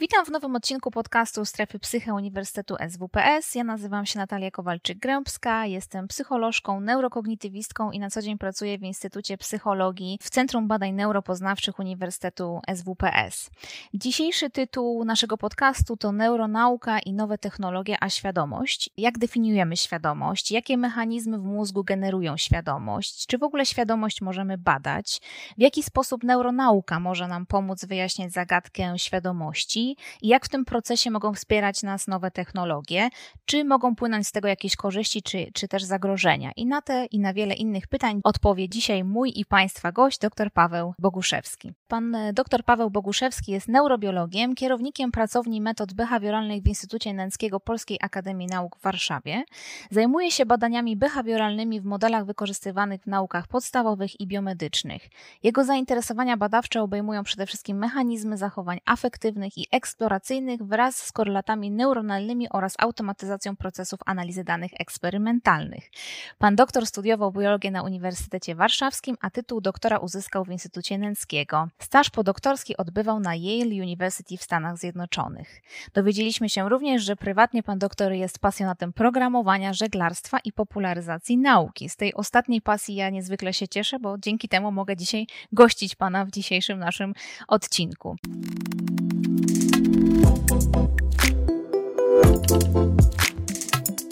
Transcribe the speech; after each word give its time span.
Witam 0.00 0.24
w 0.24 0.30
nowym 0.30 0.56
odcinku 0.56 0.90
podcastu 0.90 1.44
Strefy 1.44 1.78
Psyche 1.78 2.14
Uniwersytetu 2.14 2.76
SWPS. 2.90 3.54
Ja 3.54 3.64
nazywam 3.64 4.06
się 4.06 4.18
Natalia 4.18 4.50
Kowalczyk-Grębska, 4.50 5.62
jestem 5.64 6.08
psycholożką, 6.08 6.80
neurokognitywistką 6.80 7.90
i 7.90 7.98
na 7.98 8.10
co 8.10 8.22
dzień 8.22 8.38
pracuję 8.38 8.78
w 8.78 8.82
Instytucie 8.82 9.38
Psychologii 9.38 10.18
w 10.22 10.30
Centrum 10.30 10.68
Badań 10.68 10.92
Neuropoznawczych 10.92 11.78
Uniwersytetu 11.78 12.60
SWPS. 12.74 13.50
Dzisiejszy 13.94 14.50
tytuł 14.50 15.04
naszego 15.04 15.38
podcastu 15.38 15.96
to 15.96 16.12
Neuronauka 16.12 16.98
i 16.98 17.12
nowe 17.12 17.38
technologie, 17.38 17.96
a 18.00 18.08
świadomość. 18.10 18.90
Jak 18.96 19.18
definiujemy 19.18 19.76
świadomość? 19.76 20.52
Jakie 20.52 20.76
mechanizmy 20.76 21.38
w 21.38 21.44
mózgu 21.44 21.84
generują 21.84 22.36
świadomość? 22.36 23.26
Czy 23.26 23.38
w 23.38 23.42
ogóle 23.42 23.66
świadomość 23.66 24.20
możemy 24.20 24.58
badać? 24.58 25.20
W 25.58 25.60
jaki 25.60 25.82
sposób 25.82 26.24
neuronauka 26.24 27.00
może 27.00 27.28
nam 27.28 27.46
pomóc 27.46 27.84
wyjaśniać 27.84 28.32
zagadkę 28.32 28.98
świadomości? 28.98 29.89
I 30.22 30.28
jak 30.28 30.46
w 30.46 30.48
tym 30.48 30.64
procesie 30.64 31.10
mogą 31.10 31.34
wspierać 31.34 31.82
nas 31.82 32.06
nowe 32.06 32.30
technologie, 32.30 33.08
czy 33.44 33.64
mogą 33.64 33.96
płynąć 33.96 34.26
z 34.26 34.32
tego 34.32 34.48
jakieś 34.48 34.76
korzyści, 34.76 35.22
czy, 35.22 35.46
czy 35.54 35.68
też 35.68 35.84
zagrożenia. 35.84 36.50
I 36.56 36.66
na 36.66 36.82
te 36.82 37.06
i 37.06 37.20
na 37.20 37.34
wiele 37.34 37.54
innych 37.54 37.86
pytań 37.86 38.20
odpowie 38.24 38.68
dzisiaj 38.68 39.04
mój 39.04 39.32
i 39.36 39.44
Państwa 39.44 39.92
gość, 39.92 40.18
dr 40.18 40.52
Paweł 40.52 40.94
Boguszewski. 40.98 41.72
Pan 41.88 42.14
e, 42.14 42.32
dr 42.32 42.64
Paweł 42.64 42.90
Boguszewski 42.90 43.52
jest 43.52 43.68
neurobiologiem, 43.68 44.54
kierownikiem 44.54 45.12
pracowni 45.12 45.60
metod 45.60 45.92
behawioralnych 45.92 46.62
w 46.62 46.66
Instytucie 46.66 47.14
Nęckiego 47.14 47.60
Polskiej 47.60 47.98
Akademii 48.00 48.46
Nauk 48.46 48.76
w 48.76 48.82
Warszawie. 48.82 49.44
Zajmuje 49.90 50.30
się 50.30 50.46
badaniami 50.46 50.96
behawioralnymi 50.96 51.80
w 51.80 51.84
modelach 51.84 52.24
wykorzystywanych 52.26 53.02
w 53.02 53.06
naukach 53.06 53.48
podstawowych 53.48 54.20
i 54.20 54.26
biomedycznych. 54.26 55.08
Jego 55.42 55.64
zainteresowania 55.64 56.36
badawcze 56.36 56.82
obejmują 56.82 57.22
przede 57.22 57.46
wszystkim 57.46 57.78
mechanizmy 57.78 58.36
zachowań 58.36 58.78
afektywnych 58.86 59.58
i 59.58 59.66
eksploracyjnych 59.80 60.62
wraz 60.62 60.96
z 60.96 61.12
korelatami 61.12 61.70
neuronalnymi 61.70 62.48
oraz 62.50 62.74
automatyzacją 62.78 63.56
procesów 63.56 64.00
analizy 64.06 64.44
danych 64.44 64.70
eksperymentalnych. 64.78 65.90
Pan 66.38 66.56
doktor 66.56 66.86
studiował 66.86 67.32
biologię 67.32 67.70
na 67.70 67.82
Uniwersytecie 67.82 68.54
Warszawskim, 68.54 69.16
a 69.20 69.30
tytuł 69.30 69.60
doktora 69.60 69.98
uzyskał 69.98 70.44
w 70.44 70.48
Instytucie 70.48 70.98
Nęckiego. 70.98 71.68
Staż 71.78 72.10
podoktorski 72.10 72.76
odbywał 72.76 73.20
na 73.20 73.34
Yale 73.34 73.82
University 73.82 74.36
w 74.36 74.42
Stanach 74.42 74.78
Zjednoczonych. 74.78 75.62
Dowiedzieliśmy 75.94 76.48
się 76.48 76.68
również, 76.68 77.02
że 77.02 77.16
prywatnie 77.16 77.62
pan 77.62 77.78
doktor 77.78 78.12
jest 78.12 78.38
pasjonatem 78.38 78.92
programowania, 78.92 79.72
żeglarstwa 79.72 80.38
i 80.44 80.52
popularyzacji 80.52 81.38
nauki. 81.38 81.88
Z 81.88 81.96
tej 81.96 82.14
ostatniej 82.14 82.60
pasji 82.60 82.94
ja 82.94 83.10
niezwykle 83.10 83.54
się 83.54 83.68
cieszę, 83.68 83.98
bo 83.98 84.18
dzięki 84.18 84.48
temu 84.48 84.72
mogę 84.72 84.96
dzisiaj 84.96 85.26
gościć 85.52 85.94
pana 85.94 86.24
w 86.24 86.30
dzisiejszym 86.30 86.78
naszym 86.78 87.14
odcinku. 87.48 88.16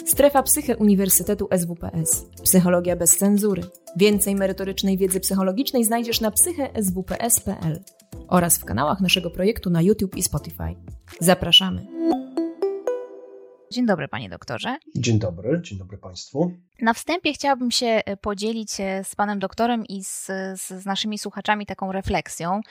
Strefa 0.05 0.43
Psyche 0.43 0.77
Uniwersytetu 0.77 1.47
SWPS. 1.57 2.25
Psychologia 2.43 2.95
bez 2.95 3.17
cenzury. 3.17 3.61
Więcej 3.97 4.35
merytorycznej 4.35 4.97
wiedzy 4.97 5.19
psychologicznej 5.19 5.83
znajdziesz 5.83 6.21
na 6.21 6.31
psycheswps.pl 6.31 7.83
oraz 8.27 8.57
w 8.57 8.65
kanałach 8.65 9.01
naszego 9.01 9.29
projektu 9.29 9.69
na 9.69 9.81
YouTube 9.81 10.15
i 10.15 10.23
Spotify. 10.23 10.75
Zapraszamy. 11.19 11.87
Dzień 13.71 13.85
dobry, 13.85 14.07
panie 14.07 14.29
doktorze. 14.29 14.77
Dzień 14.95 15.19
dobry, 15.19 15.61
dzień 15.61 15.77
dobry 15.77 15.97
państwu. 15.97 16.51
Na 16.81 16.93
wstępie 16.93 17.33
chciałabym 17.33 17.71
się 17.71 17.85
e, 17.85 18.17
podzielić 18.17 18.79
e, 18.79 19.03
z 19.03 19.15
panem 19.15 19.39
doktorem 19.39 19.85
i 19.85 20.03
z, 20.03 20.25
z, 20.55 20.85
naszymi 20.85 21.19
słuchaczami 21.19 21.65
taką 21.65 21.91
refleksją, 21.91 22.61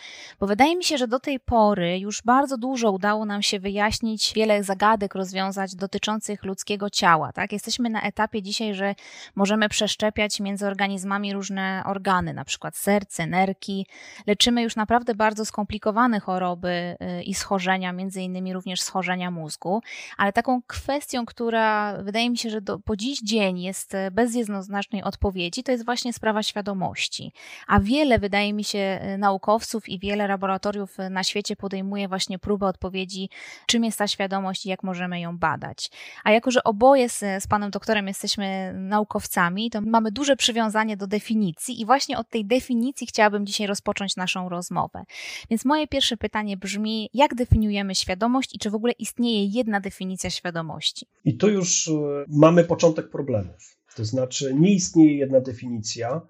bo 0.40 0.46
wydaje 0.46 0.76
mi 0.76 0.84
się, 0.84 0.98
że 0.98 1.08
do 1.08 1.20
tej 1.20 1.40
pory 1.40 1.98
już 1.98 2.22
bardzo 2.22 2.58
dużo 2.58 2.92
udało 2.92 3.24
nam 3.24 3.42
się 3.42 3.60
wyjaśnić, 3.60 4.32
wiele 4.34 4.64
zagadek 4.64 5.14
rozwiązać 5.14 5.74
dotyczących 5.74 6.44
ludzkiego 6.44 6.90
ciała. 6.90 7.32
Tak? 7.32 7.52
Jesteśmy 7.52 7.90
na 7.90 8.02
etapie 8.02 8.42
dzisiaj, 8.42 8.74
że 8.74 8.94
możemy 9.34 9.68
przeszczepiać 9.68 10.40
między 10.40 10.66
organizmami 10.66 11.32
różne 11.32 11.82
organy, 11.86 12.34
na 12.34 12.44
przykład 12.44 12.76
serce, 12.76 13.26
nerki. 13.26 13.86
Leczymy 14.26 14.62
już 14.62 14.76
naprawdę 14.76 15.14
bardzo 15.14 15.44
skomplikowane 15.44 16.20
choroby 16.20 16.96
e, 17.00 17.22
i 17.22 17.34
schorzenia, 17.34 17.92
między 17.92 18.22
innymi 18.22 18.52
również 18.52 18.80
schorzenia 18.80 19.30
mózgu, 19.30 19.82
ale 20.16 20.32
taką 20.32 20.62
kwestią, 20.66 21.26
która 21.26 21.96
wydaje 22.02 22.30
mi 22.30 22.38
się, 22.38 22.50
że 22.50 22.60
do, 22.60 22.78
po 22.78 22.96
dziś 22.96 23.20
dzień 23.20 23.60
jest 23.60 23.97
bez 24.12 24.34
jednoznacznej 24.34 25.02
odpowiedzi, 25.02 25.62
to 25.62 25.72
jest 25.72 25.84
właśnie 25.84 26.12
sprawa 26.12 26.42
świadomości. 26.42 27.32
A 27.66 27.80
wiele, 27.80 28.18
wydaje 28.18 28.52
mi 28.52 28.64
się, 28.64 29.00
naukowców 29.18 29.88
i 29.88 29.98
wiele 29.98 30.28
laboratoriów 30.28 30.96
na 31.10 31.24
świecie 31.24 31.56
podejmuje 31.56 32.08
właśnie 32.08 32.38
próbę 32.38 32.66
odpowiedzi, 32.66 33.30
czym 33.66 33.84
jest 33.84 33.98
ta 33.98 34.06
świadomość 34.06 34.66
i 34.66 34.68
jak 34.68 34.82
możemy 34.82 35.20
ją 35.20 35.38
badać. 35.38 35.90
A 36.24 36.32
jako, 36.32 36.50
że 36.50 36.64
oboje 36.64 37.08
z, 37.08 37.18
z 37.18 37.46
panem 37.46 37.70
doktorem 37.70 38.08
jesteśmy 38.08 38.72
naukowcami, 38.74 39.70
to 39.70 39.80
mamy 39.80 40.12
duże 40.12 40.36
przywiązanie 40.36 40.96
do 40.96 41.06
definicji 41.06 41.80
i 41.80 41.86
właśnie 41.86 42.18
od 42.18 42.28
tej 42.28 42.44
definicji 42.44 43.06
chciałabym 43.06 43.46
dzisiaj 43.46 43.66
rozpocząć 43.66 44.16
naszą 44.16 44.48
rozmowę. 44.48 45.04
Więc 45.50 45.64
moje 45.64 45.88
pierwsze 45.88 46.16
pytanie 46.16 46.56
brzmi, 46.56 47.10
jak 47.14 47.34
definiujemy 47.34 47.94
świadomość 47.94 48.54
i 48.54 48.58
czy 48.58 48.70
w 48.70 48.74
ogóle 48.74 48.92
istnieje 48.92 49.44
jedna 49.44 49.80
definicja 49.80 50.30
świadomości? 50.30 51.06
I 51.24 51.36
tu 51.36 51.48
już 51.48 51.88
e, 51.88 51.92
mamy 52.28 52.64
początek 52.64 53.10
problemów. 53.10 53.78
To 53.98 54.04
znaczy, 54.04 54.54
nie 54.54 54.74
istnieje 54.74 55.16
jedna 55.16 55.40
definicja. 55.40 56.20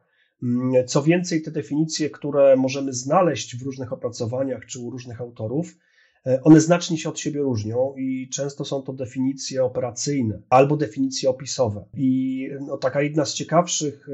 Co 0.87 1.03
więcej, 1.03 1.43
te 1.43 1.51
definicje, 1.51 2.11
które 2.11 2.57
możemy 2.57 2.93
znaleźć 2.93 3.57
w 3.57 3.63
różnych 3.63 3.93
opracowaniach 3.93 4.67
czy 4.67 4.81
u 4.81 4.91
różnych 4.91 5.21
autorów, 5.21 5.79
one 6.43 6.61
znacznie 6.61 6.99
się 6.99 7.09
od 7.09 7.19
siebie 7.19 7.41
różnią 7.41 7.95
i 7.97 8.29
często 8.29 8.65
są 8.65 8.83
to 8.83 8.93
definicje 8.93 9.65
operacyjne 9.65 10.43
albo 10.51 10.77
definicje 10.77 11.31
opisowe. 11.31 11.85
I 11.95 12.49
no, 12.61 12.77
taka 12.77 13.03
jedna 13.03 13.25
z 13.25 13.35
ciekawszych 13.35 14.09
e, 14.09 14.13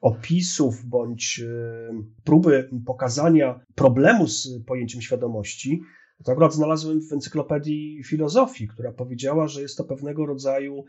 opisów 0.00 0.84
bądź 0.84 1.40
e, 1.40 2.02
próby 2.24 2.70
pokazania 2.86 3.60
problemu 3.74 4.26
z 4.26 4.64
pojęciem 4.66 5.00
świadomości, 5.02 5.82
to 6.24 6.32
akurat 6.32 6.54
znalazłem 6.54 7.00
w 7.00 7.12
encyklopedii 7.12 8.04
filozofii, 8.04 8.68
która 8.68 8.92
powiedziała, 8.92 9.48
że 9.48 9.62
jest 9.62 9.76
to 9.76 9.84
pewnego 9.84 10.26
rodzaju 10.26 10.84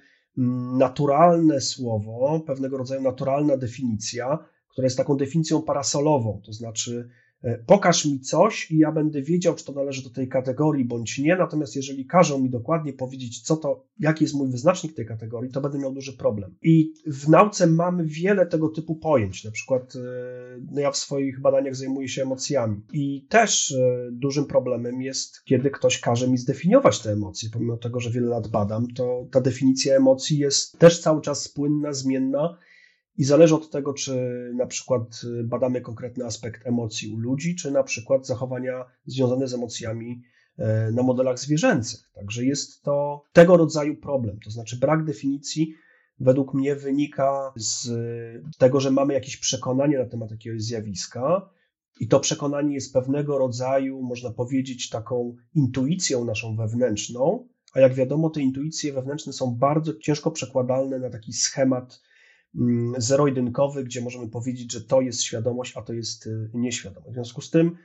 naturalne 0.77 1.61
słowo, 1.61 2.39
pewnego 2.47 2.77
rodzaju 2.77 3.01
naturalna 3.01 3.57
definicja, 3.57 4.39
która 4.69 4.85
jest 4.85 4.97
taką 4.97 5.17
definicją 5.17 5.61
parasolową, 5.61 6.41
to 6.45 6.53
znaczy 6.53 7.09
pokaż 7.65 8.05
mi 8.05 8.19
coś 8.19 8.71
i 8.71 8.77
ja 8.77 8.91
będę 8.91 9.21
wiedział, 9.21 9.55
czy 9.55 9.65
to 9.65 9.73
należy 9.73 10.03
do 10.03 10.09
tej 10.09 10.27
kategorii 10.27 10.85
bądź 10.85 11.17
nie. 11.17 11.35
Natomiast 11.35 11.75
jeżeli 11.75 12.05
każą 12.05 12.39
mi 12.39 12.49
dokładnie 12.49 12.93
powiedzieć, 12.93 13.41
co 13.41 13.57
to, 13.57 13.85
jaki 13.99 14.23
jest 14.23 14.35
mój 14.35 14.51
wyznacznik 14.51 14.95
tej 14.95 15.05
kategorii, 15.05 15.51
to 15.51 15.61
będę 15.61 15.79
miał 15.79 15.93
duży 15.93 16.17
problem. 16.17 16.55
I 16.61 16.93
w 17.07 17.29
nauce 17.29 17.67
mamy 17.67 18.05
wiele 18.05 18.45
tego 18.45 18.69
typu 18.69 18.95
pojęć. 18.95 19.43
Na 19.43 19.51
przykład 19.51 19.95
e, 19.95 19.99
no 20.71 20.81
ja 20.81 20.91
w 20.91 20.97
swoich 20.97 21.41
badaniach 21.41 21.75
zajmuję 21.75 22.07
się 22.07 22.21
emocjami. 22.21 22.81
I 22.93 23.25
też 23.29 23.71
e, 23.71 24.09
dużym 24.11 24.45
problemem 24.45 25.01
jest, 25.01 25.43
kiedy 25.43 25.71
ktoś 25.71 25.99
każe 25.99 26.27
mi 26.27 26.37
zdefiniować 26.37 26.99
te 26.99 27.11
emocje. 27.11 27.49
Pomimo 27.53 27.77
tego, 27.77 27.99
że 27.99 28.11
wiele 28.11 28.27
lat 28.27 28.47
badam, 28.47 28.87
to 28.87 29.27
ta 29.31 29.41
definicja 29.41 29.95
emocji 29.95 30.37
jest 30.37 30.79
też 30.79 31.01
cały 31.01 31.21
czas 31.21 31.49
płynna, 31.49 31.93
zmienna 31.93 32.57
i 33.19 33.23
zależy 33.23 33.55
od 33.55 33.69
tego, 33.69 33.93
czy 33.93 34.15
na 34.55 34.65
przykład 34.65 35.21
badamy 35.43 35.81
konkretny 35.81 36.25
aspekt 36.25 36.67
emocji 36.67 37.13
u 37.13 37.17
ludzi, 37.17 37.55
czy 37.55 37.71
na 37.71 37.83
przykład 37.83 38.27
zachowania 38.27 38.85
związane 39.05 39.47
z 39.47 39.53
emocjami 39.53 40.21
e, 40.57 40.91
na 40.91 41.03
modelach 41.03 41.39
zwierzęcych. 41.39 42.11
Także 42.13 42.45
jest 42.45 42.83
to 42.83 43.23
tego 43.33 43.57
rodzaju 43.57 43.95
problem. 43.95 44.39
To 44.43 44.51
znaczy, 44.51 44.77
brak 44.77 45.05
definicji 45.05 45.73
według 46.19 46.53
mnie 46.53 46.75
wynika 46.75 47.53
z 47.55 47.89
tego, 48.57 48.79
że 48.79 48.91
mamy 48.91 49.13
jakieś 49.13 49.37
przekonanie 49.37 49.97
na 49.97 50.05
temat 50.05 50.31
jakiegoś 50.31 50.61
zjawiska. 50.61 51.49
I 51.99 52.07
to 52.07 52.19
przekonanie 52.19 52.73
jest 52.73 52.93
pewnego 52.93 53.37
rodzaju, 53.37 54.01
można 54.01 54.31
powiedzieć, 54.31 54.89
taką 54.89 55.35
intuicją 55.55 56.25
naszą 56.25 56.55
wewnętrzną, 56.55 57.47
a 57.73 57.79
jak 57.79 57.93
wiadomo, 57.93 58.29
te 58.29 58.41
intuicje 58.41 58.93
wewnętrzne 58.93 59.33
są 59.33 59.55
bardzo 59.55 59.93
ciężko 59.93 60.31
przekładalne 60.31 60.99
na 60.99 61.09
taki 61.09 61.33
schemat 61.33 62.01
zero-jedynkowy, 62.97 63.83
gdzie 63.83 64.01
możemy 64.01 64.29
powiedzieć, 64.29 64.71
że 64.71 64.81
to 64.81 65.01
jest 65.01 65.23
świadomość, 65.23 65.77
a 65.77 65.81
to 65.81 65.93
jest 65.93 66.27
y, 66.27 66.49
nieświadomość. 66.53 67.11
W 67.11 67.13
związku 67.13 67.41
z 67.41 67.49
tym 67.49 67.75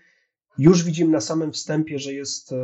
już 0.59 0.85
widzimy 0.85 1.13
na 1.13 1.21
samym 1.21 1.53
wstępie, 1.53 1.99
że 1.99 2.13
jest 2.13 2.53
y, 2.53 2.57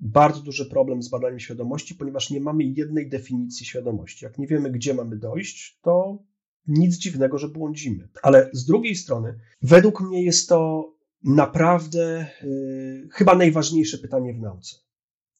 bardzo 0.00 0.40
duży 0.40 0.66
problem 0.66 1.02
z 1.02 1.08
badaniem 1.08 1.40
świadomości, 1.40 1.94
ponieważ 1.94 2.30
nie 2.30 2.40
mamy 2.40 2.64
jednej 2.64 3.08
definicji 3.08 3.66
świadomości. 3.66 4.24
Jak 4.24 4.38
nie 4.38 4.46
wiemy, 4.46 4.70
gdzie 4.70 4.94
mamy 4.94 5.16
dojść, 5.16 5.78
to 5.82 6.22
nic 6.66 6.96
dziwnego, 6.96 7.38
że 7.38 7.48
błądzimy. 7.48 8.08
Ale 8.22 8.50
z 8.52 8.64
drugiej 8.64 8.94
strony, 8.94 9.38
według 9.62 10.00
mnie 10.00 10.24
jest 10.24 10.48
to 10.48 10.92
naprawdę 11.24 12.26
yy, 12.42 13.08
chyba 13.12 13.34
najważniejsze 13.34 13.98
pytanie 13.98 14.34
w 14.34 14.40
nauce. 14.40 14.76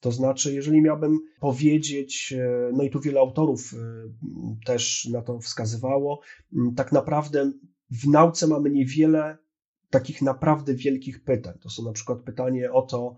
To 0.01 0.13
znaczy, 0.13 0.55
jeżeli 0.55 0.83
miałbym 0.83 1.19
powiedzieć, 1.41 2.35
e, 2.39 2.71
no 2.73 2.83
i 2.83 2.91
tu 2.91 3.01
wiele 3.01 3.21
autorów 3.21 3.75
e, 3.75 3.77
też 4.67 5.09
na 5.13 5.23
to 5.23 5.41
wskazywało, 5.41 6.21
tak 6.77 6.93
naprawdę 6.93 7.53
w 7.91 8.09
nauce 8.09 8.47
mamy 8.47 8.71
niewiele 8.71 9.39
takich 9.91 10.23
naprawdę 10.23 10.75
wielkich 10.75 11.25
pytań. 11.25 11.59
To 11.61 11.71
są 11.71 11.85
na 11.85 11.93
przykład 11.93 12.19
pytanie 12.19 12.73
o 12.73 12.83
to, 12.83 13.17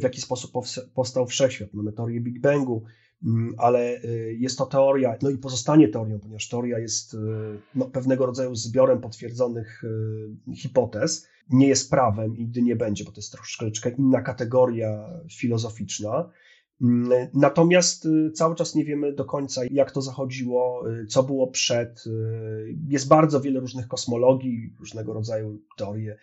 w 0.00 0.02
jaki 0.02 0.20
sposób 0.20 0.52
powstał 0.94 1.26
wszechświat. 1.26 1.74
Mamy 1.74 1.92
teorię 1.92 2.20
Big 2.20 2.40
Bangu, 2.40 2.84
ale 3.58 4.00
jest 4.38 4.58
to 4.58 4.66
teoria, 4.66 5.16
no 5.22 5.30
i 5.30 5.38
pozostanie 5.38 5.88
teorią, 5.88 6.18
ponieważ 6.18 6.48
teoria 6.48 6.78
jest 6.78 7.16
no, 7.74 7.84
pewnego 7.84 8.26
rodzaju 8.26 8.54
zbiorem 8.54 9.00
potwierdzonych 9.00 9.82
hipotez. 10.54 11.26
Nie 11.50 11.68
jest 11.68 11.90
prawem 11.90 12.36
i 12.36 12.40
nigdy 12.40 12.62
nie 12.62 12.76
będzie, 12.76 13.04
bo 13.04 13.10
to 13.10 13.18
jest 13.18 13.32
troszeczkę 13.32 13.90
inna 13.90 14.22
kategoria 14.22 15.20
filozoficzna. 15.30 16.30
Mm, 16.82 17.28
natomiast 17.34 18.06
y, 18.06 18.30
cały 18.30 18.54
czas 18.54 18.74
nie 18.74 18.84
wiemy 18.84 19.12
do 19.12 19.24
końca, 19.24 19.62
jak 19.70 19.90
to 19.90 20.02
zachodziło, 20.02 20.90
y, 20.90 21.06
co 21.06 21.22
było 21.22 21.46
przed. 21.50 22.06
Y, 22.06 22.76
jest 22.88 23.08
bardzo 23.08 23.40
wiele 23.40 23.60
różnych 23.60 23.88
kosmologii, 23.88 24.74
różnego 24.78 25.12
rodzaju 25.12 25.60
teorie 25.76 26.16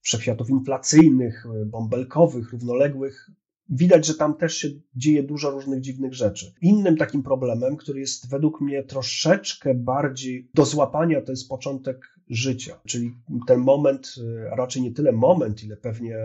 wszechświatów 0.00 0.50
inflacyjnych, 0.50 1.44
bąbelkowych, 1.66 2.52
równoległych. 2.52 3.30
Widać, 3.74 4.06
że 4.06 4.14
tam 4.14 4.36
też 4.36 4.56
się 4.56 4.68
dzieje 4.96 5.22
dużo 5.22 5.50
różnych 5.50 5.80
dziwnych 5.80 6.14
rzeczy. 6.14 6.52
Innym 6.60 6.96
takim 6.96 7.22
problemem, 7.22 7.76
który 7.76 8.00
jest 8.00 8.30
według 8.30 8.60
mnie 8.60 8.82
troszeczkę 8.82 9.74
bardziej 9.74 10.50
do 10.54 10.64
złapania, 10.64 11.20
to 11.20 11.32
jest 11.32 11.48
początek 11.48 12.18
życia, 12.28 12.80
czyli 12.86 13.14
ten 13.46 13.60
moment, 13.60 14.14
a 14.52 14.56
raczej 14.56 14.82
nie 14.82 14.92
tyle 14.92 15.12
moment, 15.12 15.64
ile 15.64 15.76
pewnie 15.76 16.16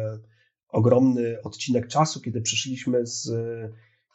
ogromny 0.69 1.41
odcinek 1.44 1.88
czasu, 1.88 2.21
kiedy 2.21 2.41
przeszliśmy 2.41 3.05
z 3.05 3.29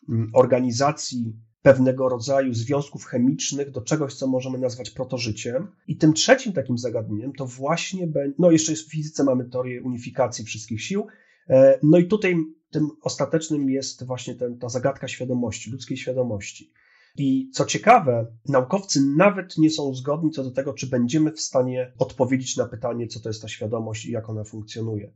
mm, 0.09 0.31
organizacji 0.35 1.37
pewnego 1.63 2.09
rodzaju 2.09 2.55
związków 2.55 3.05
chemicznych 3.05 3.71
do 3.71 3.81
czegoś, 3.81 4.15
co 4.15 4.27
możemy 4.27 4.59
nazwać 4.59 4.91
protożyciem. 4.91 5.69
I 5.89 5.97
tym 5.97 6.13
trzecim 6.13 6.53
takim 6.53 6.79
zagadnieniem 6.79 7.33
to 7.33 7.47
właśnie, 7.47 8.09
no 8.39 8.51
jeszcze 8.51 8.75
w 8.75 8.91
fizyce 8.91 9.25
mamy 9.25 9.45
teorię 9.45 9.83
unifikacji 9.83 10.45
wszystkich 10.45 10.83
sił, 10.83 11.07
e, 11.49 11.79
no 11.83 11.99
i 11.99 12.07
tutaj 12.07 12.37
tym 12.73 12.89
ostatecznym 13.03 13.71
jest 13.71 14.05
właśnie 14.05 14.35
ten, 14.35 14.59
ta 14.59 14.69
zagadka 14.69 15.09
świadomości, 15.09 15.71
ludzkiej 15.71 15.97
świadomości. 15.97 16.73
I 17.17 17.51
co 17.51 17.65
ciekawe, 17.65 18.27
naukowcy 18.49 19.01
nawet 19.17 19.59
nie 19.59 19.71
są 19.71 19.95
zgodni 19.95 20.31
co 20.31 20.45
do 20.45 20.51
tego, 20.51 20.73
czy 20.73 20.87
będziemy 20.87 21.33
w 21.33 21.41
stanie 21.41 21.93
odpowiedzieć 21.99 22.57
na 22.57 22.69
pytanie, 22.69 23.07
co 23.07 23.21
to 23.21 23.29
jest 23.29 23.43
ta 23.43 23.49
świadomość 23.49 24.05
i 24.05 24.13
jak 24.13 24.31
ona 24.31 24.45
funkcjonuje. 24.45 25.13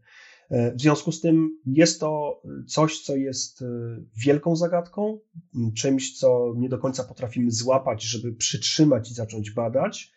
E, 0.50 0.74
w 0.74 0.80
związku 0.80 1.12
z 1.12 1.20
tym 1.20 1.58
jest 1.66 2.00
to 2.00 2.42
coś, 2.66 3.00
co 3.00 3.16
jest 3.16 3.62
e, 3.62 3.66
wielką 4.16 4.56
zagadką, 4.56 5.18
czymś, 5.76 6.18
co 6.18 6.54
nie 6.56 6.68
do 6.68 6.78
końca 6.78 7.04
potrafimy 7.04 7.50
złapać, 7.50 8.02
żeby 8.02 8.32
przytrzymać 8.32 9.10
i 9.10 9.14
zacząć 9.14 9.50
badać. 9.50 10.15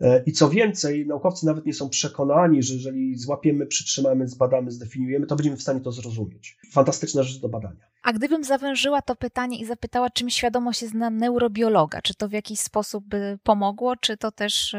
E, 0.00 0.22
I 0.26 0.32
co 0.32 0.48
więcej, 0.48 1.06
naukowcy 1.06 1.46
nawet 1.46 1.66
nie 1.66 1.72
są 1.72 1.88
przekonani, 1.88 2.62
że 2.62 2.74
jeżeli 2.74 3.16
złapiemy, 3.16 3.66
przytrzymamy, 3.66 4.28
zbadamy, 4.28 4.70
zdefiniujemy, 4.70 5.26
to 5.26 5.36
będziemy 5.36 5.56
w 5.56 5.62
stanie 5.62 5.80
to 5.80 5.92
zrozumieć. 5.92 6.56
Fantastyczna 6.72 7.22
rzecz 7.22 7.40
do 7.40 7.48
badania. 7.48 7.86
A 8.02 8.12
gdybym 8.12 8.44
zawężyła 8.44 9.02
to 9.02 9.16
pytanie 9.16 9.60
i 9.60 9.64
zapytała, 9.64 10.10
czym 10.10 10.30
świadomość 10.30 10.82
jest 10.82 10.94
na 10.94 11.10
neurobiologa, 11.10 12.02
czy 12.02 12.14
to 12.14 12.28
w 12.28 12.32
jakiś 12.32 12.60
sposób 12.60 13.04
by 13.04 13.38
pomogło, 13.42 13.96
czy 13.96 14.16
to 14.16 14.32
też 14.32 14.72
yy, 14.72 14.78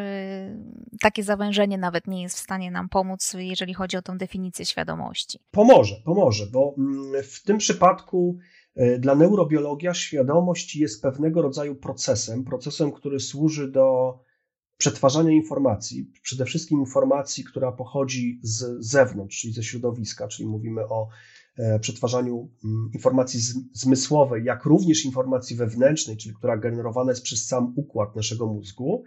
takie 1.01 1.23
zawężenie 1.23 1.77
nawet 1.77 2.07
nie 2.07 2.21
jest 2.21 2.35
w 2.35 2.41
stanie 2.41 2.71
nam 2.71 2.89
pomóc, 2.89 3.35
jeżeli 3.37 3.73
chodzi 3.73 3.97
o 3.97 4.01
tą 4.01 4.17
definicję 4.17 4.65
świadomości? 4.65 5.39
Pomoże, 5.51 5.95
pomoże, 6.05 6.47
bo 6.51 6.75
mm, 6.77 7.23
w 7.23 7.43
tym 7.43 7.57
przypadku 7.57 8.37
y, 8.77 8.99
dla 8.99 9.15
neurobiologia 9.15 9.93
świadomość 9.93 10.75
jest 10.75 11.01
pewnego 11.01 11.41
rodzaju 11.41 11.75
procesem, 11.75 12.43
procesem, 12.43 12.91
który 12.91 13.19
służy 13.19 13.71
do 13.71 14.19
przetwarzania 14.77 15.31
informacji, 15.31 16.11
przede 16.21 16.45
wszystkim 16.45 16.79
informacji, 16.79 17.43
która 17.43 17.71
pochodzi 17.71 18.39
z 18.43 18.85
zewnątrz, 18.85 19.41
czyli 19.41 19.53
ze 19.53 19.63
środowiska, 19.63 20.27
czyli 20.27 20.49
mówimy 20.49 20.81
o 20.87 21.07
e, 21.57 21.79
przetwarzaniu 21.79 22.49
mm, 22.65 22.89
informacji 22.93 23.39
zmysłowej, 23.73 24.43
jak 24.43 24.65
również 24.65 25.05
informacji 25.05 25.55
wewnętrznej, 25.55 26.17
czyli 26.17 26.35
która 26.35 26.57
generowana 26.57 27.11
jest 27.11 27.23
przez 27.23 27.47
sam 27.47 27.73
układ 27.75 28.15
naszego 28.15 28.47
mózgu, 28.47 29.03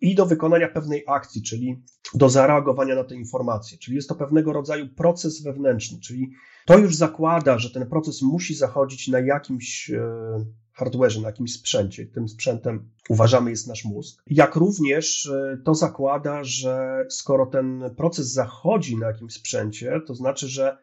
i 0.00 0.14
do 0.14 0.26
wykonania 0.26 0.68
pewnej 0.68 1.04
akcji, 1.06 1.42
czyli 1.42 1.82
do 2.14 2.28
zareagowania 2.28 2.94
na 2.94 3.04
te 3.04 3.14
informacje. 3.14 3.78
Czyli 3.78 3.96
jest 3.96 4.08
to 4.08 4.14
pewnego 4.14 4.52
rodzaju 4.52 4.88
proces 4.88 5.42
wewnętrzny, 5.42 6.00
czyli 6.00 6.30
to 6.66 6.78
już 6.78 6.96
zakłada, 6.96 7.58
że 7.58 7.70
ten 7.70 7.86
proces 7.86 8.22
musi 8.22 8.54
zachodzić 8.54 9.08
na 9.08 9.20
jakimś 9.20 9.90
e, 9.90 10.44
hardwareze, 10.72 11.20
na 11.20 11.26
jakimś 11.28 11.52
sprzęcie. 11.52 12.06
Tym 12.06 12.28
sprzętem 12.28 12.90
uważamy 13.08 13.50
jest 13.50 13.66
nasz 13.68 13.84
mózg. 13.84 14.22
Jak 14.26 14.56
również 14.56 15.26
e, 15.26 15.58
to 15.64 15.74
zakłada, 15.74 16.44
że 16.44 17.04
skoro 17.10 17.46
ten 17.46 17.84
proces 17.96 18.32
zachodzi 18.32 18.96
na 18.96 19.06
jakimś 19.06 19.32
sprzęcie, 19.32 20.00
to 20.06 20.14
znaczy, 20.14 20.48
że 20.48 20.78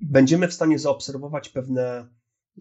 będziemy 0.00 0.48
w 0.48 0.54
stanie 0.54 0.78
zaobserwować 0.78 1.48
pewne 1.48 2.08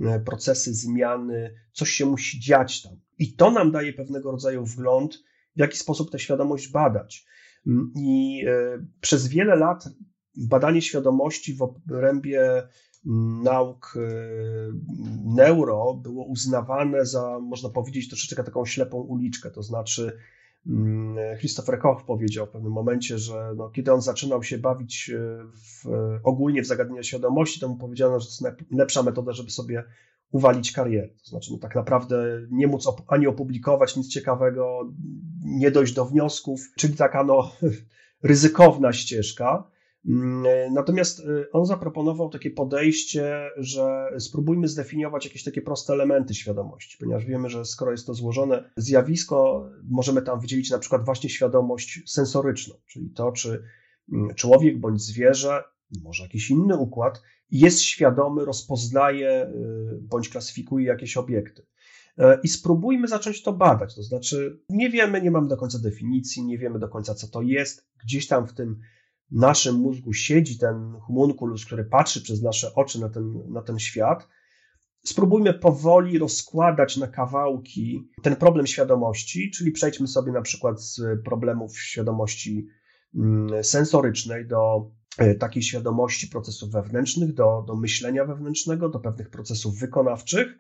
e, 0.02 0.20
procesy, 0.20 0.74
zmiany, 0.74 1.54
coś 1.72 1.90
się 1.90 2.06
musi 2.06 2.40
dziać 2.40 2.82
tam. 2.82 3.00
I 3.20 3.34
to 3.34 3.52
nam 3.52 3.72
daje 3.72 3.94
pewnego 3.94 4.32
rodzaju 4.32 4.66
wgląd, 4.66 5.24
w 5.56 5.60
jaki 5.60 5.78
sposób 5.78 6.12
tę 6.12 6.20
świadomość 6.20 6.72
badać. 6.72 7.26
Mm, 7.68 7.92
I 7.96 8.44
e, 8.48 8.86
przez 9.02 9.28
wiele 9.28 9.56
lat 9.56 9.90
badanie 10.38 10.82
świadomości 10.82 11.54
w 11.54 11.62
obrębie 11.62 12.64
nauk 13.44 13.98
e, 13.98 14.00
neuro 15.26 15.94
było 15.94 16.26
uznawane 16.26 17.06
za, 17.06 17.40
można 17.40 17.70
powiedzieć, 17.70 18.10
troszeczkę 18.10 18.44
taką 18.44 18.66
ślepą 18.66 18.98
uliczkę. 18.98 19.52
To 19.52 19.64
znaczy, 19.64 20.18
mm, 20.68 21.38
Christopher 21.40 21.80
Koch 21.80 22.06
powiedział 22.06 22.46
w 22.46 22.50
pewnym 22.50 22.72
momencie, 22.72 23.18
że 23.18 23.54
no, 23.58 23.70
kiedy 23.70 23.94
on 23.94 24.02
zaczynał 24.02 24.44
się 24.44 24.58
bawić 24.58 25.12
e, 25.16 25.44
w, 25.54 25.90
ogólnie 26.24 26.62
w 26.62 26.68
zagadnienia 26.68 27.04
świadomości, 27.04 27.60
to 27.60 27.70
mu 27.70 27.78
powiedziano, 27.78 28.20
że 28.20 28.26
to 28.26 28.32
jest 28.32 28.70
najlepsza 28.72 29.04
metoda, 29.04 29.34
żeby 29.34 29.50
sobie 29.50 29.84
uwalić 30.34 30.72
karierę. 30.72 31.08
To 31.08 31.26
znaczy, 31.26 31.52
no, 31.52 31.58
tak 31.58 31.76
naprawdę 31.76 32.42
nie 32.52 32.68
móc 32.68 32.88
op 32.88 33.02
ani 33.08 33.28
opublikować 33.28 33.96
nic 33.96 34.08
ciekawego, 34.08 34.94
nie 35.46 35.72
dojść 35.72 35.94
do 35.94 36.06
wniosków, 36.06 36.62
czyli 36.78 36.96
taka 36.96 37.24
no, 37.24 37.52
ryzykowna 38.24 38.94
ścieżka. 38.94 39.74
Mm, 40.10 40.74
natomiast 40.74 41.20
y, 41.20 41.52
on 41.52 41.66
zaproponował 41.66 42.30
takie 42.30 42.52
podejście, 42.52 43.50
że 43.58 44.08
spróbujmy 44.20 44.68
zdefiniować 44.68 45.26
jakieś 45.26 45.44
takie 45.44 45.62
proste 45.62 45.94
elementy 45.94 46.34
świadomości, 46.34 46.98
ponieważ 47.00 47.26
wiemy, 47.26 47.50
że 47.50 47.66
skoro 47.66 47.92
jest 47.92 48.08
to 48.08 48.14
złożone 48.14 48.72
zjawisko, 48.78 49.70
możemy 49.90 50.22
tam 50.22 50.40
wydzielić 50.40 50.72
na 50.72 50.80
przykład 50.80 51.06
właśnie 51.06 51.30
świadomość 51.30 52.02
sensoryczną, 52.06 52.76
czyli 52.88 53.10
to, 53.10 53.32
czy 53.32 53.64
mm, 54.14 54.36
człowiek 54.36 54.80
bądź 54.80 55.02
zwierzę, 55.02 55.64
może 56.04 56.24
jakiś 56.24 56.50
inny 56.50 56.78
układ, 56.78 57.22
jest 57.52 57.82
świadomy, 57.82 58.46
rozpoznaje 58.46 59.46
y, 59.46 60.00
bądź 60.02 60.30
klasyfikuje 60.30 60.86
jakieś 60.86 61.18
obiekty. 61.18 61.66
E, 62.18 62.40
I 62.44 62.48
spróbujmy 62.48 63.08
zacząć 63.08 63.44
to 63.44 63.54
badać. 63.54 63.96
To 63.96 64.04
znaczy, 64.04 64.60
nie 64.70 64.90
wiemy, 64.90 65.22
nie 65.22 65.32
mamy 65.32 65.48
do 65.48 65.58
końca 65.58 65.80
definicji, 65.80 66.46
nie 66.46 66.58
wiemy 66.58 66.80
do 66.80 66.90
końca, 66.90 67.16
co 67.16 67.28
to 67.28 67.42
jest. 67.42 67.88
Gdzieś 68.04 68.28
tam 68.28 68.48
w 68.48 68.54
tym 68.54 68.80
naszym 69.32 69.76
mózgu 69.76 70.14
siedzi 70.14 70.58
ten 70.58 70.96
homunculus, 71.08 71.66
który 71.66 71.86
patrzy 71.86 72.22
przez 72.22 72.42
nasze 72.42 72.76
oczy 72.76 73.02
na 73.02 73.10
ten, 73.10 73.52
na 73.52 73.62
ten 73.62 73.80
świat, 73.80 74.28
spróbujmy 75.04 75.54
powoli 75.54 76.20
rozkładać 76.20 76.98
na 76.98 77.08
kawałki 77.08 78.10
ten 78.24 78.36
problem 78.36 78.68
świadomości, 78.68 79.52
czyli 79.52 79.72
przejdźmy 79.72 80.08
sobie 80.08 80.32
na 80.32 80.42
przykład 80.42 80.82
z 80.82 81.02
problemów 81.26 81.80
świadomości 81.80 82.68
mm, 83.16 83.64
sensorycznej 83.64 84.48
do 84.48 84.78
e, 84.78 85.03
takiej 85.40 85.64
świadomości 85.64 86.28
procesów 86.28 86.72
wewnętrznych, 86.72 87.34
do, 87.34 87.64
do 87.68 87.76
myślenia 87.76 88.26
wewnętrznego, 88.26 88.90
do 88.90 89.00
pewnych 89.00 89.30
procesów 89.30 89.80
wykonawczych. 89.80 90.60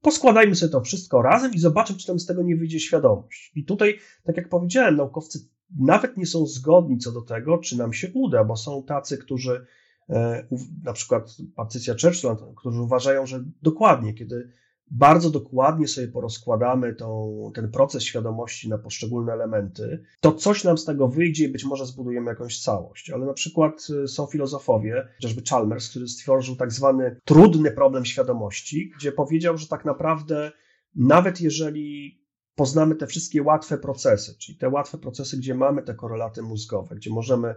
Poskładajmy 0.00 0.54
sobie 0.54 0.72
to 0.72 0.80
wszystko 0.80 1.22
razem 1.22 1.54
i 1.54 1.58
zobaczymy, 1.58 1.98
czy 1.98 2.06
tam 2.06 2.18
z 2.18 2.26
tego 2.26 2.42
nie 2.42 2.56
wyjdzie 2.56 2.80
świadomość. 2.80 3.52
I 3.54 3.64
tutaj, 3.64 3.98
tak 4.24 4.36
jak 4.36 4.48
powiedziałem, 4.48 4.96
naukowcy 4.96 5.48
nawet 5.78 6.16
nie 6.16 6.26
są 6.26 6.46
zgodni 6.46 6.98
co 6.98 7.12
do 7.12 7.22
tego, 7.22 7.58
czy 7.58 7.78
nam 7.78 7.92
się 7.92 8.10
uda, 8.14 8.44
bo 8.44 8.56
są 8.56 8.82
tacy, 8.82 9.18
którzy, 9.18 9.66
e, 10.08 10.46
na 10.84 10.92
przykład 10.92 11.36
Patrycja 11.56 11.94
Churchland, 12.02 12.40
którzy 12.56 12.80
uważają, 12.80 13.26
że 13.26 13.44
dokładnie, 13.62 14.14
kiedy 14.14 14.52
bardzo 14.90 15.30
dokładnie 15.30 15.88
sobie 15.88 16.08
porozkładamy 16.08 16.94
tą, 16.94 17.50
ten 17.54 17.70
proces 17.70 18.02
świadomości 18.02 18.68
na 18.68 18.78
poszczególne 18.78 19.32
elementy, 19.32 20.02
to 20.20 20.32
coś 20.32 20.64
nam 20.64 20.78
z 20.78 20.84
tego 20.84 21.08
wyjdzie 21.08 21.44
i 21.44 21.48
być 21.48 21.64
może 21.64 21.86
zbudujemy 21.86 22.30
jakąś 22.30 22.60
całość. 22.60 23.10
Ale 23.10 23.26
na 23.26 23.32
przykład 23.32 23.86
e, 24.04 24.08
są 24.08 24.26
filozofowie, 24.26 25.08
chociażby 25.16 25.42
Chalmers, 25.50 25.90
który 25.90 26.08
stworzył 26.08 26.56
tak 26.56 26.72
zwany 26.72 27.20
trudny 27.24 27.70
problem 27.70 28.04
świadomości, 28.04 28.92
gdzie 28.96 29.12
powiedział, 29.12 29.58
że 29.58 29.68
tak 29.68 29.84
naprawdę 29.84 30.52
nawet 30.94 31.40
jeżeli 31.40 32.18
poznamy 32.54 32.94
te 32.94 33.06
wszystkie 33.06 33.42
łatwe 33.42 33.78
procesy, 33.78 34.34
czyli 34.38 34.58
te 34.58 34.68
łatwe 34.68 34.98
procesy, 34.98 35.36
gdzie 35.36 35.54
mamy 35.54 35.82
te 35.82 35.94
korelaty 35.94 36.42
mózgowe, 36.42 36.96
gdzie 36.96 37.10
możemy 37.10 37.54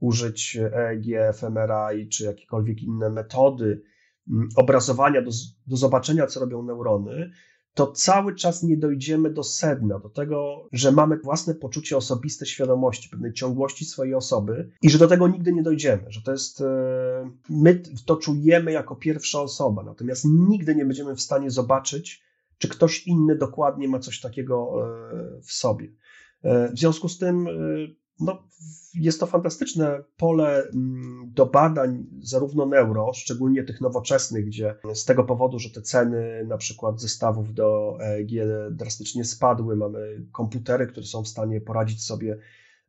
użyć 0.00 0.58
EEG, 0.72 1.34
fMRI 1.34 2.08
czy 2.08 2.24
jakiekolwiek 2.24 2.82
inne 2.82 3.10
metody 3.10 3.82
obrazowania 4.56 5.22
do, 5.22 5.30
do 5.66 5.76
zobaczenia, 5.76 6.26
co 6.26 6.40
robią 6.40 6.62
neurony, 6.62 7.30
to 7.74 7.86
cały 7.86 8.34
czas 8.34 8.62
nie 8.62 8.76
dojdziemy 8.76 9.30
do 9.30 9.42
sedna, 9.42 9.98
do 9.98 10.08
tego, 10.08 10.68
że 10.72 10.92
mamy 10.92 11.16
własne 11.16 11.54
poczucie 11.54 11.96
osobiste 11.96 12.46
świadomości, 12.46 13.08
pewnej 13.08 13.32
ciągłości 13.32 13.84
swojej 13.84 14.14
osoby 14.14 14.70
i 14.82 14.90
że 14.90 14.98
do 14.98 15.08
tego 15.08 15.28
nigdy 15.28 15.52
nie 15.52 15.62
dojdziemy, 15.62 16.04
że 16.08 16.22
to 16.22 16.32
jest, 16.32 16.60
e, 16.60 17.30
my 17.50 17.82
to 18.06 18.16
czujemy 18.16 18.72
jako 18.72 18.96
pierwsza 18.96 19.40
osoba, 19.40 19.82
natomiast 19.82 20.24
nigdy 20.24 20.74
nie 20.74 20.84
będziemy 20.84 21.16
w 21.16 21.20
stanie 21.20 21.50
zobaczyć, 21.50 22.22
czy 22.58 22.68
ktoś 22.68 23.06
inny 23.06 23.38
dokładnie 23.38 23.88
ma 23.88 23.98
coś 23.98 24.20
takiego 24.20 24.74
e, 24.76 25.40
w 25.40 25.52
sobie. 25.52 25.88
E, 26.42 26.72
w 26.72 26.78
związku 26.78 27.08
z 27.08 27.18
tym, 27.18 27.48
no, 28.20 28.42
jest 28.94 29.20
to 29.20 29.26
fantastyczne 29.26 30.04
pole 30.16 30.62
mm, 30.74 31.32
do 31.32 31.46
badań, 31.46 32.06
zarówno 32.22 32.66
neuro, 32.66 33.12
szczególnie 33.12 33.64
tych 33.64 33.80
nowoczesnych, 33.80 34.46
gdzie 34.46 34.74
z 34.94 35.04
tego 35.04 35.24
powodu, 35.24 35.58
że 35.58 35.70
te 35.70 35.82
ceny 35.82 36.44
na 36.48 36.56
przykład 36.56 37.00
zestawów 37.00 37.54
do 37.54 37.98
EEG 38.00 38.30
drastycznie 38.70 39.24
spadły, 39.24 39.76
mamy 39.76 40.26
komputery, 40.32 40.86
które 40.86 41.06
są 41.06 41.22
w 41.22 41.28
stanie 41.28 41.60
poradzić 41.60 42.04
sobie 42.04 42.38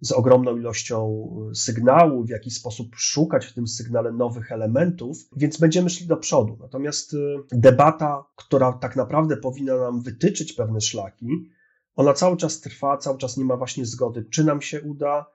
z 0.01 0.12
ogromną 0.12 0.58
ilością 0.58 1.27
sygnału, 1.53 2.25
w 2.25 2.29
jaki 2.29 2.51
sposób 2.51 2.96
szukać 2.96 3.46
w 3.46 3.53
tym 3.53 3.67
sygnale 3.67 4.12
nowych 4.12 4.51
elementów, 4.51 5.17
więc 5.36 5.60
będziemy 5.60 5.89
szli 5.89 6.08
do 6.08 6.17
przodu. 6.17 6.58
Natomiast 6.62 7.13
y, 7.13 7.17
debata, 7.51 8.24
która 8.36 8.74
tak 8.74 8.96
naprawdę 8.96 9.38
powinna 9.38 9.77
nam 9.77 10.01
wytyczyć 10.01 10.53
pewne 10.53 10.82
szlaki, 10.82 11.27
ona 11.95 12.13
cały 12.13 12.37
czas 12.37 12.61
trwa, 12.61 12.97
cały 12.97 13.17
czas 13.17 13.37
nie 13.37 13.45
ma 13.45 13.57
właśnie 13.57 13.85
zgody, 13.85 14.25
czy 14.31 14.43
nam 14.43 14.61
się 14.61 14.81
uda, 14.81 15.25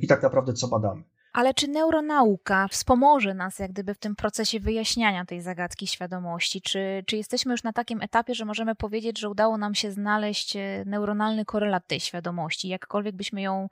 i 0.00 0.06
tak 0.06 0.22
naprawdę 0.22 0.52
co 0.52 0.68
badamy. 0.68 1.02
Ale 1.32 1.54
czy 1.54 1.68
neuronauka 1.68 2.68
wspomoże 2.68 3.34
nas 3.34 3.58
jak 3.58 3.72
gdyby 3.72 3.94
w 3.94 3.98
tym 3.98 4.16
procesie 4.16 4.60
wyjaśniania 4.60 5.24
tej 5.24 5.40
zagadki 5.40 5.86
świadomości? 5.86 6.60
Czy, 6.60 7.04
czy 7.06 7.16
jesteśmy 7.16 7.52
już 7.52 7.62
na 7.62 7.72
takim 7.72 8.02
etapie, 8.02 8.34
że 8.34 8.44
możemy 8.44 8.74
powiedzieć, 8.74 9.18
że 9.18 9.28
udało 9.28 9.58
nam 9.58 9.74
się 9.74 9.92
znaleźć 9.92 10.56
e, 10.56 10.84
neuronalny 10.86 11.44
korelat 11.44 11.86
tej 11.86 12.00
świadomości, 12.00 12.68
jakkolwiek 12.68 13.16
byśmy 13.16 13.42
ją 13.42 13.68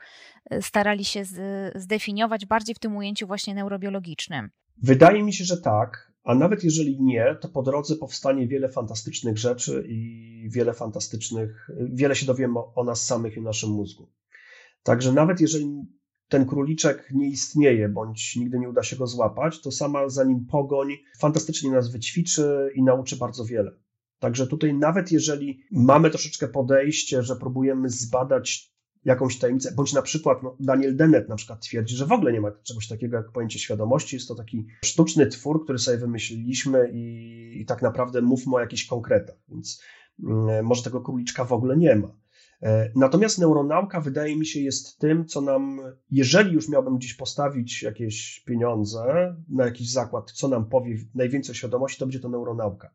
e, 0.50 0.62
starali 0.62 1.04
się 1.04 1.24
z, 1.24 1.72
zdefiniować 1.82 2.46
bardziej 2.46 2.74
w 2.74 2.78
tym 2.78 2.96
ujęciu 2.96 3.26
właśnie 3.26 3.54
neurobiologicznym? 3.54 4.50
Wydaje 4.82 5.22
mi 5.22 5.32
się, 5.32 5.44
że 5.44 5.60
tak, 5.60 6.12
a 6.26 6.34
nawet 6.34 6.64
jeżeli 6.64 7.02
nie, 7.02 7.36
to 7.40 7.48
po 7.48 7.62
drodze 7.62 7.96
powstanie 7.96 8.48
wiele 8.48 8.68
fantastycznych 8.68 9.38
rzeczy 9.38 9.84
i 9.88 10.48
wiele 10.50 10.72
fantastycznych, 10.72 11.70
wiele 11.92 12.16
się 12.16 12.26
dowiemy 12.26 12.58
o 12.74 12.84
nas 12.84 13.06
samych 13.06 13.36
i 13.36 13.40
naszym 13.40 13.70
mózgu. 13.70 14.08
Także 14.82 15.12
nawet 15.12 15.40
jeżeli 15.40 15.86
ten 16.28 16.46
króliczek 16.46 17.08
nie 17.14 17.28
istnieje, 17.28 17.88
bądź 17.88 18.36
nigdy 18.36 18.58
nie 18.58 18.68
uda 18.68 18.82
się 18.82 18.96
go 18.96 19.06
złapać, 19.06 19.60
to 19.60 19.70
sama 19.70 20.08
za 20.08 20.24
nim 20.24 20.46
pogoń 20.46 20.88
fantastycznie 21.18 21.70
nas 21.70 21.90
wyćwiczy 21.90 22.70
i 22.74 22.82
nauczy 22.82 23.16
bardzo 23.16 23.44
wiele. 23.44 23.70
Także 24.18 24.46
tutaj, 24.46 24.74
nawet 24.74 25.12
jeżeli 25.12 25.60
mamy 25.70 26.10
troszeczkę 26.10 26.48
podejście, 26.48 27.22
że 27.22 27.36
próbujemy 27.36 27.88
zbadać 27.88 28.75
jakąś 29.06 29.38
tajemnicę, 29.38 29.72
bądź 29.72 29.92
na 29.92 30.02
przykład 30.02 30.42
no, 30.42 30.56
Daniel 30.60 30.96
Dennett 30.96 31.28
na 31.28 31.36
przykład 31.36 31.60
twierdzi, 31.60 31.96
że 31.96 32.06
w 32.06 32.12
ogóle 32.12 32.32
nie 32.32 32.40
ma 32.40 32.50
czegoś 32.62 32.88
takiego 32.88 33.16
jak 33.16 33.32
pojęcie 33.32 33.58
świadomości, 33.58 34.16
jest 34.16 34.28
to 34.28 34.34
taki 34.34 34.66
sztuczny 34.84 35.26
twór, 35.26 35.64
który 35.64 35.78
sobie 35.78 35.98
wymyśliliśmy 35.98 36.90
i, 36.92 37.60
i 37.60 37.66
tak 37.66 37.82
naprawdę 37.82 38.22
mówmy 38.22 38.56
o 38.56 38.60
jakichś 38.60 38.86
konkretach, 38.86 39.36
więc 39.48 39.82
y, 40.20 40.62
może 40.62 40.82
tego 40.82 41.00
króliczka 41.00 41.44
w 41.44 41.52
ogóle 41.52 41.76
nie 41.76 41.96
ma. 41.96 42.16
E, 42.62 42.90
natomiast 42.94 43.38
neuronauka 43.38 44.00
wydaje 44.00 44.36
mi 44.36 44.46
się 44.46 44.60
jest 44.60 44.98
tym, 44.98 45.26
co 45.26 45.40
nam, 45.40 45.80
jeżeli 46.10 46.52
już 46.52 46.68
miałbym 46.68 46.98
gdzieś 46.98 47.14
postawić 47.14 47.82
jakieś 47.82 48.44
pieniądze 48.46 49.36
na 49.48 49.64
jakiś 49.64 49.92
zakład, 49.92 50.32
co 50.32 50.48
nam 50.48 50.68
powie 50.68 50.96
najwięcej 51.14 51.54
świadomości, 51.54 51.98
to 51.98 52.06
będzie 52.06 52.20
to 52.20 52.28
neuronauka 52.28 52.90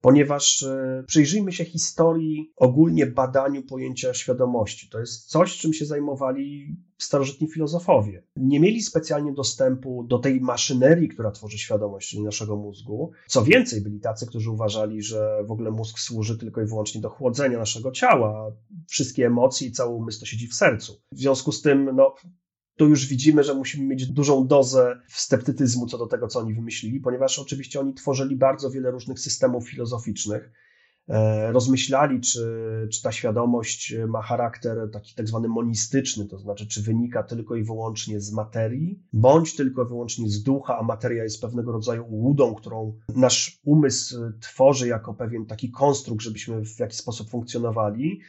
ponieważ 0.00 0.62
e, 0.62 1.04
przyjrzyjmy 1.06 1.52
się 1.52 1.64
historii, 1.64 2.52
ogólnie 2.56 3.06
badaniu 3.06 3.62
pojęcia 3.62 4.14
świadomości. 4.14 4.88
To 4.88 5.00
jest 5.00 5.26
coś, 5.26 5.58
czym 5.58 5.72
się 5.72 5.86
zajmowali 5.86 6.76
starożytni 6.98 7.48
filozofowie. 7.48 8.22
Nie 8.36 8.60
mieli 8.60 8.82
specjalnie 8.82 9.32
dostępu 9.32 10.04
do 10.04 10.18
tej 10.18 10.40
maszynerii, 10.40 11.08
która 11.08 11.30
tworzy 11.30 11.58
świadomość, 11.58 12.10
czyli 12.10 12.22
naszego 12.22 12.56
mózgu. 12.56 13.10
Co 13.28 13.44
więcej, 13.44 13.80
byli 13.80 14.00
tacy, 14.00 14.26
którzy 14.26 14.50
uważali, 14.50 15.02
że 15.02 15.44
w 15.46 15.50
ogóle 15.52 15.70
mózg 15.70 15.98
służy 15.98 16.38
tylko 16.38 16.62
i 16.62 16.66
wyłącznie 16.66 17.00
do 17.00 17.10
chłodzenia 17.10 17.58
naszego 17.58 17.92
ciała. 17.92 18.52
Wszystkie 18.88 19.26
emocje 19.26 19.68
i 19.68 19.72
cały 19.72 19.94
umysł 19.94 20.20
to 20.20 20.26
siedzi 20.26 20.48
w 20.48 20.54
sercu. 20.54 21.00
W 21.12 21.18
związku 21.18 21.52
z 21.52 21.62
tym, 21.62 21.90
no, 21.96 22.14
to 22.80 22.86
już 22.86 23.06
widzimy, 23.06 23.44
że 23.44 23.54
musimy 23.54 23.86
mieć 23.86 24.06
dużą 24.06 24.46
dozę 24.46 25.00
sceptycyzmu 25.08 25.86
co 25.86 25.98
do 25.98 26.06
tego, 26.06 26.28
co 26.28 26.38
oni 26.38 26.54
wymyślili, 26.54 27.00
ponieważ 27.00 27.38
oczywiście 27.38 27.80
oni 27.80 27.94
tworzyli 27.94 28.36
bardzo 28.36 28.70
wiele 28.70 28.90
różnych 28.90 29.20
systemów 29.20 29.68
filozoficznych. 29.68 30.52
E, 31.08 31.52
rozmyślali, 31.52 32.20
czy, 32.20 32.40
czy 32.92 33.02
ta 33.02 33.12
świadomość 33.12 33.94
ma 34.08 34.22
charakter 34.22 34.90
taki 34.92 35.14
tak 35.14 35.28
zwany 35.28 35.48
monistyczny, 35.48 36.26
to 36.26 36.38
znaczy, 36.38 36.66
czy 36.66 36.82
wynika 36.82 37.22
tylko 37.22 37.56
i 37.56 37.64
wyłącznie 37.64 38.20
z 38.20 38.32
materii, 38.32 39.02
bądź 39.12 39.56
tylko 39.56 39.84
i 39.84 39.88
wyłącznie 39.88 40.28
z 40.28 40.42
ducha, 40.42 40.78
a 40.78 40.82
materia 40.82 41.22
jest 41.22 41.40
pewnego 41.40 41.72
rodzaju 41.72 42.04
łudą, 42.08 42.54
którą 42.54 42.98
nasz 43.16 43.60
umysł 43.64 44.16
tworzy 44.40 44.88
jako 44.88 45.14
pewien 45.14 45.46
taki 45.46 45.70
konstrukt, 45.70 46.22
żebyśmy 46.22 46.64
w 46.64 46.78
jakiś 46.78 46.98
sposób 46.98 47.30
funkcjonowali 47.30 48.20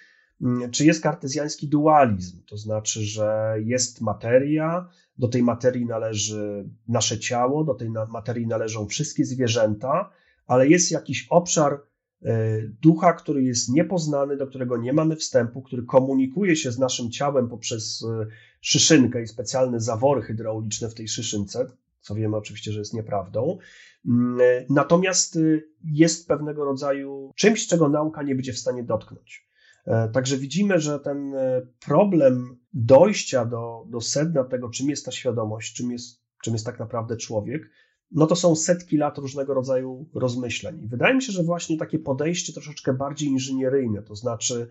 czy 0.71 0.85
jest 0.85 1.03
kartezjański 1.03 1.67
dualizm, 1.67 2.43
to 2.45 2.57
znaczy, 2.57 3.01
że 3.01 3.55
jest 3.65 4.01
materia, 4.01 4.89
do 5.17 5.27
tej 5.27 5.43
materii 5.43 5.85
należy 5.85 6.69
nasze 6.87 7.19
ciało, 7.19 7.63
do 7.63 7.73
tej 7.73 7.89
materii 7.89 8.47
należą 8.47 8.87
wszystkie 8.87 9.25
zwierzęta, 9.25 10.09
ale 10.47 10.67
jest 10.67 10.91
jakiś 10.91 11.27
obszar 11.29 11.73
e, 11.73 12.61
ducha, 12.81 13.13
który 13.13 13.43
jest 13.43 13.69
niepoznany, 13.69 14.37
do 14.37 14.47
którego 14.47 14.77
nie 14.77 14.93
mamy 14.93 15.15
wstępu, 15.15 15.61
który 15.61 15.83
komunikuje 15.83 16.55
się 16.55 16.71
z 16.71 16.79
naszym 16.79 17.11
ciałem 17.11 17.49
poprzez 17.49 18.03
e, 18.03 18.27
szyszynkę 18.61 19.21
i 19.21 19.27
specjalne 19.27 19.79
zawory 19.79 20.21
hydrauliczne 20.21 20.89
w 20.89 20.93
tej 20.93 21.07
szyszynce, 21.07 21.71
co 22.01 22.15
wiemy 22.15 22.37
oczywiście, 22.37 22.71
że 22.71 22.79
jest 22.79 22.93
nieprawdą. 22.93 23.57
Mm, 24.05 24.41
e, 24.41 24.65
natomiast 24.69 25.39
jest 25.83 26.27
pewnego 26.27 26.65
rodzaju 26.65 27.31
czymś, 27.35 27.67
czego 27.67 27.89
nauka 27.89 28.23
nie 28.23 28.35
będzie 28.35 28.53
w 28.53 28.59
stanie 28.59 28.83
dotknąć. 28.83 29.50
E, 29.85 30.09
także 30.09 30.37
widzimy, 30.37 30.79
że 30.79 30.99
ten 30.99 31.35
e, 31.35 31.61
problem 31.85 32.57
dojścia 32.73 33.45
do, 33.45 33.85
do 33.89 34.01
sedna 34.01 34.43
tego, 34.43 34.69
czym 34.69 34.89
jest 34.89 35.05
ta 35.05 35.11
świadomość, 35.11 35.73
czym 35.73 35.91
jest, 35.91 36.21
czym 36.43 36.53
jest 36.53 36.65
tak 36.65 36.79
naprawdę 36.79 37.17
człowiek, 37.17 37.69
no 38.11 38.27
to 38.27 38.35
są 38.35 38.55
setki 38.55 38.97
lat 38.97 39.17
różnego 39.17 39.53
rodzaju 39.53 40.09
rozmyśleń. 40.15 40.83
I 40.83 40.87
wydaje 40.87 41.15
mi 41.15 41.21
się, 41.21 41.31
że 41.31 41.43
właśnie 41.43 41.77
takie 41.77 41.99
podejście 41.99 42.53
troszeczkę 42.53 42.93
bardziej 42.93 43.29
inżynieryjne, 43.29 44.01
to 44.01 44.15
znaczy 44.15 44.69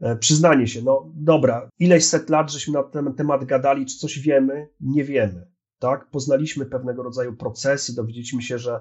e, 0.00 0.16
przyznanie 0.16 0.66
się, 0.66 0.82
no 0.82 1.12
dobra, 1.14 1.68
ileś 1.78 2.04
set 2.04 2.30
lat 2.30 2.52
żeśmy 2.52 2.72
na 2.72 2.82
ten 2.82 3.14
temat 3.14 3.44
gadali, 3.44 3.86
czy 3.86 3.98
coś 3.98 4.18
wiemy, 4.18 4.68
nie 4.80 5.04
wiemy. 5.04 5.48
Tak? 5.78 6.10
Poznaliśmy 6.10 6.66
pewnego 6.66 7.02
rodzaju 7.02 7.36
procesy, 7.36 7.94
dowiedzieliśmy 7.94 8.42
się, 8.42 8.58
że 8.58 8.80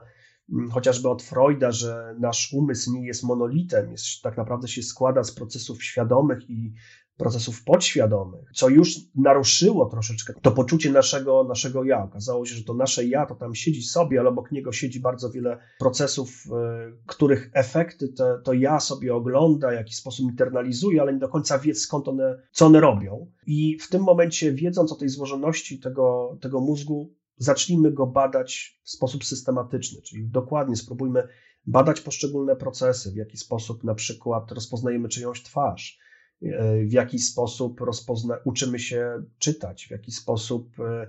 chociażby 0.71 1.09
od 1.09 1.23
Freuda, 1.23 1.71
że 1.71 2.15
nasz 2.19 2.53
umysł 2.53 2.93
nie 2.93 3.05
jest 3.05 3.23
monolitem, 3.23 3.91
jest, 3.91 4.21
tak 4.23 4.37
naprawdę 4.37 4.67
się 4.67 4.83
składa 4.83 5.23
z 5.23 5.31
procesów 5.31 5.83
świadomych 5.83 6.49
i 6.49 6.73
procesów 7.17 7.63
podświadomych, 7.63 8.51
co 8.53 8.69
już 8.69 8.95
naruszyło 9.15 9.85
troszeczkę 9.85 10.33
to 10.41 10.51
poczucie 10.51 10.91
naszego, 10.91 11.43
naszego 11.43 11.83
ja. 11.83 12.03
Okazało 12.03 12.45
się, 12.45 12.55
że 12.55 12.63
to 12.63 12.73
nasze 12.73 13.05
ja 13.05 13.25
to 13.25 13.35
tam 13.35 13.55
siedzi 13.55 13.83
sobie, 13.83 14.19
ale 14.19 14.29
obok 14.29 14.51
niego 14.51 14.71
siedzi 14.71 14.99
bardzo 14.99 15.31
wiele 15.31 15.59
procesów, 15.79 16.43
e, 16.51 16.91
których 17.05 17.49
efekty 17.53 18.07
to, 18.09 18.37
to 18.43 18.53
ja 18.53 18.79
sobie 18.79 19.15
ogląda, 19.15 19.69
w 19.69 19.73
jakiś 19.73 19.95
sposób 19.95 20.25
internalizuje, 20.25 21.01
ale 21.01 21.13
nie 21.13 21.19
do 21.19 21.29
końca 21.29 21.59
wie 21.59 21.75
skąd 21.75 22.07
one, 22.07 22.41
co 22.51 22.65
one 22.65 22.79
robią. 22.79 23.31
I 23.47 23.77
w 23.79 23.89
tym 23.89 24.03
momencie, 24.03 24.53
wiedząc 24.53 24.91
o 24.91 24.95
tej 24.95 25.09
złożoności 25.09 25.79
tego, 25.79 26.37
tego 26.41 26.59
mózgu, 26.59 27.16
zacznijmy 27.37 27.91
go 27.91 28.07
badać 28.07 28.79
w 28.83 28.89
sposób 28.89 29.25
systematyczny, 29.25 30.01
czyli 30.01 30.29
dokładnie 30.29 30.75
spróbujmy 30.75 31.27
badać 31.65 32.01
poszczególne 32.01 32.55
procesy, 32.55 33.11
w 33.11 33.15
jaki 33.15 33.37
sposób 33.37 33.83
na 33.83 33.95
przykład 33.95 34.51
rozpoznajemy 34.51 35.09
czyjąś 35.09 35.43
twarz, 35.43 35.99
e, 36.41 36.85
w 36.85 36.91
jaki 36.91 37.19
sposób 37.19 37.81
rozpozna, 37.81 38.37
uczymy 38.45 38.79
się 38.79 39.23
czytać, 39.39 39.87
w 39.87 39.91
jaki 39.91 40.11
sposób 40.11 40.79
e, 40.79 41.07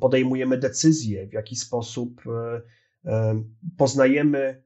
podejmujemy 0.00 0.58
decyzje, 0.58 1.26
w 1.26 1.32
jaki 1.32 1.56
sposób 1.56 2.22
e, 3.04 3.42
poznajemy 3.76 4.62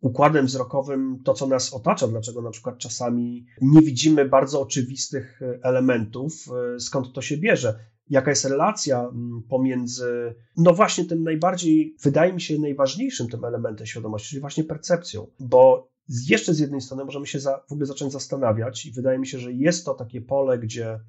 układem 0.00 0.46
wzrokowym 0.46 1.22
to, 1.24 1.34
co 1.34 1.46
nas 1.46 1.74
otacza, 1.74 2.08
dlaczego 2.08 2.42
na 2.42 2.50
przykład 2.50 2.78
czasami 2.78 3.46
nie 3.60 3.80
widzimy 3.80 4.28
bardzo 4.28 4.60
oczywistych 4.60 5.40
elementów, 5.62 6.46
skąd 6.78 7.12
to 7.12 7.22
się 7.22 7.36
bierze 7.36 7.78
jaka 8.10 8.30
jest 8.30 8.44
relacja 8.44 9.00
mm, 9.00 9.42
pomiędzy, 9.48 10.34
no 10.56 10.74
właśnie 10.74 11.04
tym 11.04 11.22
najbardziej, 11.22 11.96
wydaje 12.02 12.32
mi 12.32 12.40
się, 12.40 12.58
najważniejszym 12.58 13.28
tym 13.28 13.44
elementem 13.44 13.86
świadomości, 13.86 14.28
czyli 14.28 14.40
właśnie 14.40 14.64
percepcją, 14.64 15.26
bo 15.40 15.90
jeszcze 16.08 16.54
z 16.54 16.58
jednej 16.58 16.80
strony 16.80 17.04
możemy 17.04 17.26
się 17.26 17.40
za, 17.40 17.64
w 17.68 17.72
ogóle 17.72 17.86
zacząć 17.86 18.12
zastanawiać 18.12 18.86
i 18.86 18.92
wydaje 18.92 19.18
mi 19.18 19.26
się, 19.26 19.38
że 19.38 19.52
jest 19.52 19.84
to 19.84 19.94
takie 19.94 20.20
pole, 20.20 20.58
gdzie 20.58 21.00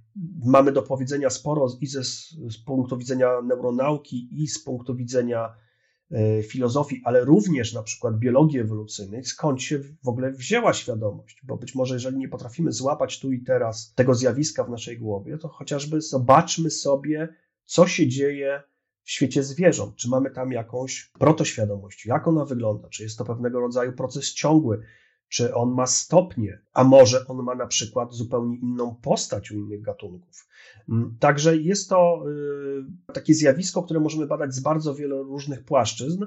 mamy 0.45 0.71
do 0.71 0.81
powiedzenia 0.81 1.29
sporo 1.29 1.67
i 1.81 1.87
ze, 1.87 2.03
z 2.03 2.57
punktu 2.65 2.97
widzenia 2.97 3.41
neuronauki 3.41 4.29
i 4.31 4.47
z 4.47 4.63
punktu 4.63 4.95
widzenia 4.95 5.49
filozofii, 6.47 7.01
ale 7.03 7.25
również 7.25 7.73
na 7.73 7.83
przykład 7.83 8.19
biologii 8.19 8.59
ewolucyjnej, 8.59 9.23
skąd 9.23 9.61
się 9.61 9.79
w 9.79 10.07
ogóle 10.07 10.31
wzięła 10.31 10.73
świadomość. 10.73 11.41
Bo 11.43 11.57
być 11.57 11.75
może, 11.75 11.93
jeżeli 11.93 12.17
nie 12.17 12.27
potrafimy 12.27 12.71
złapać 12.71 13.19
tu 13.19 13.31
i 13.31 13.41
teraz 13.41 13.93
tego 13.95 14.15
zjawiska 14.15 14.63
w 14.63 14.69
naszej 14.69 14.97
głowie, 14.97 15.37
to 15.37 15.47
chociażby 15.47 16.01
zobaczmy 16.01 16.69
sobie, 16.69 17.27
co 17.65 17.87
się 17.87 18.07
dzieje 18.07 18.63
w 19.03 19.11
świecie 19.11 19.43
zwierząt. 19.43 19.95
Czy 19.95 20.09
mamy 20.09 20.31
tam 20.31 20.51
jakąś 20.51 21.11
protoświadomość? 21.19 22.05
Jak 22.05 22.27
ona 22.27 22.45
wygląda? 22.45 22.89
Czy 22.89 23.03
jest 23.03 23.17
to 23.17 23.25
pewnego 23.25 23.59
rodzaju 23.59 23.93
proces 23.93 24.33
ciągły? 24.33 24.81
Czy 25.29 25.55
on 25.55 25.71
ma 25.71 25.87
stopnie? 25.87 26.61
A 26.73 26.83
może 26.83 27.27
on 27.27 27.43
ma 27.43 27.55
na 27.55 27.67
przykład 27.67 28.13
zupełnie 28.13 28.57
inną 28.57 28.95
postać 28.95 29.51
u 29.51 29.55
innych 29.55 29.81
gatunków? 29.81 30.47
Mm, 30.89 31.17
także 31.19 31.57
jest 31.57 31.89
to 31.89 32.23
y, 33.09 33.13
takie 33.13 33.33
zjawisko, 33.33 33.83
które 33.83 33.99
możemy 33.99 34.27
badać 34.27 34.53
z 34.53 34.59
bardzo 34.59 34.95
wielu 34.95 35.23
różnych 35.23 35.63
płaszczyzn, 35.63 36.25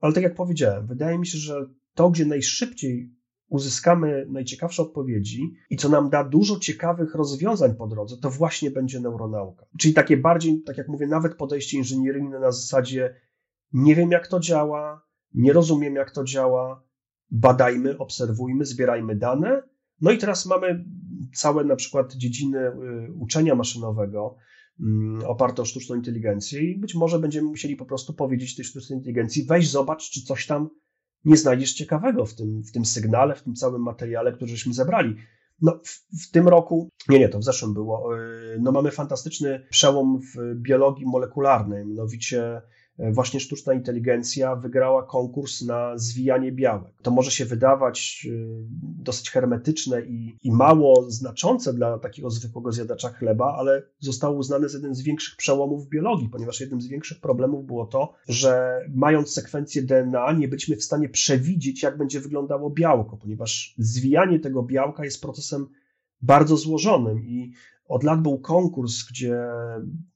ale 0.00 0.12
tak 0.12 0.22
jak 0.22 0.34
powiedziałem, 0.34 0.86
wydaje 0.86 1.18
mi 1.18 1.26
się, 1.26 1.38
że 1.38 1.66
to, 1.94 2.10
gdzie 2.10 2.26
najszybciej 2.26 3.16
uzyskamy 3.48 4.26
najciekawsze 4.30 4.82
odpowiedzi 4.82 5.54
i 5.70 5.76
co 5.76 5.88
nam 5.88 6.10
da 6.10 6.24
dużo 6.24 6.58
ciekawych 6.58 7.14
rozwiązań 7.14 7.74
po 7.74 7.86
drodze, 7.86 8.16
to 8.16 8.30
właśnie 8.30 8.70
będzie 8.70 9.00
neuronauka. 9.00 9.66
Czyli 9.78 9.94
takie 9.94 10.16
bardziej, 10.16 10.62
tak 10.62 10.78
jak 10.78 10.88
mówię, 10.88 11.06
nawet 11.06 11.34
podejście 11.34 11.78
inżynieryjne 11.78 12.40
na 12.40 12.52
zasadzie 12.52 13.14
nie 13.72 13.94
wiem 13.94 14.10
jak 14.10 14.26
to 14.26 14.40
działa, 14.40 15.06
nie 15.34 15.52
rozumiem 15.52 15.94
jak 15.94 16.10
to 16.10 16.24
działa, 16.24 16.85
badajmy, 17.30 17.98
obserwujmy, 17.98 18.64
zbierajmy 18.64 19.16
dane. 19.16 19.62
No 20.00 20.10
i 20.10 20.18
teraz 20.18 20.46
mamy 20.46 20.84
całe 21.34 21.64
na 21.64 21.76
przykład 21.76 22.14
dziedziny 22.14 22.58
y, 22.58 22.72
uczenia 23.18 23.54
maszynowego 23.54 24.36
mm, 24.80 25.24
oparte 25.24 25.62
o 25.62 25.64
sztuczną 25.64 25.96
inteligencję 25.96 26.62
i 26.62 26.78
być 26.78 26.94
może 26.94 27.18
będziemy 27.18 27.48
musieli 27.48 27.76
po 27.76 27.86
prostu 27.86 28.14
powiedzieć 28.14 28.56
tej 28.56 28.64
sztucznej 28.64 28.98
inteligencji 28.98 29.44
weź 29.44 29.70
zobacz, 29.70 30.10
czy 30.10 30.22
coś 30.22 30.46
tam 30.46 30.68
nie 31.24 31.36
znajdziesz 31.36 31.74
ciekawego 31.74 32.26
w 32.26 32.34
tym, 32.34 32.62
w 32.62 32.72
tym 32.72 32.84
sygnale, 32.84 33.34
w 33.34 33.42
tym 33.42 33.54
całym 33.54 33.82
materiale, 33.82 34.32
który 34.32 34.50
żeśmy 34.50 34.74
zebrali. 34.74 35.16
No, 35.62 35.80
w, 35.84 36.22
w, 36.26 36.30
tym 36.30 36.48
roku, 36.48 36.88
nie, 37.08 37.18
nie, 37.18 37.28
to 37.28 37.38
w 37.38 37.44
zeszłym 37.44 37.74
było, 37.74 38.18
y, 38.18 38.58
no 38.60 38.72
mamy 38.72 38.90
fantastyczny 38.90 39.66
przełom 39.70 40.20
w 40.20 40.54
biologii 40.54 41.06
molekularnej, 41.06 41.86
mianowicie 41.86 42.62
właśnie 42.98 43.40
sztuczna 43.40 43.74
inteligencja 43.74 44.56
wygrała 44.56 45.02
konkurs 45.02 45.62
na 45.62 45.98
zwijanie 45.98 46.52
białek. 46.52 46.94
To 47.02 47.10
może 47.10 47.30
się 47.30 47.44
wydawać 47.44 48.26
e, 48.30 48.36
dosyć 48.80 49.30
hermetyczne 49.30 50.02
i, 50.02 50.36
i 50.42 50.52
mało 50.52 51.10
znaczące 51.10 51.74
dla 51.74 51.98
takiego 51.98 52.30
zwykłego 52.30 52.72
zjadacza 52.72 53.08
chleba, 53.08 53.56
ale 53.58 53.82
zostało 53.98 54.36
uznane 54.36 54.68
za 54.68 54.78
jeden 54.78 54.94
z 54.94 55.02
większych 55.02 55.36
przełomów 55.36 55.86
w 55.86 55.88
biologii, 55.88 56.28
ponieważ 56.28 56.60
jednym 56.60 56.80
z 56.80 56.86
większych 56.86 57.20
problemów 57.20 57.66
było 57.66 57.86
to, 57.86 58.12
że 58.28 58.80
mając 58.94 59.32
sekwencję 59.32 59.82
DNA, 59.82 60.32
nie 60.32 60.48
byliśmy 60.48 60.76
w 60.76 60.84
stanie 60.84 61.08
przewidzieć, 61.08 61.82
jak 61.82 61.98
będzie 61.98 62.20
wyglądało 62.20 62.70
białko, 62.70 63.16
ponieważ 63.16 63.74
zwijanie 63.78 64.40
tego 64.40 64.62
białka 64.62 65.04
jest 65.04 65.22
procesem 65.22 65.66
bardzo 66.22 66.56
złożonym 66.56 67.26
i 67.26 67.52
od 67.88 68.04
lat 68.04 68.22
był 68.22 68.38
konkurs, 68.38 69.04
gdzie 69.10 69.38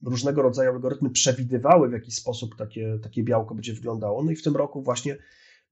różnego 0.02 0.42
rodzaju 0.42 0.70
algorytmy 0.70 1.10
przewidywały, 1.10 1.88
w 1.88 1.92
jaki 1.92 2.12
sposób 2.12 2.56
takie, 2.56 2.98
takie 3.02 3.22
białko 3.22 3.54
będzie 3.54 3.74
wyglądało. 3.74 4.22
No 4.22 4.30
i 4.30 4.36
w 4.36 4.42
tym 4.42 4.56
roku 4.56 4.82
właśnie 4.82 5.16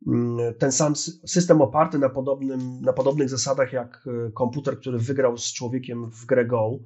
mm, 0.06 0.54
ten 0.54 0.72
sam 0.72 0.96
system 1.26 1.62
oparty 1.62 1.98
na, 1.98 2.08
podobnym, 2.08 2.80
na 2.80 2.92
podobnych 2.92 3.28
zasadach 3.28 3.72
jak 3.72 4.08
e, 4.26 4.30
komputer, 4.30 4.80
który 4.80 4.98
wygrał 4.98 5.38
z 5.38 5.52
człowiekiem 5.52 6.10
w 6.10 6.26
grę 6.26 6.46
Go 6.46 6.78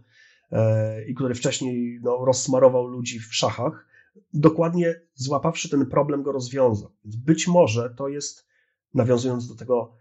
e, 0.53 1.05
i 1.05 1.15
który 1.15 1.35
wcześniej 1.35 2.01
no, 2.03 2.25
rozsmarował 2.25 2.87
ludzi 2.87 3.21
w 3.21 3.35
szachach, 3.35 3.87
dokładnie 4.35 5.01
złapawszy 5.15 5.69
ten 5.69 5.87
problem 5.87 6.23
go 6.23 6.33
rozwiązał. 6.33 6.91
Więc 7.05 7.17
być 7.17 7.49
może 7.49 7.95
to 7.97 8.09
jest, 8.09 8.47
nawiązując 8.95 9.49
do 9.49 9.55
tego, 9.55 9.97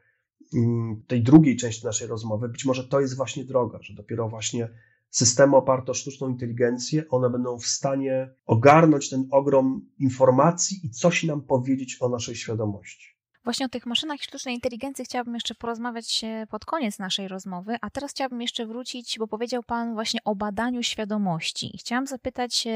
mm, 0.53 1.03
tej 1.08 1.24
drugiej 1.24 1.58
części 1.58 1.86
naszej 1.86 2.08
rozmowy, 2.08 2.50
być 2.50 2.65
może 2.65 2.84
to 2.88 3.00
jest 3.00 3.15
właśnie 3.15 3.46
droga, 3.46 3.80
że 3.82 3.94
dopiero 3.94 4.30
właśnie 4.30 4.70
systemy 5.12 5.56
oparte 5.56 5.91
o 5.91 5.94
sztuczną 5.94 6.30
inteligencję, 6.30 7.03
one 7.10 7.30
będą 7.30 7.60
w 7.60 7.65
stanie 7.65 8.34
ogarnąć 8.46 9.10
ten 9.10 9.27
ogrom 9.32 9.89
informacji 10.00 10.80
i 10.84 10.89
coś 10.89 11.24
nam 11.24 11.41
powiedzieć 11.41 11.98
o 12.00 12.10
naszej 12.10 12.36
świadomości. 12.36 13.21
Właśnie 13.43 13.65
o 13.65 13.69
tych 13.69 13.86
maszynach 13.86 14.21
sztucznej 14.21 14.55
inteligencji 14.55 15.05
chciałabym 15.05 15.33
jeszcze 15.33 15.55
porozmawiać 15.55 16.21
pod 16.50 16.65
koniec 16.65 17.00
naszej 17.00 17.27
rozmowy, 17.27 17.77
a 17.81 17.89
teraz 17.89 18.11
chciałabym 18.11 18.42
jeszcze 18.42 18.66
wrócić, 18.66 19.20
bo 19.20 19.27
powiedział 19.27 19.63
Pan 19.63 19.94
właśnie 19.94 20.20
o 20.25 20.35
badaniu 20.35 20.83
świadomości. 20.83 21.77
Chciałam 21.79 22.07
zapytać, 22.07 22.68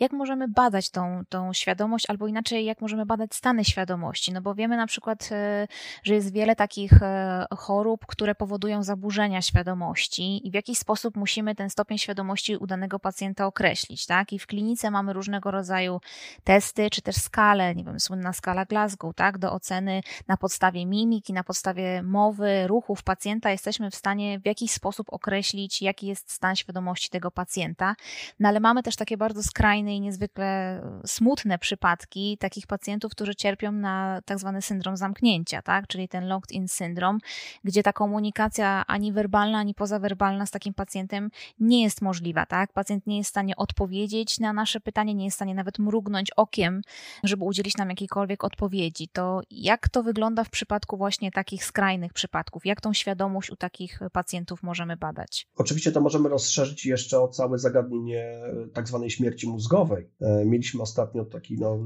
jak 0.00 0.12
możemy 0.12 0.48
badać 0.48 0.90
tą, 0.90 1.22
tą 1.28 1.52
świadomość, 1.52 2.10
albo 2.10 2.26
inaczej, 2.26 2.64
jak 2.64 2.80
możemy 2.80 3.06
badać 3.06 3.34
stany 3.34 3.64
świadomości. 3.64 4.32
No 4.32 4.40
bo 4.40 4.54
wiemy 4.54 4.76
na 4.76 4.86
przykład, 4.86 5.28
e, 5.32 5.68
że 6.02 6.14
jest 6.14 6.32
wiele 6.32 6.56
takich 6.56 7.02
e, 7.02 7.46
chorób, 7.56 8.06
które 8.06 8.34
powodują 8.34 8.82
zaburzenia 8.82 9.42
świadomości 9.42 10.48
i 10.48 10.50
w 10.50 10.54
jakiś 10.54 10.78
sposób 10.78 11.16
musimy 11.16 11.54
ten 11.54 11.70
stopień 11.70 11.98
świadomości 11.98 12.56
u 12.56 12.66
danego 12.66 12.98
pacjenta 12.98 13.46
określić, 13.46 14.06
tak? 14.06 14.32
I 14.32 14.38
w 14.38 14.46
klinice 14.46 14.90
mamy 14.90 15.12
różnego 15.12 15.50
rodzaju 15.50 16.00
testy, 16.44 16.90
czy 16.90 17.02
też 17.02 17.16
skale, 17.16 17.74
nie 17.74 17.84
wiem, 17.84 18.00
słynna 18.00 18.32
skala 18.32 18.64
Glasgow, 18.64 19.14
tak? 19.14 19.38
Do 19.38 19.52
oceny 19.52 19.99
na 20.28 20.36
podstawie 20.36 20.86
mimiki, 20.86 21.32
na 21.32 21.44
podstawie 21.44 22.02
mowy, 22.02 22.66
ruchów 22.66 23.02
pacjenta 23.02 23.50
jesteśmy 23.50 23.90
w 23.90 23.94
stanie 23.94 24.40
w 24.40 24.46
jakiś 24.46 24.70
sposób 24.70 25.06
określić, 25.12 25.82
jaki 25.82 26.06
jest 26.06 26.32
stan 26.32 26.56
świadomości 26.56 27.10
tego 27.10 27.30
pacjenta. 27.30 27.94
No 28.40 28.48
ale 28.48 28.60
mamy 28.60 28.82
też 28.82 28.96
takie 28.96 29.16
bardzo 29.16 29.42
skrajne 29.42 29.96
i 29.96 30.00
niezwykle 30.00 30.80
smutne 31.06 31.58
przypadki 31.58 32.38
takich 32.38 32.66
pacjentów, 32.66 33.12
którzy 33.12 33.34
cierpią 33.34 33.72
na 33.72 34.20
tak 34.24 34.38
zwany 34.38 34.62
syndrom 34.62 34.96
zamknięcia, 34.96 35.62
tak? 35.62 35.86
czyli 35.86 36.08
ten 36.08 36.28
locked 36.28 36.52
in 36.52 36.68
syndrom, 36.68 37.18
gdzie 37.64 37.82
ta 37.82 37.92
komunikacja 37.92 38.84
ani 38.86 39.12
werbalna, 39.12 39.58
ani 39.58 39.74
pozawerbalna 39.74 40.46
z 40.46 40.50
takim 40.50 40.74
pacjentem 40.74 41.30
nie 41.60 41.82
jest 41.82 42.02
możliwa. 42.02 42.46
Tak? 42.46 42.72
Pacjent 42.72 43.06
nie 43.06 43.18
jest 43.18 43.28
w 43.28 43.30
stanie 43.30 43.56
odpowiedzieć 43.56 44.38
na 44.38 44.52
nasze 44.52 44.80
pytanie, 44.80 45.14
nie 45.14 45.24
jest 45.24 45.34
w 45.34 45.38
stanie 45.38 45.54
nawet 45.54 45.78
mrugnąć 45.78 46.30
okiem, 46.30 46.82
żeby 47.24 47.44
udzielić 47.44 47.76
nam 47.76 47.90
jakiejkolwiek 47.90 48.44
odpowiedzi. 48.44 49.08
To 49.08 49.40
jak 49.50 49.88
to 49.90 50.02
wygląda 50.02 50.44
w 50.44 50.50
przypadku 50.50 50.96
właśnie 50.96 51.30
takich 51.30 51.64
skrajnych 51.64 52.12
przypadków? 52.12 52.66
Jak 52.66 52.80
tą 52.80 52.92
świadomość 52.92 53.50
u 53.50 53.56
takich 53.56 54.00
pacjentów 54.12 54.62
możemy 54.62 54.96
badać? 54.96 55.48
Oczywiście 55.56 55.92
to 55.92 56.00
możemy 56.00 56.28
rozszerzyć 56.28 56.86
jeszcze 56.86 57.20
o 57.20 57.28
całe 57.28 57.58
zagadnienie 57.58 58.40
tak 58.74 58.88
zwanej 58.88 59.10
śmierci 59.10 59.48
mózgowej. 59.48 60.10
E, 60.20 60.44
mieliśmy 60.44 60.82
ostatnio 60.82 61.24
taki 61.24 61.58
no, 61.58 61.78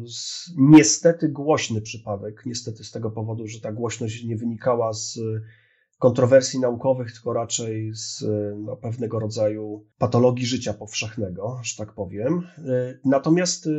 niestety 0.56 1.28
głośny 1.28 1.80
przypadek, 1.80 2.42
niestety 2.46 2.84
z 2.84 2.90
tego 2.90 3.10
powodu, 3.10 3.46
że 3.46 3.60
ta 3.60 3.72
głośność 3.72 4.24
nie 4.24 4.36
wynikała 4.36 4.92
z 4.92 5.18
kontrowersji 5.98 6.60
naukowych, 6.60 7.12
tylko 7.12 7.32
raczej 7.32 7.94
z 7.94 8.24
no, 8.56 8.76
pewnego 8.76 9.18
rodzaju 9.18 9.86
patologii 9.98 10.46
życia 10.46 10.74
powszechnego, 10.74 11.60
że 11.62 11.76
tak 11.76 11.92
powiem. 11.92 12.48
E, 12.58 12.98
natomiast 13.04 13.66
e, 13.66 13.70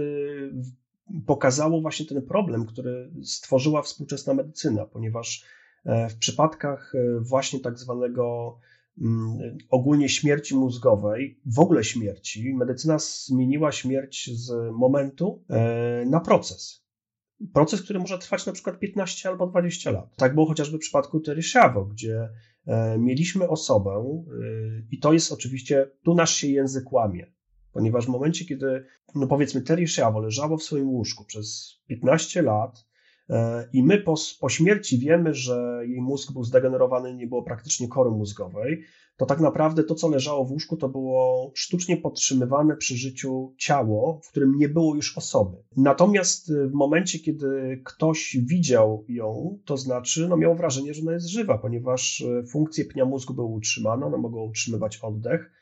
pokazało 1.26 1.82
właśnie 1.82 2.06
ten 2.06 2.22
problem, 2.22 2.66
który 2.66 3.12
stworzyła 3.24 3.82
współczesna 3.82 4.34
medycyna, 4.34 4.86
ponieważ 4.86 5.46
e, 5.86 6.10
w 6.10 6.18
przypadkach 6.18 6.94
e, 6.96 7.20
właśnie 7.20 7.60
tak 7.60 7.80
zwanego 7.80 8.58
mm, 9.02 9.58
ogólnie 9.70 10.10
śmierci 10.10 10.56
mózgowej, 10.56 11.40
w 11.46 11.60
ogóle 11.60 11.84
śmierci, 11.84 12.54
medycyna 12.54 12.98
zmieniła 13.00 13.72
śmierć 13.72 14.30
z 14.34 14.72
momentu 14.74 15.44
e, 15.50 16.06
na 16.06 16.20
proces. 16.20 16.86
Proces, 17.54 17.82
który 17.82 18.00
może 18.00 18.20
trwać 18.20 18.46
na 18.46 18.54
przykład 18.54 18.80
15 18.80 19.30
albo 19.30 19.48
20 19.48 19.92
lat. 19.92 20.16
Tak 20.16 20.34
było 20.34 20.46
chociażby 20.46 20.78
w 20.78 20.82
przypadku 20.82 21.20
Terry 21.20 21.44
Schiavo, 21.44 21.86
gdzie 21.86 22.30
mieliśmy 22.98 23.50
osobę, 23.50 24.24
i 24.92 25.00
to 25.00 25.14
jest 25.14 25.32
oczywiście, 25.32 25.92
tu 26.04 26.16
nasz 26.16 26.36
się 26.36 26.48
język 26.48 26.92
łamie, 26.92 27.35
ponieważ 27.76 28.06
w 28.06 28.10
momencie, 28.10 28.46
kiedy, 28.46 28.86
no 29.16 29.28
powiedzmy, 29.28 29.62
Terry 29.62 29.88
Schiavo 29.88 30.20
leżało 30.20 30.58
w 30.58 30.64
swoim 30.64 30.90
łóżku 30.90 31.26
przez 31.26 31.78
15 31.88 32.42
lat 32.42 32.86
e, 33.30 33.70
i 33.74 33.84
my 33.84 33.98
po, 33.98 34.16
po 34.40 34.50
śmierci 34.50 35.00
wiemy, 35.00 35.34
że 35.34 35.82
jej 35.88 36.02
mózg 36.02 36.34
był 36.34 36.44
zdegenerowany, 36.44 37.16
nie 37.16 37.28
było 37.28 37.44
praktycznie 37.44 37.88
kory 37.88 38.12
mózgowej, 38.12 38.84
to 39.18 39.26
tak 39.26 39.40
naprawdę 39.40 39.84
to, 39.84 39.96
co 39.96 40.10
leżało 40.10 40.46
w 40.46 40.52
łóżku, 40.52 40.78
to 40.78 40.90
było 40.90 41.52
sztucznie 41.56 41.98
podtrzymywane 41.98 42.78
przy 42.78 42.98
życiu 42.98 43.54
ciało, 43.58 44.20
w 44.24 44.30
którym 44.30 44.58
nie 44.58 44.70
było 44.70 44.96
już 44.96 45.18
osoby. 45.18 45.58
Natomiast 45.78 46.54
w 46.54 46.74
momencie, 46.74 47.20
kiedy 47.20 47.82
ktoś 47.86 48.38
widział 48.42 49.06
ją, 49.10 49.60
to 49.66 49.78
znaczy 49.78 50.28
no, 50.30 50.38
miał 50.38 50.56
wrażenie, 50.56 50.94
że 50.94 51.02
ona 51.02 51.14
jest 51.14 51.28
żywa, 51.28 51.58
ponieważ 51.58 52.22
e, 52.22 52.44
funkcje 52.44 52.86
pnia 52.86 53.06
mózgu 53.06 53.34
były 53.34 53.48
utrzymane, 53.48 54.06
one 54.06 54.18
mogą 54.18 54.44
utrzymywać 54.44 54.98
oddech, 54.98 55.52
E, 55.52 55.55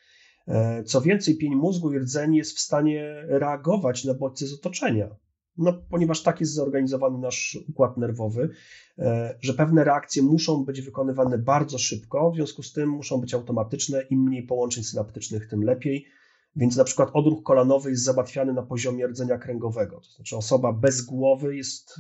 co 0.86 1.02
więcej, 1.02 1.38
pień 1.38 1.56
mózgu 1.56 1.94
i 1.94 2.00
rdzeń 2.00 2.36
jest 2.36 2.58
w 2.58 2.60
stanie 2.60 3.24
reagować 3.28 4.06
na 4.06 4.14
bodźce 4.14 4.48
z 4.48 4.54
otoczenia. 4.54 5.16
No, 5.58 5.74
ponieważ 5.90 6.24
tak 6.24 6.40
jest 6.40 6.54
zorganizowany 6.54 7.18
nasz 7.18 7.58
układ 7.70 7.98
nerwowy, 7.98 8.50
e, 8.98 9.38
że 9.42 9.54
pewne 9.54 9.84
reakcje 9.84 10.24
muszą 10.24 10.66
być 10.66 10.82
wykonywane 10.82 11.38
bardzo 11.38 11.78
szybko, 11.78 12.32
w 12.32 12.36
związku 12.36 12.64
z 12.64 12.74
tym 12.74 12.90
muszą 12.90 13.22
być 13.22 13.34
automatyczne. 13.34 14.02
Im 14.02 14.24
mniej 14.24 14.44
połączeń 14.44 14.84
synaptycznych, 14.84 15.48
tym 15.48 15.64
lepiej. 15.64 16.06
Więc 16.56 16.78
na 16.78 16.84
przykład 16.84 17.10
odruch 17.14 17.44
kolanowy 17.44 17.90
jest 17.90 18.04
załatwiany 18.04 18.54
na 18.54 18.64
poziomie 18.64 19.08
rdzenia 19.08 19.38
kręgowego. 19.38 20.02
To 20.02 20.10
znaczy 20.10 20.38
osoba 20.38 20.74
bez 20.74 21.02
głowy 21.02 21.56
jest 21.58 22.00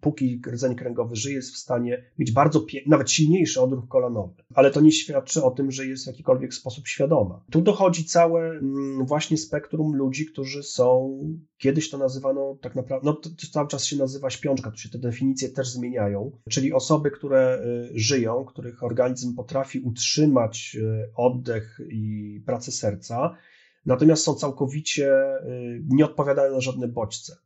póki 0.00 0.42
rdzeń 0.46 0.74
kręgowy 0.74 1.16
żyje, 1.16 1.36
jest 1.36 1.54
w 1.54 1.58
stanie 1.58 2.04
mieć 2.18 2.32
bardzo, 2.32 2.66
nawet 2.86 3.10
silniejszy 3.10 3.60
odruch 3.60 3.88
kolanowy. 3.88 4.34
Ale 4.54 4.70
to 4.70 4.80
nie 4.80 4.92
świadczy 4.92 5.44
o 5.44 5.50
tym, 5.50 5.70
że 5.70 5.86
jest 5.86 6.04
w 6.04 6.06
jakikolwiek 6.06 6.54
sposób 6.54 6.88
świadoma. 6.88 7.44
Tu 7.50 7.60
dochodzi 7.60 8.04
całe 8.04 8.50
mm, 8.50 9.06
właśnie 9.06 9.36
spektrum 9.36 9.96
ludzi, 9.96 10.26
którzy 10.26 10.62
są, 10.62 11.18
kiedyś 11.58 11.90
to 11.90 11.98
nazywano 11.98 12.58
tak 12.62 12.74
naprawdę, 12.76 13.06
no 13.06 13.12
to, 13.12 13.30
to 13.30 13.46
cały 13.52 13.68
czas 13.68 13.84
się 13.84 13.96
nazywa 13.96 14.30
śpiączka, 14.30 14.70
tu 14.70 14.78
się 14.78 14.88
te 14.88 14.98
definicje 14.98 15.48
też 15.48 15.70
zmieniają, 15.70 16.32
czyli 16.50 16.72
osoby, 16.72 17.10
które 17.10 17.62
y, 17.94 17.98
żyją, 17.98 18.44
których 18.44 18.82
organizm 18.82 19.36
potrafi 19.36 19.80
utrzymać 19.80 20.76
y, 20.80 21.10
oddech 21.14 21.80
i 21.90 22.42
pracę 22.46 22.72
serca, 22.72 23.36
natomiast 23.86 24.24
są 24.24 24.34
całkowicie, 24.34 25.12
y, 25.46 25.82
nie 25.88 26.04
odpowiadają 26.04 26.52
na 26.52 26.60
żadne 26.60 26.88
bodźce. 26.88 27.36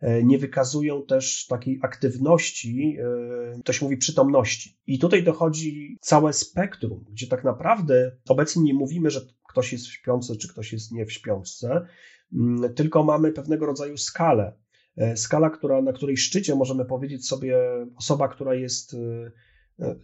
E, 0.00 0.22
nie 0.22 0.38
wykazują 0.38 1.02
też 1.02 1.46
takiej 1.46 1.78
aktywności, 1.82 2.96
e, 3.00 3.62
to 3.64 3.72
się 3.72 3.84
mówi 3.84 3.96
przytomności. 3.96 4.78
I 4.86 4.98
tutaj 4.98 5.24
dochodzi 5.24 5.98
całe 6.00 6.32
spektrum, 6.32 7.04
gdzie 7.10 7.26
tak 7.26 7.44
naprawdę 7.44 8.16
obecnie 8.28 8.62
nie 8.62 8.74
mówimy, 8.74 9.10
że 9.10 9.20
ktoś 9.48 9.72
jest 9.72 9.86
w 9.86 9.92
śpiące, 9.92 10.36
czy 10.36 10.48
ktoś 10.48 10.72
jest 10.72 10.92
nie 10.92 11.06
w 11.06 11.12
śpiączce, 11.12 11.86
mm, 12.32 12.74
tylko 12.74 13.04
mamy 13.04 13.32
pewnego 13.32 13.66
rodzaju 13.66 13.96
skalę. 13.96 14.58
E, 14.96 15.16
skala, 15.16 15.50
która, 15.50 15.82
na 15.82 15.92
której 15.92 16.16
szczycie 16.16 16.54
możemy 16.54 16.84
powiedzieć 16.84 17.26
sobie 17.26 17.58
osoba, 17.96 18.28
która 18.28 18.54
jest 18.54 18.96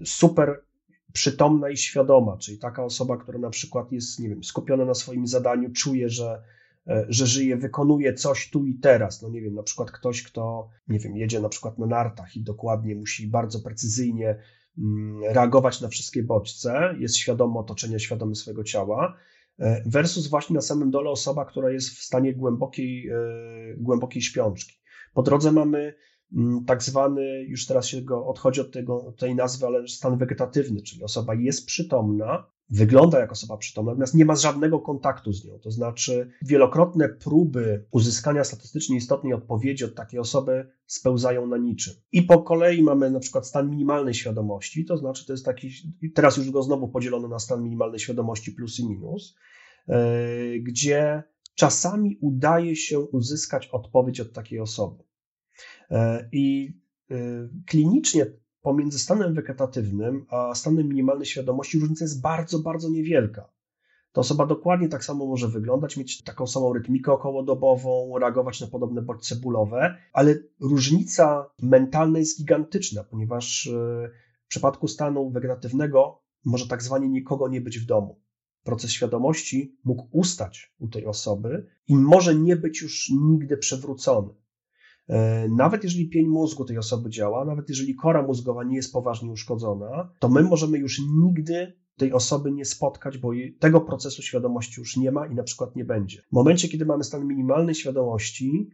super 0.05 0.65
przytomna 1.13 1.71
i 1.71 1.77
świadoma, 1.77 2.37
czyli 2.37 2.59
taka 2.59 2.85
osoba, 2.85 3.17
która 3.17 3.39
na 3.39 3.51
przykład 3.51 3.93
jest, 3.93 4.19
nie 4.19 4.29
wiem, 4.29 4.45
skupiona 4.45 4.85
na 4.85 4.95
swoim 4.95 5.27
zadaniu, 5.27 5.73
czuje, 5.73 6.09
że 6.09 6.43
że 7.09 7.27
żyje, 7.27 7.57
wykonuje 7.57 8.15
coś 8.15 8.51
tu 8.51 8.67
i 8.67 8.75
teraz. 8.75 9.23
No 9.23 9.29
nie 9.29 9.41
wiem, 9.41 9.55
na 9.55 9.63
przykład 9.63 9.91
ktoś, 9.91 10.23
kto, 10.23 10.69
nie 10.89 10.99
wiem, 10.99 11.17
jedzie 11.17 11.41
na 11.41 11.49
przykład 11.49 11.79
na 11.79 11.87
nartach 11.87 12.37
i 12.37 12.43
dokładnie 12.43 12.95
musi 12.95 13.29
bardzo 13.29 13.61
precyzyjnie 13.61 14.39
mm, 14.79 15.25
reagować 15.25 15.81
na 15.81 15.89
wszystkie 15.89 16.23
bodźce, 16.23 16.95
jest 16.99 17.17
świadomy 17.17 17.59
otoczenia, 17.59 17.99
świadomy 17.99 18.35
swojego 18.35 18.65
ciała, 18.65 19.17
e, 19.59 19.83
versus 19.87 20.27
właśnie 20.27 20.55
na 20.55 20.61
samym 20.61 20.91
dole 20.91 21.11
osoba, 21.11 21.45
która 21.45 21.71
jest 21.71 21.91
w 21.91 22.03
stanie 22.03 22.35
głębokiej, 22.35 23.09
e, 23.09 23.15
głębokiej 23.77 24.23
śpiączki. 24.23 24.77
Po 25.15 25.23
drodze 25.23 25.53
mamy 25.53 25.95
mm, 26.33 26.65
tak 26.65 26.83
zwany, 26.83 27.45
już 27.49 27.67
teraz 27.67 27.87
się 27.87 28.03
go 28.03 28.27
odchodzi 28.27 28.61
od, 28.61 28.73
tego, 28.73 29.15
tej 29.19 29.35
nazwy, 29.35 29.67
ale 29.67 29.89
stan 29.89 30.19
wegetatywny, 30.19 30.83
czyli 30.83 31.03
osoba 31.03 31.35
jest 31.35 31.67
przytomna, 31.67 32.52
wygląda 32.71 33.21
jak 33.21 33.33
osoba 33.33 33.57
przytomna, 33.57 33.91
natomiast 33.91 34.15
nie 34.15 34.25
ma 34.25 34.37
żadnego 34.37 34.81
kontaktu 34.81 35.33
z 35.33 35.45
nią. 35.45 35.59
To 35.59 35.71
znaczy, 35.71 36.31
wielokrotne 36.43 37.09
próby 37.09 37.87
uzyskania 37.91 38.45
statystycznie 38.45 38.97
istotnej 38.97 39.33
odpowiedzi 39.33 39.85
od 39.85 39.95
takiej 39.95 40.21
osoby 40.21 40.73
spełzają 40.87 41.47
na 41.47 41.57
niczym. 41.57 41.95
I 42.13 42.23
po 42.23 42.43
kolei 42.43 42.83
mamy 42.83 43.11
na 43.11 43.21
przykład 43.21 43.47
stan 43.47 43.71
minimalnej 43.71 44.15
świadomości, 44.15 44.85
to 44.85 44.97
znaczy, 44.97 45.27
to 45.27 45.33
jest 45.33 45.45
taki, 45.45 45.71
teraz 46.15 46.37
już 46.37 46.51
go 46.51 46.63
znowu 46.63 46.89
podzielono 46.89 47.29
na 47.29 47.39
stan 47.39 47.63
minimalnej 47.63 48.01
świadomości 48.01 48.53
plus 48.53 48.79
i 48.79 48.89
minus, 48.89 49.37
e, 49.89 50.59
gdzie 50.59 51.23
czasami 51.55 52.19
udaje 52.21 52.77
się 52.77 53.01
uzyskać 53.01 53.69
odpowiedź 53.69 54.21
od 54.21 54.33
takiej 54.33 54.61
osoby. 54.61 55.05
E, 55.91 56.29
I 56.33 56.75
e, 57.11 57.15
klinicznie 57.67 58.27
pomiędzy 58.63 58.99
stanem 58.99 59.35
wegetatywnym 59.35 60.27
a 60.29 60.55
stanem 60.55 60.89
minimalnej 60.89 61.27
świadomości 61.27 61.79
różnica 61.79 62.05
jest 62.05 62.21
bardzo, 62.21 62.59
bardzo 62.59 62.89
niewielka. 62.89 63.49
Ta 64.13 64.21
osoba 64.21 64.47
dokładnie 64.47 64.89
tak 64.89 65.05
samo 65.05 65.27
może 65.27 65.49
wyglądać, 65.49 65.97
mieć 65.97 66.23
taką 66.23 66.47
samą 66.47 66.73
rytmikę 66.73 67.13
okołodobową, 67.13 68.19
reagować 68.19 68.61
na 68.61 68.67
podobne 68.67 69.03
bodźce 69.03 69.37
bólowe, 69.37 69.97
ale 70.13 70.39
różnica 70.61 71.51
mentalna 71.63 72.19
jest 72.19 72.39
gigantyczna, 72.39 73.05
ponieważ 73.05 73.67
e, 73.67 74.11
w 74.45 74.49
przypadku 74.49 74.89
stanu 74.89 75.31
wegetatywnego 75.31 76.23
może 76.45 76.69
tak 76.69 76.83
zwanie 76.83 77.09
nikogo 77.09 77.49
nie 77.49 77.61
być 77.61 77.79
w 77.79 77.87
domu. 77.87 78.21
Proces 78.65 78.91
świadomości 78.91 79.77
mógł 79.85 80.09
ustać 80.13 80.75
u 80.79 80.89
tej 80.89 81.07
osoby 81.07 81.67
i 81.89 81.97
może 81.97 82.35
nie 82.35 82.57
być 82.57 82.83
już 82.83 83.11
nigdy 83.11 83.57
przewrócony. 83.57 84.35
E, 85.13 85.49
nawet 85.49 85.85
jeżeli 85.85 86.09
pień 86.09 86.27
mózgu 86.27 86.65
tej 86.65 86.79
osoby 86.79 87.11
działa, 87.11 87.45
nawet 87.45 87.69
jeżeli 87.69 87.95
kora 87.95 88.23
mózgowa 88.23 88.65
nie 88.65 88.77
jest 88.77 88.93
poważnie 88.93 89.31
uszkodzona, 89.31 90.13
to 90.19 90.29
my 90.29 90.43
możemy 90.43 90.79
już 90.79 91.01
nigdy 91.25 91.73
tej 91.97 92.13
osoby 92.13 92.53
nie 92.53 92.65
spotkać, 92.65 93.19
bo 93.19 93.31
tego 93.59 93.81
procesu 93.81 94.23
świadomości 94.23 94.81
już 94.81 94.97
nie 94.97 95.13
ma 95.13 95.27
i 95.27 95.35
na 95.35 95.43
przykład 95.43 95.77
nie 95.77 95.85
będzie. 95.85 96.23
W 96.23 96.33
momencie, 96.33 96.69
kiedy 96.69 96.87
mamy 96.87 97.05
stan 97.05 97.27
minimalnej 97.27 97.75
świadomości, 97.75 98.71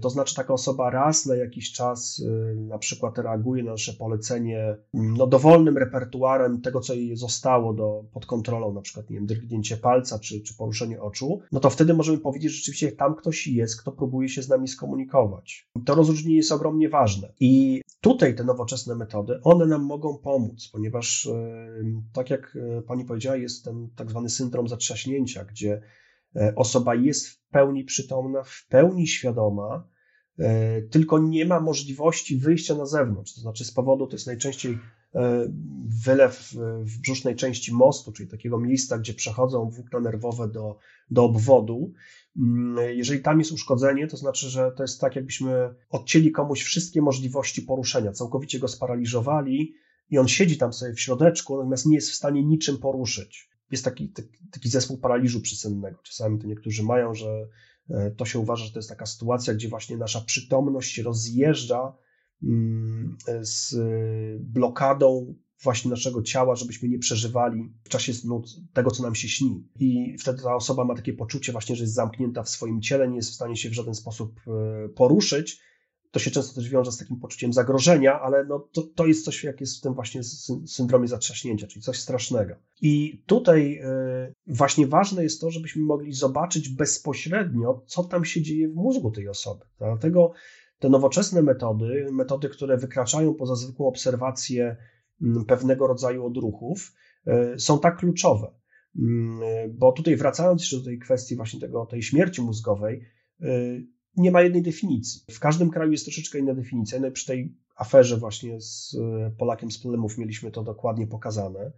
to 0.00 0.10
znaczy, 0.10 0.34
taka 0.34 0.54
osoba 0.54 0.90
raz 0.90 1.26
na 1.26 1.36
jakiś 1.36 1.72
czas 1.72 2.22
e, 2.26 2.54
na 2.54 2.78
przykład 2.78 3.18
reaguje 3.18 3.62
na 3.62 3.70
nasze 3.70 3.92
polecenie 3.92 4.76
mm, 4.94 5.16
no, 5.16 5.26
dowolnym 5.26 5.78
repertuarem 5.78 6.60
tego, 6.60 6.80
co 6.80 6.94
jej 6.94 7.16
zostało 7.16 7.74
do, 7.74 8.04
pod 8.12 8.26
kontrolą, 8.26 8.72
na 8.72 8.80
przykład 8.80 9.10
nie 9.10 9.16
wiem, 9.16 9.26
drgnięcie 9.26 9.76
palca 9.76 10.18
czy, 10.18 10.40
czy 10.40 10.56
poruszenie 10.56 11.02
oczu, 11.02 11.40
no 11.52 11.60
to 11.60 11.70
wtedy 11.70 11.94
możemy 11.94 12.18
powiedzieć, 12.18 12.50
że 12.52 12.56
rzeczywiście 12.56 12.92
tam 12.92 13.14
ktoś 13.14 13.46
jest, 13.46 13.80
kto 13.80 13.92
próbuje 13.92 14.28
się 14.28 14.42
z 14.42 14.48
nami 14.48 14.68
skomunikować. 14.68 15.68
To 15.84 15.94
rozróżnienie 15.94 16.36
jest 16.36 16.52
ogromnie 16.52 16.88
ważne. 16.88 17.32
I 17.40 17.82
tutaj 18.00 18.34
te 18.34 18.44
nowoczesne 18.44 18.94
metody, 18.94 19.40
one 19.42 19.66
nam 19.66 19.82
mogą 19.84 20.18
pomóc, 20.18 20.68
ponieważ 20.72 21.26
e, 21.26 21.82
tak 22.12 22.30
jak 22.30 22.58
pani 22.86 23.04
powiedziała, 23.04 23.36
jest 23.36 23.64
ten 23.64 23.88
tak 23.96 24.10
zwany 24.10 24.28
syndrom 24.28 24.68
zatrzaśnięcia, 24.68 25.44
gdzie 25.44 25.80
E, 25.80 25.99
osoba 26.56 26.94
jest 26.94 27.28
w 27.28 27.40
pełni 27.50 27.84
przytomna, 27.84 28.42
w 28.42 28.66
pełni 28.68 29.06
świadoma, 29.06 29.88
e, 30.38 30.82
tylko 30.82 31.18
nie 31.18 31.44
ma 31.46 31.60
możliwości 31.60 32.36
wyjścia 32.36 32.74
na 32.74 32.86
zewnątrz. 32.86 33.34
To 33.34 33.40
znaczy, 33.40 33.64
z 33.64 33.72
powodu 33.72 34.06
to 34.06 34.16
jest 34.16 34.26
najczęściej 34.26 34.78
e, 35.14 35.46
wylew 36.04 36.54
w 36.82 36.98
brzusznej 36.98 37.36
części 37.36 37.74
mostu, 37.74 38.12
czyli 38.12 38.28
takiego 38.28 38.58
miejsca, 38.58 38.98
gdzie 38.98 39.14
przechodzą 39.14 39.70
włókna 39.70 40.00
nerwowe 40.00 40.48
do, 40.48 40.78
do 41.10 41.24
obwodu. 41.24 41.92
Mm, 42.36 42.96
jeżeli 42.96 43.22
tam 43.22 43.38
jest 43.38 43.52
uszkodzenie, 43.52 44.06
to 44.06 44.16
znaczy, 44.16 44.50
że 44.50 44.72
to 44.76 44.82
jest 44.82 45.00
tak, 45.00 45.16
jakbyśmy 45.16 45.74
odcięli 45.90 46.30
komuś 46.30 46.62
wszystkie 46.62 47.02
możliwości 47.02 47.62
poruszenia, 47.62 48.12
całkowicie 48.12 48.58
go 48.58 48.68
sparaliżowali 48.68 49.74
i 50.10 50.18
on 50.18 50.28
siedzi 50.28 50.58
tam 50.58 50.72
sobie 50.72 50.94
w 50.94 51.00
środeczku, 51.00 51.56
natomiast 51.56 51.86
nie 51.86 51.94
jest 51.94 52.10
w 52.10 52.14
stanie 52.14 52.44
niczym 52.44 52.78
poruszyć 52.78 53.50
jest 53.70 53.84
taki, 53.84 54.08
taki, 54.08 54.38
taki 54.50 54.68
zespół 54.68 54.98
paraliżu 54.98 55.40
przysennego. 55.40 55.98
Czasami 56.02 56.38
to 56.38 56.46
niektórzy 56.46 56.82
mają, 56.82 57.14
że 57.14 57.48
e, 57.90 58.10
to 58.10 58.24
się 58.24 58.38
uważa, 58.38 58.64
że 58.64 58.72
to 58.72 58.78
jest 58.78 58.88
taka 58.88 59.06
sytuacja, 59.06 59.54
gdzie 59.54 59.68
właśnie 59.68 59.96
nasza 59.96 60.20
przytomność 60.20 60.98
rozjeżdża 60.98 61.96
mm, 62.42 63.16
z 63.40 63.76
blokadą 64.40 65.34
właśnie 65.62 65.90
naszego 65.90 66.22
ciała, 66.22 66.56
żebyśmy 66.56 66.88
nie 66.88 66.98
przeżywali 66.98 67.74
w 67.84 67.88
czasie 67.88 68.14
snu 68.14 68.42
tego, 68.72 68.90
co 68.90 69.02
nam 69.02 69.14
się 69.14 69.28
śni. 69.28 69.68
I 69.78 70.16
wtedy 70.18 70.42
ta 70.42 70.54
osoba 70.54 70.84
ma 70.84 70.94
takie 70.94 71.12
poczucie 71.12 71.52
właśnie, 71.52 71.76
że 71.76 71.82
jest 71.84 71.94
zamknięta 71.94 72.42
w 72.42 72.48
swoim 72.48 72.82
ciele, 72.82 73.08
nie 73.08 73.16
jest 73.16 73.30
w 73.30 73.34
stanie 73.34 73.56
się 73.56 73.70
w 73.70 73.74
żaden 73.74 73.94
sposób 73.94 74.40
e, 74.46 74.88
poruszyć, 74.88 75.60
to 76.10 76.18
się 76.18 76.30
często 76.30 76.54
też 76.54 76.70
wiąże 76.70 76.92
z 76.92 76.96
takim 76.96 77.16
poczuciem 77.16 77.52
zagrożenia, 77.52 78.20
ale 78.20 78.44
no 78.44 78.58
to, 78.72 78.82
to 78.82 79.06
jest 79.06 79.24
coś, 79.24 79.44
jak 79.44 79.60
jest 79.60 79.78
w 79.78 79.80
tym 79.80 79.94
właśnie 79.94 80.20
syndromie 80.66 81.08
zatrzaśnięcia, 81.08 81.66
czyli 81.66 81.82
coś 81.82 82.00
strasznego. 82.00 82.54
I 82.80 83.22
tutaj 83.26 83.80
y, 84.28 84.34
właśnie 84.46 84.86
ważne 84.86 85.22
jest 85.22 85.40
to, 85.40 85.50
żebyśmy 85.50 85.82
mogli 85.82 86.12
zobaczyć 86.12 86.68
bezpośrednio, 86.68 87.82
co 87.86 88.04
tam 88.04 88.24
się 88.24 88.42
dzieje 88.42 88.68
w 88.68 88.74
mózgu 88.74 89.10
tej 89.10 89.28
osoby. 89.28 89.64
Dlatego 89.78 90.32
te 90.78 90.88
nowoczesne 90.88 91.42
metody, 91.42 92.06
metody, 92.12 92.48
które 92.48 92.76
wykraczają 92.76 93.34
poza 93.34 93.54
zwykłą 93.54 93.86
obserwację 93.86 94.76
pewnego 95.46 95.86
rodzaju 95.86 96.26
odruchów, 96.26 96.92
y, 97.54 97.58
są 97.58 97.78
tak 97.78 97.96
kluczowe. 97.96 98.52
Mm, 98.98 99.40
bo 99.78 99.92
tutaj 99.92 100.16
wracając 100.16 100.62
jeszcze 100.62 100.76
do 100.76 100.84
tej 100.84 100.98
kwestii 100.98 101.36
właśnie 101.36 101.60
tego, 101.60 101.86
tej 101.86 102.02
śmierci 102.02 102.42
mózgowej, 102.42 103.04
nie 104.20 104.30
ma 104.30 104.42
jednej 104.42 104.62
definicji. 104.62 105.22
W 105.30 105.40
każdym 105.40 105.70
kraju 105.70 105.92
jest 105.92 106.04
troszeczkę 106.04 106.38
inna 106.38 106.54
definicja. 106.54 107.00
No 107.00 107.10
przy 107.10 107.26
tej 107.26 107.54
aferze 107.76 108.16
właśnie 108.16 108.60
z 108.60 108.96
e, 109.00 109.30
Polakiem 109.38 109.70
z 109.70 109.78
problemów 109.78 110.18
mieliśmy 110.18 110.50
to 110.50 110.62
dokładnie 110.62 111.06
pokazane, 111.06 111.72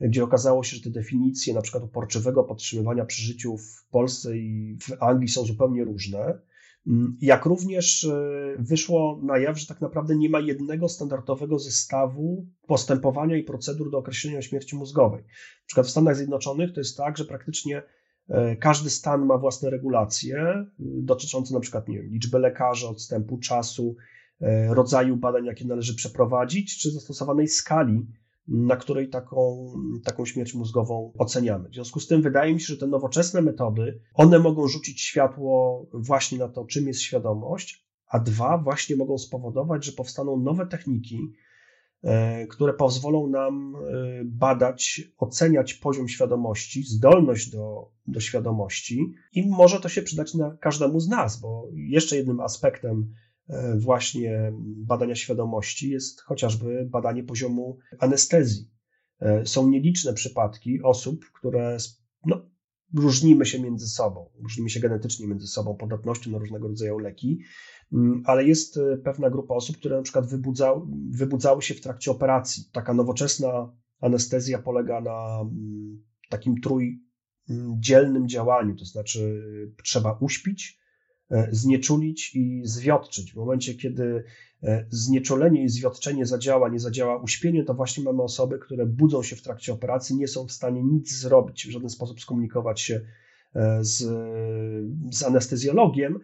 gdzie 0.00 0.24
okazało 0.24 0.64
się, 0.64 0.76
że 0.76 0.82
te 0.82 0.90
definicje 0.90 1.54
na 1.54 1.60
przykład 1.62 1.84
uporczywego 1.84 2.44
podtrzymywania 2.44 3.04
przy 3.04 3.22
życiu 3.22 3.56
w 3.56 3.86
Polsce 3.90 4.38
i 4.38 4.76
w 4.80 5.02
Anglii 5.02 5.28
są 5.28 5.44
zupełnie 5.44 5.84
różne. 5.84 6.38
Mm, 6.86 7.18
jak 7.20 7.44
również 7.44 8.04
e, 8.04 8.56
wyszło 8.58 9.20
na 9.22 9.38
jaw, 9.38 9.58
że 9.58 9.66
tak 9.66 9.80
naprawdę 9.80 10.16
nie 10.16 10.30
ma 10.30 10.40
jednego 10.40 10.88
standardowego 10.88 11.58
zestawu 11.58 12.46
postępowania 12.66 13.36
i 13.36 13.42
procedur 13.42 13.90
do 13.90 13.98
określenia 13.98 14.42
śmierci 14.42 14.76
mózgowej. 14.76 15.22
Na 15.22 15.66
przykład 15.66 15.86
w 15.86 15.90
Stanach 15.90 16.16
Zjednoczonych 16.16 16.72
to 16.72 16.80
jest 16.80 16.96
tak, 16.96 17.18
że 17.18 17.24
praktycznie 17.24 17.82
każdy 18.60 18.90
stan 18.90 19.26
ma 19.26 19.38
własne 19.38 19.70
regulacje 19.70 20.66
y, 20.80 21.02
dotyczące 21.02 21.54
na 21.54 21.60
przykład 21.60 21.88
nie 21.88 21.96
wiem, 21.96 22.12
liczby 22.12 22.38
lekarzy, 22.38 22.88
odstępu 22.88 23.38
czasu, 23.38 23.96
e, 24.40 24.74
rodzaju 24.74 25.16
badań, 25.16 25.44
jakie 25.44 25.64
należy 25.64 25.94
przeprowadzić, 25.94 26.78
czy 26.78 26.90
zastosowanej 26.90 27.48
skali 27.48 28.06
na 28.48 28.76
której 28.76 29.08
taką, 29.08 29.72
taką 30.04 30.24
śmierć 30.26 30.54
mózgową 30.54 31.12
oceniamy. 31.18 31.68
W 31.68 31.74
związku 31.74 32.00
z 32.00 32.06
tym 32.06 32.22
wydaje 32.22 32.54
mi 32.54 32.60
się, 32.60 32.66
że 32.66 32.76
te 32.76 32.86
nowoczesne 32.86 33.42
metody, 33.42 34.00
one 34.14 34.38
mogą 34.38 34.68
rzucić 34.68 35.00
światło 35.00 35.86
właśnie 35.92 36.38
na 36.38 36.48
to, 36.48 36.64
czym 36.64 36.86
jest 36.86 37.00
świadomość, 37.00 37.86
a 38.06 38.18
dwa, 38.18 38.58
właśnie 38.58 38.96
mogą 38.96 39.18
spowodować, 39.18 39.84
że 39.84 39.92
powstaną 39.92 40.36
nowe 40.36 40.66
techniki, 40.66 41.16
e, 41.16 41.49
które 42.48 42.72
pozwolą 42.72 43.26
nam 43.26 43.76
e, 43.76 43.78
badać, 44.24 45.02
oceniać 45.18 45.74
poziom 45.74 46.08
świadomości, 46.08 46.82
zdolność 46.82 47.50
do, 47.50 47.90
do 48.06 48.20
świadomości 48.20 49.14
i 49.32 49.48
może 49.48 49.80
to 49.80 49.88
się 49.88 50.02
przydać 50.02 50.34
na 50.34 50.56
każdemu 50.60 51.00
z 51.00 51.08
nas, 51.08 51.40
bo 51.40 51.68
jeszcze 51.74 52.16
jednym 52.16 52.40
aspektem 52.40 53.12
E, 53.50 53.78
właśnie 53.78 54.52
badania 54.62 55.14
świadomości 55.14 55.90
jest 55.90 56.20
chociażby 56.20 56.86
badanie 56.90 57.24
poziomu 57.24 57.78
anestezji. 57.98 58.70
E, 59.20 59.46
są 59.46 59.68
nieliczne 59.68 60.14
przypadki 60.14 60.82
osób, 60.82 61.24
które 61.32 61.76
no, 62.26 62.49
różnimy 62.94 63.46
się 63.46 63.60
między 63.60 63.88
sobą, 63.88 64.30
różnimy 64.42 64.70
się 64.70 64.80
genetycznie 64.80 65.26
między 65.26 65.46
sobą, 65.46 65.76
podatnością 65.76 66.30
na 66.30 66.38
różnego 66.38 66.68
rodzaju 66.68 66.98
leki, 66.98 67.40
mm, 67.92 68.22
ale 68.26 68.44
jest 68.44 68.76
e, 68.76 68.96
pewna 68.96 69.30
grupa 69.30 69.54
osób, 69.54 69.76
które 69.76 69.96
na 69.96 70.02
przykład 70.02 70.26
wybudzały, 70.26 70.86
wybudzały 71.10 71.62
się 71.62 71.74
w 71.74 71.80
trakcie 71.80 72.10
operacji. 72.10 72.64
Taka 72.72 72.94
nowoczesna 72.94 73.72
anestezja 74.00 74.58
polega 74.58 75.00
na 75.00 75.40
mm, 75.40 76.02
takim 76.28 76.54
trójdzielnym 76.60 78.28
działaniu, 78.28 78.76
to 78.76 78.84
znaczy 78.84 79.42
trzeba 79.84 80.18
uśpić, 80.20 80.79
E, 80.79 80.79
znieczulić 81.50 82.34
i 82.34 82.62
zwiotczyć. 82.64 83.32
W 83.32 83.36
momencie, 83.36 83.74
kiedy 83.74 84.24
e, 84.62 84.86
znieczulenie 84.90 85.64
i 85.64 85.68
zwiotczenie 85.68 86.26
zadziała, 86.26 86.68
nie 86.68 86.78
zadziała 86.78 87.22
uśpienie, 87.22 87.64
to 87.64 87.74
właśnie 87.74 88.04
mamy 88.04 88.22
osoby, 88.22 88.58
które 88.58 88.86
budzą 88.86 89.22
się 89.22 89.36
w 89.36 89.42
trakcie 89.42 89.72
operacji, 89.72 90.16
nie 90.16 90.28
są 90.28 90.46
w 90.46 90.52
stanie 90.52 90.82
nic 90.82 91.12
zrobić, 91.12 91.66
w 91.66 91.70
żaden 91.70 91.90
sposób 91.90 92.20
skomunikować 92.20 92.80
się 92.80 93.00
e, 93.54 93.78
z, 93.84 93.98
z 95.14 95.22
anestezjologiem. 95.22 96.20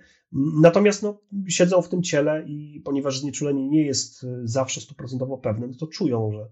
Natomiast 0.60 1.02
no, 1.02 1.20
siedzą 1.48 1.82
w 1.82 1.88
tym 1.88 2.02
ciele 2.02 2.44
i 2.46 2.82
ponieważ 2.84 3.20
znieczulenie 3.20 3.68
nie 3.68 3.86
jest 3.86 4.26
zawsze 4.44 4.80
stuprocentowo 4.80 5.38
pewne, 5.38 5.66
no 5.66 5.74
to 5.80 5.86
czują, 5.86 6.32
że 6.32 6.48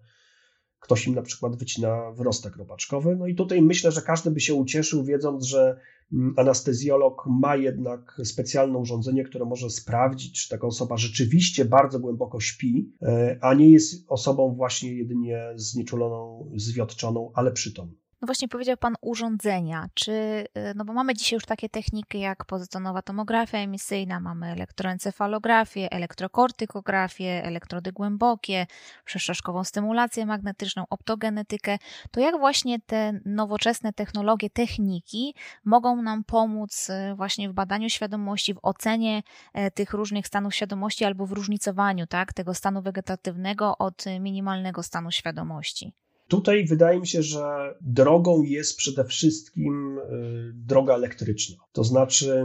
ktoś 0.84 1.06
im 1.06 1.14
na 1.14 1.22
przykład 1.22 1.56
wycina 1.56 2.12
wyrostek 2.12 2.56
robaczkowy. 2.56 3.16
No 3.16 3.26
i 3.26 3.34
tutaj 3.34 3.62
myślę, 3.62 3.92
że 3.92 4.02
każdy 4.02 4.30
by 4.30 4.40
się 4.40 4.54
ucieszył, 4.54 5.04
wiedząc, 5.04 5.44
że 5.44 5.80
mm, 6.12 6.34
anestezjolog 6.36 7.24
ma 7.26 7.56
jednak 7.56 8.20
specjalne 8.24 8.78
urządzenie, 8.78 9.24
które 9.24 9.44
może 9.44 9.70
sprawdzić, 9.70 10.42
czy 10.42 10.48
taka 10.48 10.66
osoba 10.66 10.96
rzeczywiście 10.96 11.64
bardzo 11.64 12.00
głęboko 12.00 12.40
śpi, 12.40 12.92
e, 13.02 13.38
a 13.40 13.54
nie 13.54 13.70
jest 13.70 14.04
osobą 14.08 14.54
właśnie 14.54 14.94
jedynie 14.94 15.52
znieczuloną, 15.56 16.50
zwiotczoną, 16.56 17.30
ale 17.34 17.52
przytomną. 17.52 18.03
No 18.24 18.26
właśnie 18.26 18.48
powiedział 18.48 18.76
Pan 18.76 18.94
urządzenia. 19.00 19.88
Czy, 19.94 20.12
y, 20.12 20.46
no 20.76 20.84
bo 20.84 20.92
mamy 20.92 21.14
dzisiaj 21.14 21.36
już 21.36 21.46
takie 21.46 21.68
techniki 21.68 22.20
jak 22.20 22.44
pozytonowa 22.44 23.02
tomografia 23.02 23.58
emisyjna, 23.58 24.20
mamy 24.20 24.46
elektroencefalografię, 24.46 25.92
elektrokortykografię, 25.92 27.44
elektrody 27.44 27.92
głębokie, 27.92 28.66
przestrzeszkową 29.04 29.64
stymulację 29.64 30.26
magnetyczną, 30.26 30.84
optogenetykę. 30.90 31.78
To 32.10 32.20
jak 32.20 32.38
właśnie 32.38 32.80
te 32.80 33.20
nowoczesne 33.24 33.92
technologie, 33.92 34.50
techniki 34.50 35.34
mogą 35.64 36.02
nam 36.02 36.24
pomóc 36.24 36.90
y, 36.90 37.14
właśnie 37.14 37.48
w 37.50 37.52
badaniu 37.52 37.88
świadomości, 37.88 38.54
w 38.54 38.58
ocenie 38.62 39.22
e, 39.54 39.70
tych 39.70 39.92
różnych 39.92 40.26
stanów 40.26 40.54
świadomości 40.54 41.04
albo 41.04 41.26
w 41.26 41.32
różnicowaniu 41.32 42.06
tak, 42.06 42.32
tego 42.32 42.54
stanu 42.54 42.82
wegetatywnego 42.82 43.78
od 43.78 44.04
minimalnego 44.20 44.82
stanu 44.82 45.10
świadomości? 45.10 46.03
Tutaj 46.28 46.66
wydaje 46.66 47.00
mi 47.00 47.06
się, 47.06 47.22
że 47.22 47.74
drogą 47.80 48.42
jest 48.42 48.76
przede 48.76 49.04
wszystkim 49.04 49.98
y, 49.98 50.52
droga 50.54 50.94
elektryczna. 50.94 51.56
To 51.72 51.84
znaczy, 51.84 52.44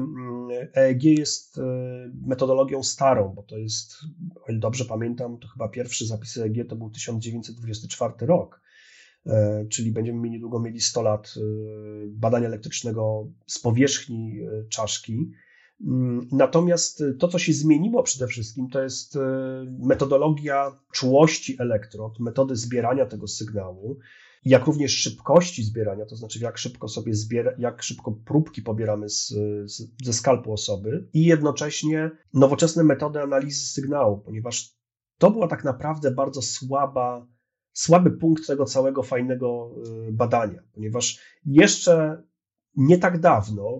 EEG 0.74 1.06
mm, 1.06 1.18
jest 1.18 1.58
y, 1.58 1.62
metodologią 2.28 2.84
starą, 2.84 3.34
bo 3.36 3.44
to 3.44 3.58
jest, 3.58 3.94
o 4.48 4.52
ile 4.52 4.60
dobrze 4.60 4.86
pamiętam, 4.86 5.38
to 5.38 5.48
chyba 5.48 5.70
pierwszy 5.70 6.06
zapis 6.06 6.38
EEG 6.38 6.68
to 6.70 6.76
był 6.76 6.90
1924 6.90 8.14
rok. 8.22 8.62
E, 9.26 9.66
czyli 9.70 9.92
będziemy 9.92 10.30
niedługo 10.30 10.60
mieli 10.60 10.82
100 10.82 11.02
lat 11.02 11.34
y, 11.38 11.42
badania 12.08 12.48
elektrycznego 12.48 13.28
z 13.48 13.60
powierzchni 13.60 14.40
czaszki. 14.70 15.32
Mm, 15.88 16.28
natomiast 16.32 17.04
to, 17.20 17.28
co 17.28 17.40
się 17.40 17.54
zmieniło 17.54 18.04
przede 18.04 18.28
wszystkim, 18.28 18.70
to 18.70 18.82
jest 18.82 19.16
e, 19.16 19.20
metodologia 19.80 20.80
czułości 20.94 21.56
elektrod, 21.60 22.20
metody 22.20 22.56
zbierania 22.56 23.06
tego 23.06 23.28
sygnału, 23.28 24.00
jak 24.46 24.66
również 24.66 24.92
szybkości 24.92 25.64
zbierania, 25.64 26.06
to 26.06 26.16
znaczy 26.16 26.40
jak 26.40 26.58
szybko 26.58 26.88
sobie 26.88 27.14
zbiera, 27.14 27.52
jak 27.58 27.84
szybko 27.84 28.12
próbki 28.12 28.62
pobieramy 28.62 29.10
z, 29.10 29.28
z, 29.66 29.92
ze 30.04 30.14
skalpu 30.14 30.54
osoby 30.54 31.10
i 31.14 31.26
jednocześnie 31.26 32.12
nowoczesne 32.34 32.84
metody 32.84 33.22
analizy 33.22 33.68
sygnału, 33.68 34.18
ponieważ 34.18 34.80
to 35.18 35.32
była 35.32 35.48
tak 35.48 35.64
naprawdę 35.64 36.12
bardzo 36.12 36.42
słaba, 36.42 37.28
słaby 37.74 38.12
punkt 38.12 38.48
tego 38.48 38.66
całego 38.66 39.04
fajnego 39.04 39.76
e, 40.08 40.12
badania, 40.12 40.64
ponieważ 40.74 41.20
jeszcze 41.46 42.24
nie 42.76 42.98
tak 42.98 43.20
dawno 43.20 43.80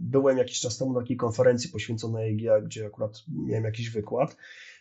byłem 0.00 0.38
jakiś 0.38 0.60
czas 0.60 0.78
temu 0.78 0.92
na 0.92 1.00
takiej 1.00 1.16
konferencji 1.16 1.70
poświęconej 1.70 2.30
EIG, 2.30 2.64
gdzie 2.64 2.86
akurat 2.86 3.22
miałem 3.28 3.64
jakiś 3.64 3.90
wykład 3.90 4.36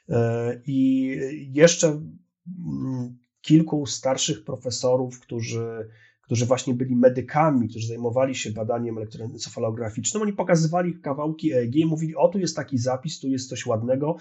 e, 0.10 0.62
i 0.66 1.08
jeszcze 1.54 1.88
mm, 1.88 3.18
kilku 3.42 3.86
starszych 3.86 4.44
profesorów, 4.44 5.20
którzy, 5.20 5.90
którzy 6.22 6.46
właśnie 6.46 6.74
byli 6.74 6.96
medykami, 6.96 7.70
którzy 7.70 7.88
zajmowali 7.88 8.36
się 8.36 8.52
badaniem 8.52 8.98
elektroencefalograficznym, 8.98 10.24
oni 10.24 10.34
pokazywali 10.34 11.00
kawałki 11.00 11.54
EEG 11.54 11.76
i 11.76 11.86
mówili, 11.86 12.16
o 12.16 12.28
tu 12.28 12.40
jest 12.40 12.56
taki 12.56 12.78
zapis, 12.78 13.20
tu 13.20 13.28
jest 13.28 13.50
coś 13.50 13.66
ładnego, 13.66 14.16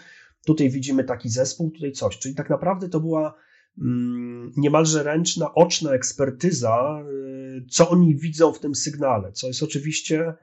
tutaj 0.47 0.71
widzimy 0.71 1.05
taki 1.05 1.29
zespół, 1.29 1.71
tutaj 1.71 1.93
coś. 1.93 2.19
Czyli 2.19 2.35
tak 2.35 2.51
naprawdę 2.51 2.89
to 2.89 3.01
była 3.01 3.35
mm, 3.79 4.53
niemalże 4.57 5.03
ręczna, 5.03 5.55
oczna 5.55 5.93
ekspertyza, 5.93 7.05
y, 7.27 7.30
co 7.71 7.91
oni 7.91 8.17
widzą 8.17 8.53
w 8.53 8.61
tym 8.61 8.75
sygnale, 8.75 9.33
co 9.33 9.47
jest 9.47 9.63
oczywiście 9.63 10.35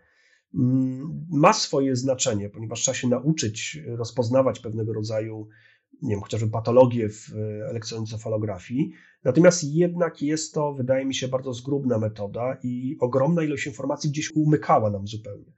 Mm, 0.55 1.25
ma 1.29 1.53
swoje 1.53 1.95
znaczenie, 1.95 2.49
ponieważ 2.49 2.81
trzeba 2.81 2.95
się 2.95 3.07
nauczyć 3.07 3.79
rozpoznawać 3.87 4.59
pewnego 4.59 4.93
rodzaju, 4.93 5.47
nie 6.01 6.09
wiem, 6.09 6.21
chociażby 6.21 6.49
patologie 6.49 7.09
w 7.09 7.33
e, 7.35 7.69
elektroencefalografii. 7.69 8.91
Natomiast 9.23 9.63
jednak 9.63 10.21
jest 10.21 10.53
to, 10.53 10.73
wydaje 10.73 11.05
mi 11.05 11.15
się, 11.15 11.27
bardzo 11.27 11.53
zgrubna 11.53 11.97
metoda 11.97 12.57
i 12.63 12.97
ogromna 12.99 13.43
ilość 13.43 13.67
informacji 13.67 14.09
gdzieś 14.09 14.35
umykała 14.35 14.89
nam 14.89 15.07
zupełnie. 15.07 15.53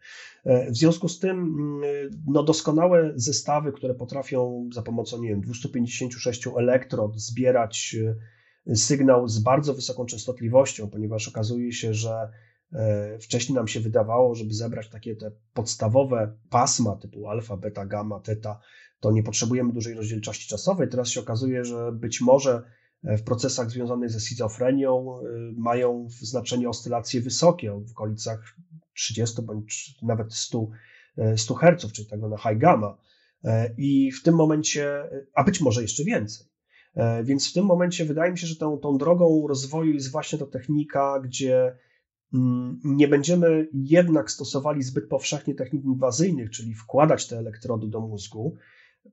E, 0.45 0.71
w 0.71 0.77
związku 0.77 1.09
z 1.09 1.19
tym, 1.19 1.37
mm, 1.39 2.09
no, 2.27 2.43
doskonałe 2.43 3.13
zestawy, 3.15 3.71
które 3.71 3.95
potrafią 3.95 4.69
za 4.73 4.81
pomocą, 4.81 5.21
nie 5.21 5.29
wiem, 5.29 5.41
256 5.41 6.47
elektrod 6.57 7.19
zbierać 7.19 7.95
e, 8.05 8.15
sygnał 8.75 9.27
z 9.27 9.39
bardzo 9.39 9.73
wysoką 9.73 10.05
częstotliwością, 10.05 10.89
ponieważ 10.89 11.27
okazuje 11.27 11.71
się, 11.71 11.93
że 11.93 12.29
E, 12.73 13.19
wcześniej 13.19 13.55
nam 13.55 13.67
się 13.67 13.79
wydawało, 13.79 14.35
żeby 14.35 14.53
zebrać 14.53 14.89
takie 14.89 15.15
te 15.15 15.31
podstawowe 15.53 16.37
pasma 16.49 16.95
typu 16.95 17.27
alfa, 17.27 17.57
beta, 17.57 17.85
gamma, 17.85 18.19
teta, 18.19 18.59
to 18.99 19.11
nie 19.11 19.23
potrzebujemy 19.23 19.73
dużej 19.73 19.93
rozdzielczości 19.93 20.49
czasowej. 20.49 20.89
Teraz 20.89 21.09
się 21.09 21.19
okazuje, 21.19 21.65
że 21.65 21.91
być 21.91 22.21
może 22.21 22.63
e, 23.03 23.17
w 23.17 23.23
procesach 23.23 23.69
związanych 23.69 24.09
ze 24.09 24.19
schizofrenią 24.19 25.19
e, 25.19 25.23
mają 25.57 26.07
znaczenie 26.09 26.69
oscylacje 26.69 27.21
wysokie, 27.21 27.71
w 27.87 27.91
okolicach 27.91 28.55
30 28.93 29.41
bądź 29.41 29.95
nawet 30.01 30.33
100, 30.33 30.67
100 31.35 31.55
Hz, 31.55 31.91
czyli 31.91 32.07
tak 32.07 32.19
zwana 32.19 32.37
high 32.37 32.57
gamma. 32.57 32.97
I 33.77 34.11
w 34.11 34.23
tym 34.23 34.35
momencie, 34.35 35.09
a 35.33 35.43
być 35.43 35.61
może 35.61 35.81
jeszcze 35.81 36.03
więcej. 36.03 36.47
Więc 37.23 37.49
w 37.49 37.53
tym 37.53 37.65
momencie 37.65 38.05
wydaje 38.05 38.31
mi 38.31 38.37
się, 38.37 38.47
że 38.47 38.55
tą, 38.55 38.77
tą 38.77 38.97
drogą 38.97 39.47
rozwoju 39.47 39.93
jest 39.93 40.11
właśnie 40.11 40.39
ta 40.39 40.45
technika, 40.45 41.19
gdzie 41.23 41.75
Mm, 42.33 42.79
nie 42.83 43.07
będziemy 43.07 43.67
jednak 43.73 44.31
stosowali 44.31 44.83
zbyt 44.83 45.07
powszechnie 45.07 45.55
technik 45.55 45.83
inwazyjnych, 45.83 46.49
czyli 46.49 46.73
wkładać 46.73 47.27
te 47.27 47.37
elektrody 47.37 47.87
do 47.87 48.01
mózgu, 48.01 48.55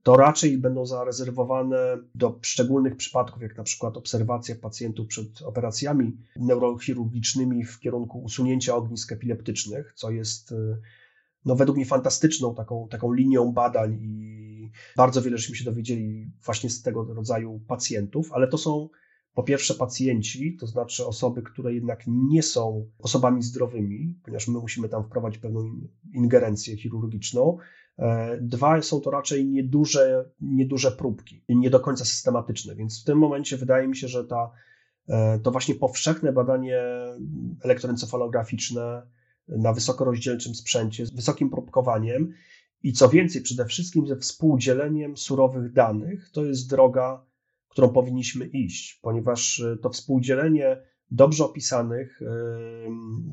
to 0.02 0.16
raczej 0.16 0.58
będą 0.58 0.86
zarezerwowane 0.86 1.98
do 2.14 2.38
szczególnych 2.42 2.96
przypadków, 2.96 3.42
jak 3.42 3.56
na 3.56 3.64
przykład 3.64 3.96
obserwacja 3.96 4.54
pacjentów 4.56 5.06
przed 5.06 5.42
operacjami 5.42 6.16
neurochirurgicznymi 6.36 7.64
w 7.64 7.80
kierunku 7.80 8.22
usunięcia 8.22 8.76
ognisk 8.76 9.12
epileptycznych, 9.12 9.92
co 9.94 10.10
jest 10.10 10.54
no, 11.44 11.56
według 11.56 11.76
mnie 11.76 11.86
fantastyczną 11.86 12.54
taką, 12.54 12.88
taką 12.88 13.12
linią 13.12 13.52
badań 13.52 13.98
i 14.00 14.45
bardzo 14.96 15.22
wiele 15.22 15.38
żeśmy 15.38 15.56
się 15.56 15.64
dowiedzieli 15.64 16.30
właśnie 16.44 16.70
z 16.70 16.82
tego 16.82 17.04
rodzaju 17.04 17.60
pacjentów, 17.68 18.32
ale 18.32 18.48
to 18.48 18.58
są 18.58 18.88
po 19.34 19.42
pierwsze 19.42 19.74
pacjenci, 19.74 20.56
to 20.60 20.66
znaczy 20.66 21.06
osoby, 21.06 21.42
które 21.42 21.74
jednak 21.74 22.04
nie 22.06 22.42
są 22.42 22.90
osobami 22.98 23.42
zdrowymi, 23.42 24.18
ponieważ 24.24 24.48
my 24.48 24.58
musimy 24.58 24.88
tam 24.88 25.04
wprowadzić 25.04 25.40
pewną 25.40 25.80
ingerencję 26.12 26.76
chirurgiczną, 26.76 27.58
E, 27.98 28.38
dwa, 28.40 28.82
są 28.82 29.00
to 29.00 29.10
raczej 29.10 29.46
nieduże, 29.46 30.30
nieduże 30.40 30.92
próbki, 30.92 31.44
nie 31.48 31.70
do 31.70 31.80
końca 31.80 32.04
systematyczne, 32.04 32.74
więc 32.74 33.02
w 33.02 33.04
tym 33.04 33.18
momencie 33.18 33.56
wydaje 33.56 33.88
mi 33.88 33.96
się, 33.96 34.08
że 34.08 34.24
ta, 34.24 34.50
e, 35.08 35.38
to 35.38 35.50
właśnie 35.50 35.74
powszechne 35.74 36.32
badanie 36.32 36.82
elektroencefalograficzne 37.62 39.02
na 39.48 39.72
wysokorozdzielczym 39.72 40.54
sprzęcie 40.54 41.06
z 41.06 41.10
wysokim 41.10 41.50
próbkowaniem 41.50 42.32
i 42.86 42.92
co 42.92 43.08
więcej, 43.08 43.42
przede 43.42 43.64
wszystkim 43.64 44.06
ze 44.06 44.16
współdzieleniem 44.16 45.16
surowych 45.16 45.72
danych, 45.72 46.30
to 46.32 46.44
jest 46.44 46.70
droga, 46.70 47.26
którą 47.68 47.88
powinniśmy 47.88 48.46
iść, 48.46 49.00
ponieważ 49.02 49.60
e, 49.60 49.76
to 49.76 49.90
współdzielenie 49.90 50.82
dobrze 51.10 51.44
opisanych, 51.44 52.20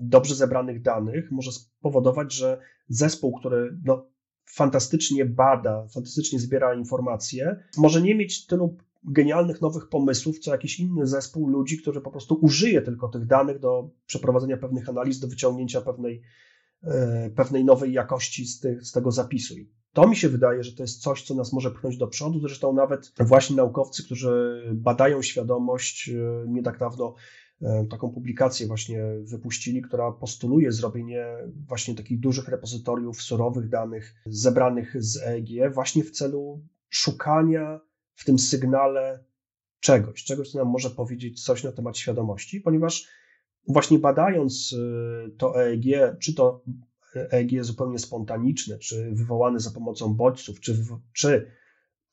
dobrze 0.02 0.36
zebranych 0.36 0.82
danych 0.82 1.32
może 1.32 1.52
spowodować, 1.52 2.34
że 2.34 2.60
zespół, 2.88 3.40
który 3.40 3.78
no, 3.86 4.06
fantastycznie 4.46 5.26
bada, 5.26 5.88
fantastycznie 5.94 6.40
zbiera 6.40 6.76
informacje, 6.76 7.64
może 7.78 8.02
nie 8.02 8.16
mieć 8.16 8.46
tylu 8.46 8.78
genialnych 9.04 9.62
nowych 9.62 9.90
pomysłów, 9.90 10.40
co 10.40 10.52
jakiś 10.52 10.80
inny 10.80 11.08
zespół 11.08 11.48
ludzi, 11.48 11.78
który 11.78 12.02
po 12.02 12.12
prostu 12.12 12.36
użyje 12.42 12.82
tylko 12.82 13.08
tych 13.08 13.26
danych 13.26 13.60
do 13.60 13.90
przeprowadzenia 14.06 14.58
pewnych 14.58 14.90
analiz, 14.90 15.20
do 15.20 15.28
wyciągnięcia 15.28 15.82
pewnej, 15.82 16.16
e, 16.18 16.53
pewnej 17.36 17.66
nowej 17.66 17.94
jakości 17.94 18.46
z, 18.46 18.60
tych, 18.60 18.84
z 18.84 18.92
tego 18.92 19.12
zapisu. 19.12 19.58
I 19.58 19.70
to 19.94 20.08
mi 20.08 20.16
się 20.16 20.30
wydaje, 20.30 20.64
że 20.64 20.72
to 20.72 20.84
jest 20.84 21.02
coś, 21.02 21.24
co 21.24 21.36
nas 21.36 21.54
może 21.54 21.72
pchnąć 21.72 21.98
do 21.98 22.08
przodu. 22.08 22.40
Zresztą 22.40 22.74
nawet 22.74 23.12
właśnie 23.20 23.56
naukowcy, 23.56 24.04
którzy 24.04 24.64
badają 24.74 25.22
świadomość, 25.22 26.10
e, 26.10 26.46
nie 26.48 26.64
tak 26.64 26.80
dawno 26.80 27.16
E, 27.64 27.86
taką 27.86 28.12
publikację 28.12 28.68
właśnie 28.68 29.04
wypuścili, 29.22 29.82
która 29.82 30.12
postuluje 30.12 30.72
zrobienie 30.72 31.26
właśnie 31.68 31.96
takich 31.96 32.20
dużych 32.20 32.48
repozytoriów 32.48 33.22
surowych 33.22 33.70
danych 33.70 34.16
zebranych 34.26 35.04
z 35.04 35.18
EEG 35.18 35.74
właśnie 35.74 36.04
w 36.04 36.12
celu 36.12 36.62
szukania 36.90 37.80
w 38.16 38.26
tym 38.26 38.40
sygnale 38.40 39.24
czegoś, 39.80 40.24
czegoś, 40.24 40.52
co 40.52 40.58
nam 40.58 40.68
może 40.68 40.90
powiedzieć 40.90 41.44
coś 41.44 41.64
na 41.64 41.72
temat 41.72 41.98
świadomości, 41.98 42.62
ponieważ 42.62 43.08
właśnie 43.68 44.00
badając 44.00 44.76
e, 44.78 45.30
to 45.38 45.64
EEG, 45.64 46.18
czy 46.20 46.34
to 46.34 46.64
EEG 47.16 47.64
zupełnie 47.64 48.00
spontaniczne, 48.00 48.78
czy 48.78 49.12
wywołane 49.12 49.60
za 49.60 49.72
pomocą 49.72 50.14
bodźców, 50.14 50.60
czy, 50.60 50.86
czy 51.14 51.48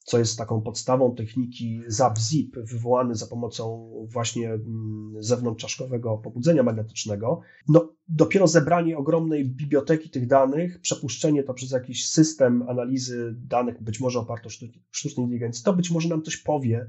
co 0.04 0.18
jest 0.18 0.38
taką 0.38 0.60
podstawą 0.60 1.14
techniki 1.14 1.82
ZAP-ZIP, 1.86 2.58
wywołany 2.58 3.14
za 3.14 3.26
pomocą 3.26 3.90
właśnie 4.08 4.48
mm, 4.52 5.14
zewnątrzczaszkowego 5.18 6.18
pobudzenia 6.18 6.62
magnetycznego. 6.62 7.40
No, 7.68 7.92
dopiero 8.08 8.46
zebranie 8.46 8.98
ogromnej 8.98 9.48
biblioteki 9.48 10.10
tych 10.10 10.26
danych, 10.26 10.80
przepuszczenie 10.80 11.42
to 11.42 11.54
przez 11.54 11.70
jakiś 11.70 12.08
system 12.08 12.64
analizy 12.68 13.34
danych, 13.38 13.82
być 13.82 14.00
może 14.00 14.18
oparty 14.18 14.46
o 14.46 14.50
sztucznej 14.90 15.24
inteligencji, 15.24 15.64
to 15.64 15.72
być 15.72 15.90
może 15.90 16.08
nam 16.08 16.22
coś 16.22 16.36
powie 16.36 16.86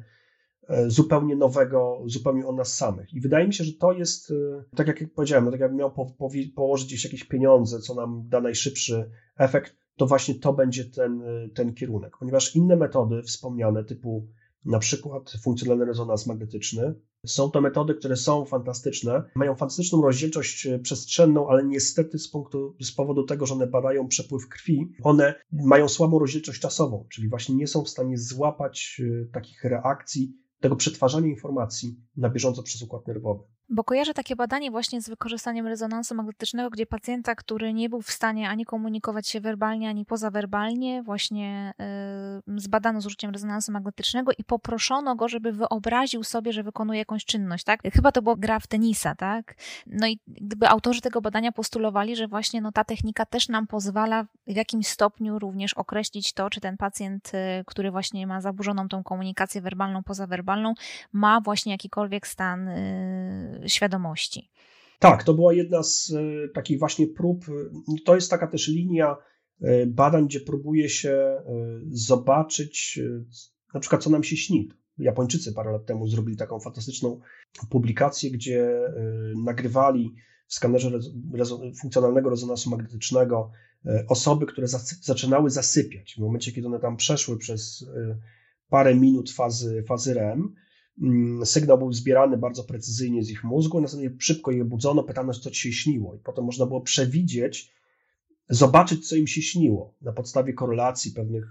zupełnie 0.88 1.36
nowego, 1.36 2.02
zupełnie 2.06 2.48
o 2.48 2.52
nas 2.52 2.78
samych. 2.78 3.14
I 3.14 3.22
wydaje 3.22 3.48
mi 3.48 3.54
się, 3.54 3.64
że 3.64 3.74
to 3.74 3.92
jest, 3.92 4.32
e, 4.32 4.64
tak 4.76 4.88
jak 4.88 5.14
powiedziałem, 5.16 5.46
no 5.46 5.52
tak 5.52 5.60
jakbym 5.60 5.80
miał 5.80 5.92
po, 5.92 6.06
po, 6.06 6.30
położyć 6.56 6.88
gdzieś 6.88 7.04
jakieś 7.04 7.24
pieniądze, 7.24 7.80
co 7.80 7.96
nam 7.96 8.24
da 8.30 8.42
najszybszy 8.42 9.12
efekt, 9.38 9.76
to 9.98 10.06
właśnie 10.06 10.36
to 10.36 10.54
będzie 10.54 10.86
ten, 10.86 11.24
ten 11.54 11.74
kierunek, 11.74 12.18
ponieważ 12.20 12.56
inne 12.56 12.76
metody 12.76 13.24
wspomniane, 13.24 13.84
typu 13.84 14.28
na 14.66 14.80
przykład 14.80 15.34
funkcjonalny 15.44 15.86
rezonans 15.86 16.28
magnetyczny, 16.28 16.96
są 17.26 17.52
to 17.52 17.62
metody, 17.62 17.96
które 17.96 18.16
są 18.16 18.46
fantastyczne, 18.46 19.24
mają 19.36 19.56
fantastyczną 19.56 20.02
rozdzielczość 20.02 20.68
przestrzenną, 20.84 21.50
ale 21.50 21.64
niestety 21.64 22.20
z, 22.20 22.30
punktu, 22.30 22.76
z 22.82 22.92
powodu 22.92 23.24
tego, 23.24 23.46
że 23.46 23.54
one 23.54 23.68
badają 23.68 24.08
przepływ 24.08 24.48
krwi, 24.50 24.92
one 25.04 25.36
mają 25.52 25.88
słabą 25.88 26.20
rozdzielczość 26.20 26.62
czasową, 26.62 27.06
czyli 27.10 27.30
właśnie 27.30 27.56
nie 27.56 27.68
są 27.68 27.84
w 27.84 27.90
stanie 27.90 28.18
złapać 28.18 29.02
e, 29.04 29.26
takich 29.26 29.64
reakcji, 29.64 30.34
tego 30.62 30.76
przetwarzania 30.76 31.28
informacji 31.28 32.00
na 32.18 32.30
bieżąco 32.30 32.64
przez 32.64 32.82
układ 32.82 33.08
nerwowy. 33.08 33.44
Bo 33.74 33.84
kojarzę 33.84 34.14
takie 34.14 34.36
badanie 34.36 34.72
właśnie 34.72 35.02
z 35.02 35.10
wykorzystaniem 35.10 35.68
rezonansu 35.68 36.16
magnetycznego, 36.16 36.70
gdzie 36.70 36.86
pacjenta, 36.86 37.36
który 37.36 37.74
nie 37.74 37.90
był 37.90 38.02
w 38.02 38.12
stanie 38.12 38.50
ani 38.50 38.66
komunikować 38.66 39.28
się 39.28 39.42
werbalnie, 39.42 39.90
ani 39.90 40.06
pozawerbalnie, 40.06 41.04
właśnie 41.04 41.74
yy, 42.48 42.60
zbadano 42.60 43.02
z 43.02 43.06
użyciem 43.06 43.32
rezonansu 43.32 43.72
magnetycznego 43.72 44.32
i 44.38 44.44
poproszono 44.44 45.16
go, 45.16 45.28
żeby 45.28 45.52
wyobraził 45.52 46.24
sobie, 46.24 46.54
że 46.54 46.64
wykonuje 46.64 47.00
jakąś 47.00 47.26
czynność, 47.26 47.64
tak? 47.64 47.80
Chyba 47.94 48.12
to 48.12 48.22
była 48.22 48.36
gra 48.36 48.60
w 48.60 48.68
tenisa, 48.68 49.16
tak? 49.16 49.56
No 49.88 50.08
i 50.08 50.20
gdyby 50.28 50.70
autorzy 50.70 51.02
tego 51.02 51.22
badania 51.22 51.52
postulowali, 51.52 52.16
że 52.16 52.28
właśnie 52.28 52.62
no, 52.62 52.72
ta 52.72 52.84
technika 52.84 53.26
też 53.26 53.50
nam 53.50 53.68
pozwala 53.68 54.24
w 54.24 54.56
jakimś 54.56 54.88
stopniu 54.88 55.40
również 55.40 55.74
określić 55.74 56.34
to, 56.34 56.50
czy 56.50 56.62
ten 56.62 56.78
pacjent, 56.78 57.34
yy, 57.34 57.64
który 57.66 57.92
właśnie 57.92 58.28
ma 58.28 58.42
zaburzoną 58.42 58.88
tą 58.88 59.04
komunikację 59.04 59.62
werbalną, 59.62 60.04
pozawerbalną, 60.04 60.74
ma 61.14 61.42
właśnie 61.42 61.72
jakikolwiek 61.72 62.28
stan 62.28 62.68
yy, 62.68 63.61
świadomości. 63.68 64.52
Tak, 65.02 65.24
to 65.24 65.34
była 65.34 65.54
jedna 65.54 65.84
z 65.84 66.12
e, 66.12 66.50
takich 66.50 66.80
właśnie 66.80 67.08
prób. 67.08 67.46
To 68.06 68.16
jest 68.16 68.30
taka 68.30 68.48
też 68.48 68.68
linia 68.68 69.18
e, 69.62 69.86
badań, 69.86 70.26
gdzie 70.26 70.40
próbuje 70.40 70.90
się 70.90 71.10
e, 71.10 71.44
zobaczyć, 71.88 73.00
na 73.74 73.80
przykład, 73.80 74.04
co 74.04 74.10
nam 74.10 74.24
się 74.24 74.38
śni. 74.38 74.70
Japończycy 74.98 75.54
parę 75.54 75.72
lat 75.72 75.86
temu 75.86 76.08
zrobili 76.08 76.38
taką 76.38 76.60
fantastyczną 76.60 77.20
publikację, 77.70 78.32
gdzie 78.32 78.80
nagrywali 79.44 80.16
w 80.48 80.54
skanerze 80.54 81.00
funkcjonalnego 81.82 82.30
rezonansu 82.30 82.70
magnetycznego 82.70 83.52
osoby, 84.08 84.46
które 84.46 84.68
zaczynały 85.02 85.50
zasypiać. 85.50 86.16
W 86.16 86.22
momencie, 86.22 86.52
kiedy 86.52 86.68
one 86.68 86.80
tam 86.80 86.98
przeszły 86.98 87.38
przez 87.38 87.86
parę 88.70 88.96
minut 88.96 89.32
fazy, 89.32 89.84
fazy 89.88 90.14
REM, 90.14 90.56
sygnał 91.46 91.78
był 91.78 91.94
zbierany 91.94 92.38
bardzo 92.38 92.64
precyzyjnie 92.64 93.24
z 93.24 93.30
ich 93.30 93.44
mózgu, 93.44 93.82
następnie 93.82 94.12
szybko 94.20 94.52
je 94.52 94.66
budzono, 94.66 95.04
pytano, 95.04 95.34
co 95.34 95.52
ci 95.52 95.62
się 95.62 95.74
śniło. 95.74 96.16
I 96.16 96.20
potem 96.20 96.46
można 96.46 96.66
było 96.66 96.82
przewidzieć, 96.82 97.72
zobaczyć, 98.50 99.08
co 99.10 99.16
im 99.16 99.28
się 99.28 99.42
śniło 99.42 99.94
na 100.02 100.14
podstawie 100.14 100.54
korelacji 100.54 101.12
pewnych 101.12 101.46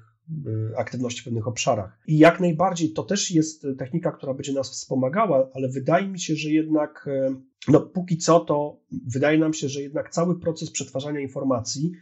y, 0.47 0.77
aktywności 0.77 1.21
w 1.21 1.25
pewnych 1.25 1.49
obszarach. 1.49 1.99
I 2.07 2.19
jak 2.19 2.41
najbardziej 2.41 2.93
to 2.93 3.03
też 3.03 3.31
jest 3.31 3.67
technika, 3.79 4.13
która 4.13 4.35
będzie 4.35 4.53
nas 4.53 4.71
wspomagała, 4.71 5.51
ale 5.55 5.69
wydaje 5.69 6.09
mi 6.09 6.21
się, 6.21 6.37
że 6.37 6.51
jednak, 6.51 7.09
y, 7.09 7.37
no 7.69 7.81
póki 7.81 8.17
co 8.17 8.41
to 8.41 8.81
wydaje 9.07 9.39
nam 9.39 9.55
się, 9.55 9.69
że 9.69 9.83
jednak 9.83 10.11
cały 10.11 10.41
proces 10.41 10.71
przetwarzania 10.71 11.21
informacji 11.21 11.93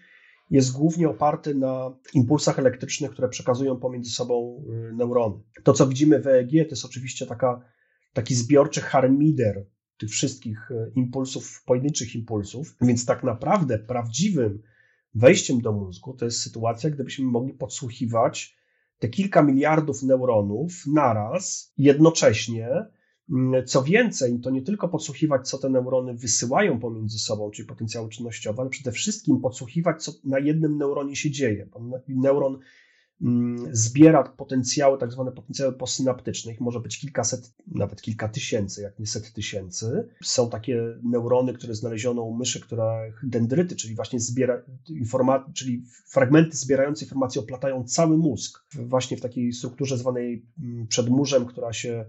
jest 0.51 0.73
głównie 0.73 1.09
oparty 1.09 1.55
na 1.55 1.97
impulsach 2.15 2.59
elektrycznych, 2.59 3.11
które 3.11 3.29
przekazują 3.29 3.77
pomiędzy 3.77 4.11
sobą 4.11 4.65
y, 4.91 4.93
neurony. 4.93 5.37
To, 5.63 5.73
co 5.73 5.87
widzimy 5.87 6.21
w 6.21 6.27
EEG, 6.27 6.51
to 6.51 6.71
jest 6.71 6.85
oczywiście 6.85 7.27
taka, 7.27 7.61
taki 8.13 8.35
zbiorczy 8.35 8.81
harmider 8.81 9.67
tych 9.99 10.11
wszystkich 10.11 10.71
y, 10.71 10.93
impulsów, 10.95 11.63
pojedynczych 11.67 12.15
impulsów, 12.15 12.77
więc 12.81 13.07
tak 13.07 13.25
naprawdę 13.25 13.79
prawdziwym 13.79 14.63
wejściem 15.15 15.61
do 15.61 15.73
mózgu 15.73 16.15
to 16.15 16.25
jest 16.25 16.41
sytuacja, 16.41 16.91
gdybyśmy 16.91 17.25
mogli 17.25 17.55
podsłuchiwać 17.55 18.59
te 18.99 19.09
kilka 19.09 19.43
miliardów 19.43 20.03
neuronów 20.03 20.73
naraz, 20.87 21.73
jednocześnie, 21.79 22.69
co 23.67 23.83
więcej, 23.83 24.41
to 24.41 24.51
nie 24.51 24.63
tylko 24.63 24.89
podsłuchiwać, 24.89 25.49
co 25.49 25.59
te 25.59 25.69
neurony 25.69 26.15
wysyłają 26.15 26.81
pomiędzy 26.81 27.19
sobą, 27.19 27.51
czyli 27.51 27.69
potencjały 27.69 28.09
czynnościowe, 28.09 28.61
ale 28.61 28.71
przede 28.71 28.93
wszystkim 28.93 29.41
podsłuchiwać, 29.41 30.03
co 30.03 30.13
na 30.25 30.39
jednym 30.39 30.79
neuronie 30.79 31.17
się 31.17 31.31
dzieje. 31.31 31.69
Neuron 32.09 32.59
mm, 33.23 33.69
zbiera 33.73 34.23
potencjały, 34.23 34.99
tak 34.99 35.13
zwane 35.13 35.33
potencjały 35.33 35.73
posynaptyczne. 35.73 36.53
Ich 36.53 36.61
może 36.61 36.81
być 36.81 37.01
kilkaset, 37.01 37.55
nawet 37.67 38.03
kilka 38.03 38.29
tysięcy, 38.29 38.83
jak 38.83 38.99
nie 38.99 39.07
set 39.07 39.33
tysięcy. 39.33 40.09
Są 40.23 40.51
takie 40.51 40.99
neurony, 41.03 41.53
które 41.53 41.75
znaleziono 41.75 42.23
u 42.23 42.35
myszy, 42.35 42.61
które 42.61 43.13
dendryty, 43.23 43.77
czyli 43.77 43.95
właśnie 43.95 44.21
zbiera 44.21 44.63
informacje, 44.89 45.53
czyli 45.55 45.83
fragmenty 46.07 46.57
zbierające 46.57 47.05
informacje 47.05 47.43
oplatają 47.43 47.85
cały 47.85 48.19
mózg. 48.19 48.65
Właśnie 48.75 49.17
w 49.17 49.21
takiej 49.21 49.53
strukturze 49.53 49.97
zwanej 49.97 50.47
mm, 50.63 50.87
przedmurzem, 50.87 51.47
która 51.47 51.73
się 51.73 52.05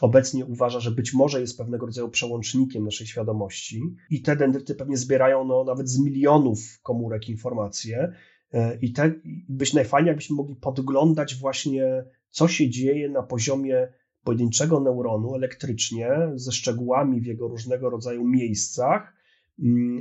obecnie 0.00 0.46
uważa, 0.46 0.80
że 0.80 0.90
być 0.90 1.14
może 1.14 1.40
jest 1.40 1.58
pewnego 1.58 1.86
rodzaju 1.86 2.08
przełącznikiem 2.08 2.84
naszej 2.84 3.06
świadomości 3.06 3.82
i 4.10 4.22
te 4.22 4.36
dendryty 4.36 4.74
pewnie 4.74 4.96
zbierają 4.96 5.44
no, 5.44 5.64
nawet 5.64 5.88
z 5.88 5.98
milionów 5.98 6.80
komórek 6.82 7.28
informacje 7.28 8.12
e, 8.52 8.78
i 8.82 8.92
te, 8.92 9.14
być 9.48 9.72
najfajniej, 9.72 10.08
jakbyśmy 10.08 10.36
mogli 10.36 10.56
podglądać 10.56 11.34
właśnie, 11.34 12.04
co 12.30 12.48
się 12.48 12.70
dzieje 12.70 13.08
na 13.08 13.22
poziomie 13.22 13.88
pojedynczego 14.24 14.80
neuronu 14.80 15.34
elektrycznie, 15.34 16.10
ze 16.34 16.52
szczegółami 16.52 17.20
w 17.20 17.26
jego 17.26 17.48
różnego 17.48 17.90
rodzaju 17.90 18.24
miejscach, 18.24 19.13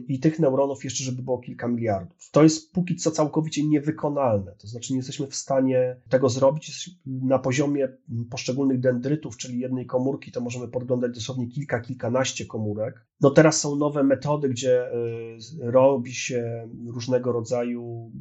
i 0.08 0.20
tych 0.20 0.40
neuronów 0.40 0.84
jeszcze, 0.84 1.04
żeby 1.04 1.22
było 1.22 1.40
kilka 1.40 1.68
miliardów. 1.68 2.30
To 2.32 2.44
jest 2.44 2.72
póki 2.72 2.96
co 2.96 3.12
całkowicie 3.12 3.68
niewykonalne, 3.68 4.56
to 4.58 4.68
znaczy 4.68 4.94
nie 4.94 4.98
jesteśmy 4.98 5.28
w 5.28 5.36
stanie 5.36 5.96
tego 6.10 6.30
zrobić 6.30 6.90
na 7.06 7.40
poziomie 7.40 7.88
poszczególnych 8.30 8.80
dendrytów, 8.80 9.38
czyli 9.38 9.60
jednej 9.60 9.86
komórki, 9.86 10.32
to 10.32 10.42
możemy 10.42 10.68
podglądać 10.68 11.16
dosłownie 11.16 11.48
kilka, 11.48 11.80
kilkanaście 11.80 12.46
komórek. 12.46 13.06
No 13.22 13.32
teraz 13.32 13.60
są 13.60 13.76
nowe 13.76 14.04
metody, 14.04 14.50
gdzie 14.50 14.88
y, 14.88 15.72
robi 15.72 16.14
się 16.14 16.70
różnego 16.88 17.32
rodzaju 17.32 18.12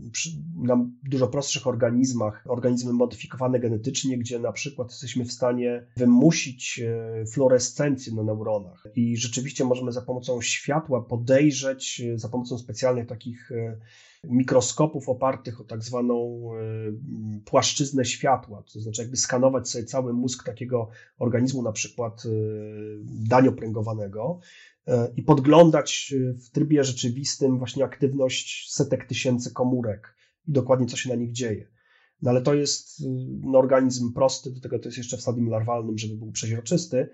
na 0.57 0.87
dużo 1.03 1.29
prostszych 1.29 1.67
organizmach, 1.67 2.45
organizmy 2.49 2.93
modyfikowane 2.93 3.61
genetycznie, 3.61 4.19
gdzie 4.19 4.39
na 4.39 4.53
przykład 4.53 4.91
jesteśmy 4.91 5.25
w 5.25 5.33
stanie 5.33 5.87
wymusić 5.97 6.81
y, 7.23 7.27
fluorescencję 7.27 8.15
na 8.15 8.23
neuronach 8.23 8.85
i 8.95 9.17
rzeczywiście 9.17 9.65
możemy 9.65 9.93
za 9.93 10.03
pomocą 10.03 10.41
światła 10.41 11.01
pod 11.01 11.22
podejrzeć 11.23 12.01
e, 12.01 12.19
za 12.19 12.29
pomocą 12.29 12.59
specjalnych 12.59 13.07
takich 13.07 13.53
e, 13.53 13.79
mikroskopów 14.25 15.09
opartych 15.09 15.61
o 15.61 15.65
tak 15.65 15.83
zwaną 15.83 16.49
e, 16.55 17.43
płaszczyznę 17.45 18.05
światła, 18.05 18.63
to 18.73 18.81
znaczy 18.81 19.03
jakby 19.03 19.17
skanować 19.17 19.69
sobie 19.69 19.85
cały 19.85 20.13
mózg 20.13 20.45
takiego 20.45 20.89
organizmu, 21.19 21.63
na 21.63 21.73
przykład 21.73 22.23
daniopręgowanego 23.05 24.41
i 25.17 25.23
podglądać 25.23 26.15
w 26.47 26.51
trybie 26.51 26.85
rzeczywistym 26.85 27.59
właśnie 27.59 27.85
aktywność 27.85 28.73
setek 28.73 29.07
tysięcy 29.07 29.53
komórek 29.53 30.17
i 30.49 30.53
dokładnie 30.53 30.87
co 30.87 30.97
się 30.97 31.09
na 31.09 31.15
nich 31.15 31.33
dzieje. 31.33 31.69
No 32.23 32.31
ale 32.31 32.43
to 32.43 32.55
jest 32.55 33.03
no, 33.41 33.59
organizm 33.59 34.13
prosty, 34.13 34.51
do 34.51 34.61
tego 34.61 34.79
to 34.79 34.89
jest 34.89 34.99
jeszcze 34.99 35.17
w 35.17 35.21
stadium 35.21 35.49
larwalnym, 35.49 35.99
żeby 35.99 36.17
był 36.17 36.33
przeźroczysty, 36.33 37.09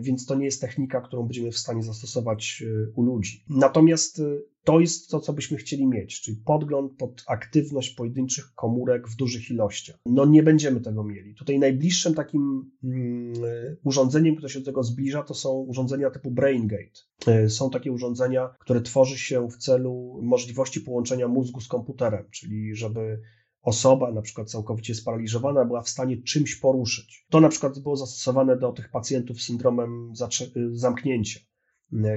więc 0.00 0.26
to 0.26 0.34
nie 0.34 0.44
jest 0.44 0.60
technika, 0.60 1.00
którą 1.00 1.22
będziemy 1.22 1.50
w 1.50 1.58
stanie 1.58 1.82
zastosować 1.82 2.64
e, 2.66 2.90
u 2.94 3.02
ludzi. 3.02 3.44
Natomiast 3.48 4.20
e, 4.20 4.22
to 4.64 4.80
jest 4.80 5.10
to, 5.10 5.20
co 5.20 5.32
byśmy 5.32 5.56
chcieli 5.56 5.86
mieć, 5.86 6.20
czyli 6.20 6.36
podgląd 6.36 6.92
pod 6.92 7.24
aktywność 7.26 7.94
pojedynczych 7.94 8.54
komórek 8.54 9.08
w 9.08 9.16
dużych 9.16 9.50
ilościach. 9.50 9.98
No 10.06 10.26
nie 10.26 10.42
będziemy 10.42 10.80
tego 10.80 11.04
mieli. 11.04 11.34
Tutaj 11.34 11.58
najbliższym 11.58 12.14
takim 12.14 12.70
mm, 12.84 13.32
urządzeniem, 13.84 14.36
które 14.36 14.50
się 14.50 14.58
do 14.58 14.64
tego 14.64 14.82
zbliża, 14.82 15.22
to 15.22 15.34
są 15.34 15.50
urządzenia 15.50 16.10
typu 16.10 16.30
BrainGate. 16.30 17.48
Są 17.48 17.70
takie 17.70 17.92
urządzenia, 17.92 18.50
które 18.60 18.80
tworzy 18.80 19.18
się 19.18 19.48
w 19.48 19.56
celu 19.56 20.20
możliwości 20.22 20.80
połączenia 20.80 21.28
mózgu 21.28 21.60
z 21.60 21.68
komputerem, 21.68 22.24
czyli 22.30 22.74
żeby 22.74 23.20
osoba, 23.68 24.12
na 24.12 24.22
przykład 24.22 24.50
całkowicie 24.50 24.94
sparaliżowana, 24.94 25.64
była 25.64 25.82
w 25.82 25.88
stanie 25.88 26.22
czymś 26.22 26.56
poruszyć. 26.56 27.26
To 27.30 27.40
na 27.40 27.48
przykład 27.48 27.78
było 27.78 27.96
zastosowane 27.96 28.56
do 28.56 28.72
tych 28.72 28.90
pacjentów 28.90 29.42
z 29.42 29.46
syndromem 29.46 30.12
zamknięcia. 30.72 31.40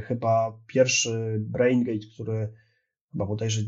Chyba 0.03 0.59
pierwszy 0.67 1.37
BrainGate, 1.39 2.07
który 2.13 2.53
chyba 3.11 3.25
bodajże 3.25 3.61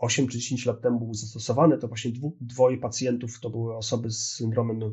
8 0.00 0.28
czy 0.28 0.38
10 0.38 0.66
lat 0.66 0.80
temu 0.80 0.98
był 0.98 1.14
zastosowany, 1.14 1.78
to 1.78 1.88
właśnie 1.88 2.10
dwu, 2.10 2.36
dwoje 2.40 2.78
pacjentów 2.78 3.40
to 3.40 3.50
były 3.50 3.76
osoby 3.76 4.10
z 4.10 4.36
syndromem 4.36 4.82
e, 4.82 4.88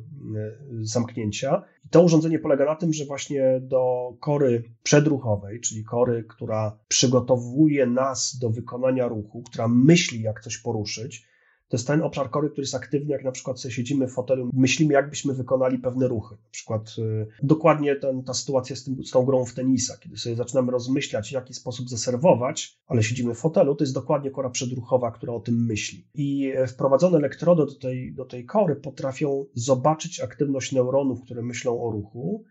zamknięcia. 0.79 1.63
I 1.85 1.89
to 1.89 2.03
urządzenie 2.03 2.39
polega 2.39 2.65
na 2.65 2.75
tym, 2.75 2.93
że 2.93 3.05
właśnie 3.05 3.61
do 3.61 4.13
kory 4.19 4.63
przedruchowej, 4.83 5.61
czyli 5.61 5.83
kory, 5.83 6.23
która 6.29 6.79
przygotowuje 6.87 7.85
nas 7.85 8.37
do 8.41 8.49
wykonania 8.49 9.07
ruchu, 9.07 9.43
która 9.43 9.67
myśli, 9.67 10.21
jak 10.21 10.41
coś 10.41 10.57
poruszyć, 10.57 11.27
to 11.67 11.77
jest 11.77 11.87
ten 11.87 12.01
obszar 12.01 12.29
kory, 12.29 12.49
który 12.49 12.63
jest 12.63 12.75
aktywny, 12.75 13.11
jak 13.11 13.23
na 13.23 13.31
przykład 13.31 13.59
sobie 13.59 13.73
siedzimy 13.73 14.07
w 14.07 14.13
fotelu, 14.13 14.49
myślimy, 14.53 14.93
jakbyśmy 14.93 15.33
wykonali 15.33 15.79
pewne 15.79 16.07
ruchy. 16.07 16.35
Na 16.35 16.49
przykład 16.51 16.95
y, 16.99 17.27
dokładnie 17.43 17.95
ten, 17.95 18.23
ta 18.23 18.33
sytuacja 18.33 18.75
z, 18.75 18.83
tym, 18.83 19.03
z 19.03 19.11
tą 19.11 19.25
grą 19.25 19.45
w 19.45 19.53
tenisa, 19.53 19.97
kiedy 19.97 20.17
sobie 20.17 20.35
zaczynamy 20.35 20.71
rozmyślać, 20.71 21.29
w 21.29 21.31
jaki 21.31 21.53
sposób 21.53 21.89
zaserwować, 21.89 22.79
ale 22.87 23.03
siedzimy 23.03 23.35
w 23.35 23.39
fotelu, 23.39 23.75
to 23.75 23.83
jest 23.83 23.93
dokładnie 23.93 24.31
kora 24.31 24.49
przedruchowa, 24.49 25.11
która 25.11 25.33
o 25.33 25.39
tym 25.39 25.65
myśli. 25.65 26.07
I 26.13 26.51
e, 26.55 26.67
wprowadzone 26.67 27.17
elektrody 27.17 27.65
do 27.65 27.75
tej, 27.75 28.13
do 28.13 28.25
tej 28.25 28.45
kory 28.45 28.75
potrafią 28.75 29.45
zobaczyć 29.53 30.19
aktywność 30.19 30.71
neuronów, 30.71 31.21
które 31.21 31.41
myślą 31.41 31.81
o 31.81 31.91
ruchu, 31.91 32.43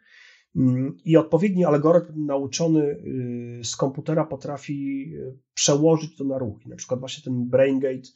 mm, 0.57 0.97
i 1.05 1.17
odpowiedni 1.17 1.65
algorytm 1.65 2.27
nauczony 2.27 2.83
y, 2.85 3.61
z 3.65 3.77
komputera 3.77 4.25
potrafi 4.25 5.05
y, 5.15 5.39
przełożyć 5.55 6.17
to 6.17 6.25
na 6.25 6.39
ruchy. 6.39 6.69
Na 6.69 6.77
przykład 6.77 7.01
właśnie 7.01 7.25
ten 7.25 7.49
BrainGate 7.49 8.09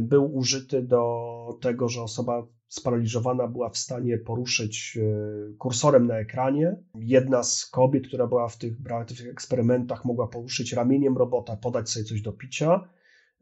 był 0.00 0.36
użyty 0.36 0.82
do 0.82 1.58
tego, 1.60 1.88
że 1.88 2.02
osoba 2.02 2.46
sparaliżowana 2.72 3.48
była 3.48 3.70
w 3.70 3.78
stanie 3.78 4.18
poruszyć 4.18 4.98
e, 5.00 5.54
kursorem 5.58 6.06
na 6.06 6.18
ekranie. 6.18 6.76
Jedna 6.94 7.42
z 7.42 7.66
kobiet, 7.66 8.06
która 8.06 8.26
była 8.26 8.48
w 8.48 8.58
tych, 8.58 8.76
w 8.78 9.04
tych 9.18 9.28
eksperymentach, 9.28 10.04
mogła 10.04 10.28
poruszyć 10.28 10.72
ramieniem 10.72 11.16
robota, 11.16 11.56
podać 11.56 11.90
sobie 11.90 12.04
coś 12.04 12.22
do 12.22 12.32
picia. 12.32 12.88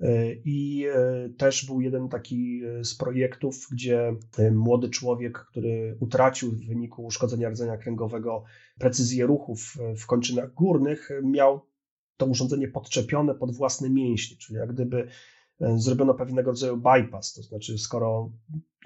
E, 0.01 0.33
I 0.45 0.87
też 1.37 1.67
był 1.67 1.81
jeden 1.81 2.09
taki 2.09 2.63
z 2.83 2.95
projektów, 2.95 3.67
gdzie 3.73 4.15
młody 4.53 4.89
człowiek, 4.89 5.39
który 5.51 5.97
utracił 6.01 6.51
w 6.51 6.67
wyniku 6.67 7.05
uszkodzenia 7.05 7.51
rdzenia 7.51 7.77
kręgowego 7.77 8.45
precyzję 8.79 9.27
ruchów 9.27 9.77
w 9.97 10.07
kończynach 10.07 10.55
górnych, 10.55 11.11
miał 11.23 11.61
to 12.17 12.27
urządzenie 12.27 12.69
podczepione 12.69 13.35
pod 13.35 13.57
własne 13.57 13.91
mięśnie, 13.91 14.37
czyli 14.37 14.59
jak 14.59 14.73
gdyby 14.73 15.09
E, 15.09 15.09
zrobiono 15.61 16.15
pewnego 16.15 16.51
rodzaju 16.51 16.77
bypass, 16.77 17.33
to 17.33 17.43
znaczy 17.43 17.79
skoro 17.79 18.33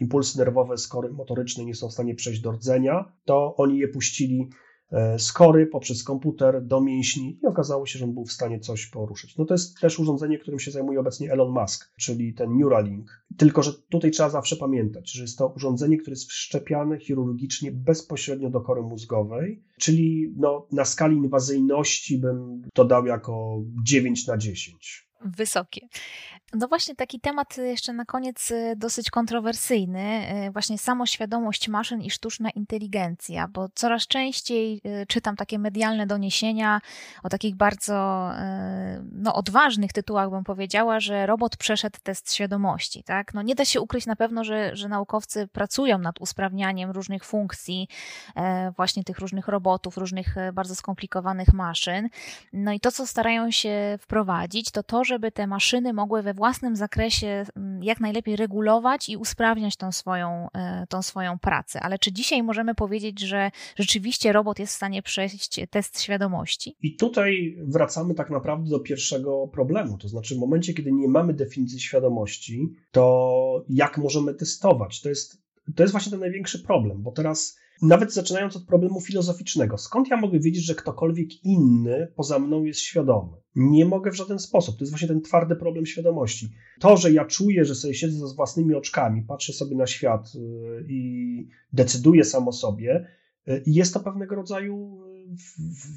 impulsy 0.01 0.39
nerwowe, 0.39 0.79
skory 0.79 1.13
motoryczne 1.13 1.65
nie 1.65 1.75
są 1.75 1.89
w 1.89 1.93
stanie 1.93 2.15
przejść 2.15 2.41
do 2.41 2.53
rdzenia, 2.53 3.13
to 3.25 3.57
oni 3.57 3.79
je 3.79 3.89
puścili 3.89 4.51
e, 4.93 5.19
z 5.19 5.33
kory 5.33 5.67
poprzez 5.67 6.05
komputer 6.05 6.67
do 6.67 6.81
mięśni 6.81 7.39
i 7.43 7.47
okazało 7.47 7.87
się, 7.87 7.99
że 7.99 8.05
on 8.05 8.15
był 8.15 8.25
w 8.25 8.33
stanie 8.33 8.61
coś 8.61 8.87
poruszyć. 8.87 9.37
No 9.37 9.45
to 9.45 9.55
jest 9.55 9.81
też 9.81 9.99
urządzenie, 9.99 10.39
którym 10.39 10.61
się 10.61 10.71
zajmuje 10.71 11.01
obecnie 11.01 11.33
Elon 11.33 11.53
Musk, 11.53 11.93
czyli 11.99 12.35
ten 12.35 12.57
Neuralink. 12.57 13.25
Tylko, 13.37 13.63
że 13.63 13.73
tutaj 13.73 14.11
trzeba 14.11 14.31
zawsze 14.31 14.57
pamiętać, 14.57 15.13
że 15.13 15.23
jest 15.23 15.39
to 15.39 15.49
urządzenie, 15.49 15.99
które 15.99 16.13
jest 16.13 16.29
wszczepiane 16.29 16.99
chirurgicznie 16.99 17.73
bezpośrednio 17.73 18.51
do 18.51 18.61
kory 18.61 18.83
mózgowej, 18.83 19.65
czyli 19.79 20.35
no, 20.37 20.67
na 20.73 20.85
skali 20.85 21.17
inwazyjności 21.17 22.19
bym 22.19 22.63
to 22.75 22.85
dał 22.85 23.07
jako 23.07 23.63
9 23.85 24.27
na 24.27 24.39
10 24.39 25.05
wysokie. 25.25 25.81
No 26.55 26.69
właśnie 26.69 26.95
taki 26.95 27.21
temat 27.21 27.57
jeszcze 27.57 27.93
na 27.93 28.05
koniec 28.05 28.51
y, 28.51 28.75
dosyć 28.77 29.11
kontrowersyjny, 29.11 30.27
y, 30.47 30.51
właśnie 30.51 30.79
samoświadomość 30.79 31.69
maszyn 31.69 32.03
i 32.03 32.11
sztuczna 32.11 32.51
inteligencja, 32.51 33.49
bo 33.49 33.69
coraz 33.75 34.07
częściej 34.07 34.81
y, 35.03 35.07
czytam 35.07 35.37
takie 35.37 35.59
medialne 35.59 36.07
doniesienia 36.07 36.81
o 37.23 37.29
takich 37.29 37.57
bardzo 37.57 37.95
no, 39.13 39.35
odważnych 39.35 39.93
tytułach, 39.93 40.31
bym 40.31 40.45
powiedziała, 40.45 41.01
że 41.01 41.27
robot 41.27 41.57
przeszedł 41.57 41.99
test 42.03 42.35
świadomości. 42.35 43.05
Tak? 43.05 43.35
No 43.35 43.43
nie 43.43 43.55
da 43.55 43.65
się 43.65 43.81
ukryć 43.81 44.07
na 44.07 44.17
pewno, 44.17 44.45
że, 44.45 44.77
że 44.77 44.89
naukowcy 44.89 45.49
pracują 45.49 45.99
nad 45.99 46.21
usprawnianiem 46.21 46.91
różnych 46.91 47.25
funkcji, 47.25 47.89
e, 48.37 48.73
właśnie 48.77 49.05
tych 49.05 49.19
różnych 49.19 49.49
robotów, 49.49 49.97
różnych 49.97 50.39
e, 50.39 50.53
bardzo 50.53 50.75
skomplikowanych 50.75 51.53
maszyn. 51.53 52.09
No 52.53 52.73
i 52.73 52.81
to, 52.81 52.93
co 52.93 53.07
starają 53.07 53.51
się 53.51 53.99
wprowadzić, 54.01 54.71
to 54.71 54.83
to, 54.83 55.05
żeby 55.05 55.33
te 55.33 55.47
maszyny 55.47 55.93
mogły 55.93 56.23
we 56.23 56.35
własnym 56.35 56.44
zakresie 56.77 57.45
mm, 57.57 57.83
jak 57.83 58.01
najlepiej 58.01 58.37
regulować 58.37 59.09
i 59.09 59.17
usprawniać 59.17 59.77
tą 59.77 59.93
swoją, 59.93 60.49
e, 60.55 60.87
tą 60.89 61.03
swoją 61.03 61.39
pracę. 61.39 61.81
Ale 61.81 61.99
czy 61.99 62.13
dzisiaj 62.13 62.43
możemy 62.43 62.75
powiedzieć, 62.75 63.21
że 63.21 63.51
rzeczywiście 63.77 64.33
robot 64.33 64.59
jest 64.59 64.73
w 64.73 64.77
stanie 64.77 65.03
przejść 65.03 65.61
test 65.71 66.01
świadomości? 66.01 66.77
I 66.83 66.97
tutaj 66.97 67.57
wracamy 67.63 68.15
tak 68.15 68.31
naprawdę 68.31 68.71
do 68.71 68.81
pierwszego 68.81 69.49
problemu. 69.49 69.99
To 69.99 70.09
znaczy, 70.09 70.35
w 70.35 70.39
momencie, 70.39 70.75
kiedy 70.75 70.93
nie 70.93 71.09
mamy 71.09 71.35
definicji 71.35 71.81
świadomości, 71.81 72.75
to 72.91 73.65
jak 73.69 73.99
możemy 73.99 74.35
testować? 74.35 75.01
To 75.01 75.09
jest, 75.09 75.43
to 75.77 75.83
jest 75.83 75.93
właśnie 75.93 76.11
ten 76.11 76.21
największy 76.21 76.63
problem, 76.63 77.03
bo 77.03 77.13
teraz 77.13 77.57
nawet 77.83 78.13
zaczynając 78.13 78.57
od 78.57 78.65
problemu 78.65 79.01
filozoficznego, 79.01 79.79
skąd 79.79 80.09
ja 80.09 80.17
mogę 80.17 80.41
wiedzieć, 80.41 80.65
że 80.65 80.75
ktokolwiek 80.75 81.45
inny 81.45 82.13
poza 82.17 82.39
mną 82.39 82.65
jest 82.65 82.81
świadomy? 82.81 83.33
Nie 83.55 83.85
mogę 83.85 84.11
w 84.11 84.17
żaden 84.17 84.39
sposób. 84.39 84.77
To 84.77 84.83
jest 84.83 84.93
właśnie 84.93 85.09
ten 85.09 85.21
twardy 85.21 85.57
problem 85.57 85.87
świadomości. 85.87 86.49
To, 86.81 86.97
że 86.97 87.13
ja 87.13 87.25
czuję, 87.25 87.65
że 87.65 87.75
sobie 87.75 87.95
siedzę 87.95 88.29
z 88.29 88.37
własnymi 88.37 88.75
oczkami, 88.75 89.23
patrzę 89.23 89.53
sobie 89.53 89.77
na 89.77 89.87
świat 89.87 90.33
y, 90.35 90.85
i 90.89 91.49
decyduję 91.73 92.25
sam 92.25 92.49
o 92.49 92.53
sobie, 92.53 93.07
y, 93.49 93.63
jest 93.67 93.95
to 93.95 94.01
pewnego 94.01 94.35
rodzaju 94.35 95.05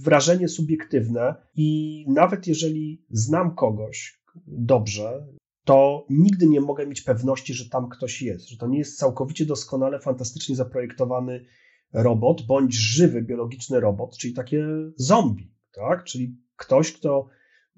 wrażenie 0.03 0.47
subiektywne 0.47 1.35
i 1.55 2.05
nawet 2.07 2.47
jeżeli 2.47 3.05
znam 3.09 3.55
kogoś 3.55 4.21
dobrze, 4.47 5.27
to 5.63 6.05
nigdy 6.09 6.47
nie 6.47 6.61
mogę 6.61 6.87
mieć 6.87 7.01
pewności, 7.01 7.53
że 7.53 7.69
tam 7.69 7.89
ktoś 7.89 8.21
jest, 8.21 8.49
że 8.49 8.57
to 8.57 8.67
nie 8.67 8.77
jest 8.77 8.97
całkowicie 8.97 9.45
doskonale, 9.45 9.99
fantastycznie 9.99 10.55
zaprojektowany 10.55 11.45
robot 11.93 12.41
bądź 12.41 12.73
żywy 12.73 13.21
biologiczny 13.21 13.79
robot, 13.79 14.17
czyli 14.17 14.33
takie 14.33 14.67
zombie, 14.95 15.51
tak? 15.71 16.03
Czyli 16.03 16.35
ktoś, 16.55 16.93
kto 16.93 17.27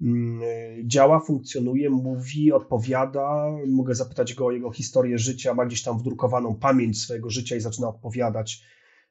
mm, 0.00 0.40
działa, 0.88 1.20
funkcjonuje, 1.20 1.90
mówi, 1.90 2.52
odpowiada. 2.52 3.50
Mogę 3.68 3.94
zapytać 3.94 4.34
go 4.34 4.46
o 4.46 4.50
jego 4.50 4.70
historię 4.70 5.18
życia, 5.18 5.54
ma 5.54 5.66
gdzieś 5.66 5.82
tam 5.82 5.98
wdrukowaną 5.98 6.54
pamięć 6.54 7.02
swojego 7.02 7.30
życia 7.30 7.56
i 7.56 7.60
zaczyna 7.60 7.88
odpowiadać 7.88 8.64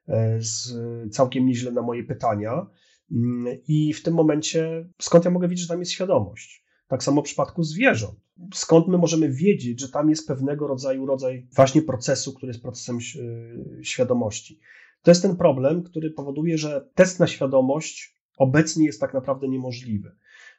e, 0.07 0.41
z, 0.41 0.73
całkiem 1.13 1.45
nieźle 1.45 1.71
na 1.71 1.81
moje 1.81 2.03
pytania. 2.03 2.67
Mm, 3.11 3.57
I 3.67 3.93
w 3.93 4.03
tym 4.03 4.13
momencie, 4.13 4.89
skąd 5.01 5.25
ja 5.25 5.31
mogę 5.31 5.47
wiedzieć, 5.47 5.63
że 5.63 5.69
tam 5.69 5.79
jest 5.79 5.91
świadomość? 5.91 6.65
Tak 6.87 7.03
samo 7.03 7.21
w 7.21 7.25
przypadku 7.25 7.63
zwierząt. 7.63 8.19
Skąd 8.53 8.87
my 8.87 8.97
możemy 8.97 9.29
wiedzieć, 9.29 9.79
że 9.79 9.89
tam 9.89 10.09
jest 10.09 10.27
pewnego 10.27 10.67
rodzaju 10.67 11.05
rodzaj 11.05 11.47
właśnie 11.55 11.81
procesu, 11.81 12.33
który 12.33 12.49
jest 12.49 12.61
procesem 12.61 12.97
e, 12.97 13.83
świadomości? 13.83 14.59
To 15.03 15.11
jest 15.11 15.21
ten 15.21 15.35
problem, 15.35 15.83
który 15.83 16.11
powoduje, 16.11 16.57
że 16.57 16.89
test 16.95 17.19
na 17.19 17.27
świadomość 17.27 18.19
obecnie 18.37 18.85
jest 18.85 19.01
tak 19.01 19.13
naprawdę 19.13 19.47
niemożliwy. 19.47 20.15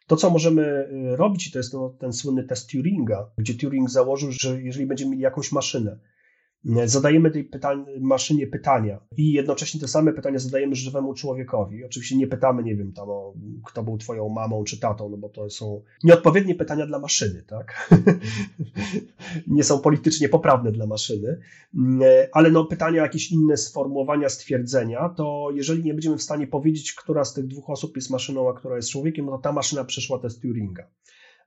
To, 0.06 0.16
co 0.16 0.30
możemy 0.30 0.62
e, 0.62 1.16
robić, 1.16 1.50
to 1.50 1.58
jest 1.58 1.74
ten 1.98 2.12
słynny 2.12 2.44
test 2.44 2.70
Turinga, 2.70 3.30
gdzie 3.38 3.54
Turing 3.54 3.90
założył, 3.90 4.30
że 4.32 4.62
jeżeli 4.62 4.86
będziemy 4.86 5.10
mieli 5.10 5.22
jakąś 5.22 5.52
maszynę, 5.52 5.98
zadajemy 6.84 7.30
tej 7.30 7.50
maszynie 8.00 8.46
pytania 8.46 9.00
i 9.16 9.32
jednocześnie 9.32 9.80
te 9.80 9.88
same 9.88 10.12
pytania 10.12 10.38
zadajemy 10.38 10.74
żywemu 10.74 11.14
człowiekowi. 11.14 11.84
Oczywiście 11.84 12.16
nie 12.16 12.26
pytamy, 12.26 12.62
nie 12.62 12.76
wiem, 12.76 12.92
tam 12.92 13.10
o, 13.10 13.34
kto 13.66 13.82
był 13.82 13.98
twoją 13.98 14.28
mamą 14.28 14.64
czy 14.64 14.80
tatą, 14.80 15.08
no 15.08 15.16
bo 15.16 15.28
to 15.28 15.50
są 15.50 15.82
nieodpowiednie 16.04 16.54
pytania 16.54 16.86
dla 16.86 16.98
maszyny, 16.98 17.42
tak? 17.42 17.90
nie 19.46 19.64
są 19.64 19.78
politycznie 19.78 20.28
poprawne 20.28 20.72
dla 20.72 20.86
maszyny, 20.86 21.40
ale 22.32 22.50
no 22.50 22.64
pytania, 22.64 23.02
jakieś 23.02 23.32
inne 23.32 23.56
sformułowania, 23.56 24.28
stwierdzenia, 24.28 25.08
to 25.08 25.48
jeżeli 25.54 25.84
nie 25.84 25.94
będziemy 25.94 26.16
w 26.16 26.22
stanie 26.22 26.46
powiedzieć, 26.46 26.92
która 26.92 27.24
z 27.24 27.34
tych 27.34 27.46
dwóch 27.46 27.70
osób 27.70 27.96
jest 27.96 28.10
maszyną, 28.10 28.50
a 28.50 28.52
która 28.52 28.76
jest 28.76 28.90
człowiekiem, 28.90 29.26
no 29.26 29.32
to 29.32 29.38
ta 29.38 29.52
maszyna 29.52 29.84
przeszła 29.84 30.18
test 30.18 30.42
Turinga. 30.42 30.86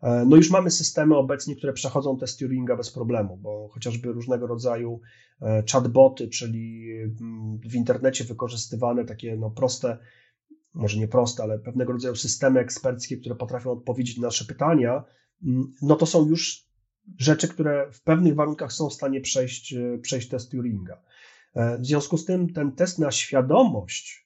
E, 0.03 0.25
no 0.25 0.35
już 0.35 0.51
mamy 0.51 0.71
systemy 0.71 1.17
obecnie, 1.17 1.55
które 1.55 1.73
przechodzą 1.73 2.17
test 2.17 2.39
Turinga 2.39 2.75
bez 2.75 2.91
problemu, 2.91 3.37
bo 3.37 3.69
chociażby 3.73 4.11
różnego 4.11 4.47
rodzaju 4.47 5.01
e, 5.41 5.63
chatboty, 5.71 6.27
czyli 6.27 6.91
mm, 7.21 7.59
w 7.59 7.75
internecie 7.75 8.23
wykorzystywane 8.23 9.05
takie 9.05 9.37
no 9.37 9.51
proste, 9.51 9.97
może 10.73 10.99
nie 10.99 11.07
proste, 11.07 11.43
ale 11.43 11.59
pewnego 11.59 11.93
rodzaju 11.93 12.15
systemy 12.15 12.59
eksperckie, 12.59 13.17
które 13.17 13.35
potrafią 13.35 13.71
odpowiedzieć 13.71 14.17
na 14.17 14.27
nasze 14.27 14.45
pytania, 14.45 15.03
mm, 15.45 15.71
no 15.81 15.95
to 15.95 16.05
są 16.05 16.29
już 16.29 16.67
rzeczy, 17.17 17.47
które 17.47 17.91
w 17.91 18.01
pewnych 18.01 18.35
warunkach 18.35 18.73
są 18.73 18.89
w 18.89 18.93
stanie 18.93 19.21
przejść, 19.21 19.73
e, 19.73 19.97
przejść 19.97 20.29
test 20.29 20.51
Turinga. 20.51 21.01
W 21.79 21.85
związku 21.85 22.17
z 22.17 22.25
tym 22.25 22.53
ten 22.53 22.71
test 22.71 22.99
na 22.99 23.11
świadomość 23.11 24.22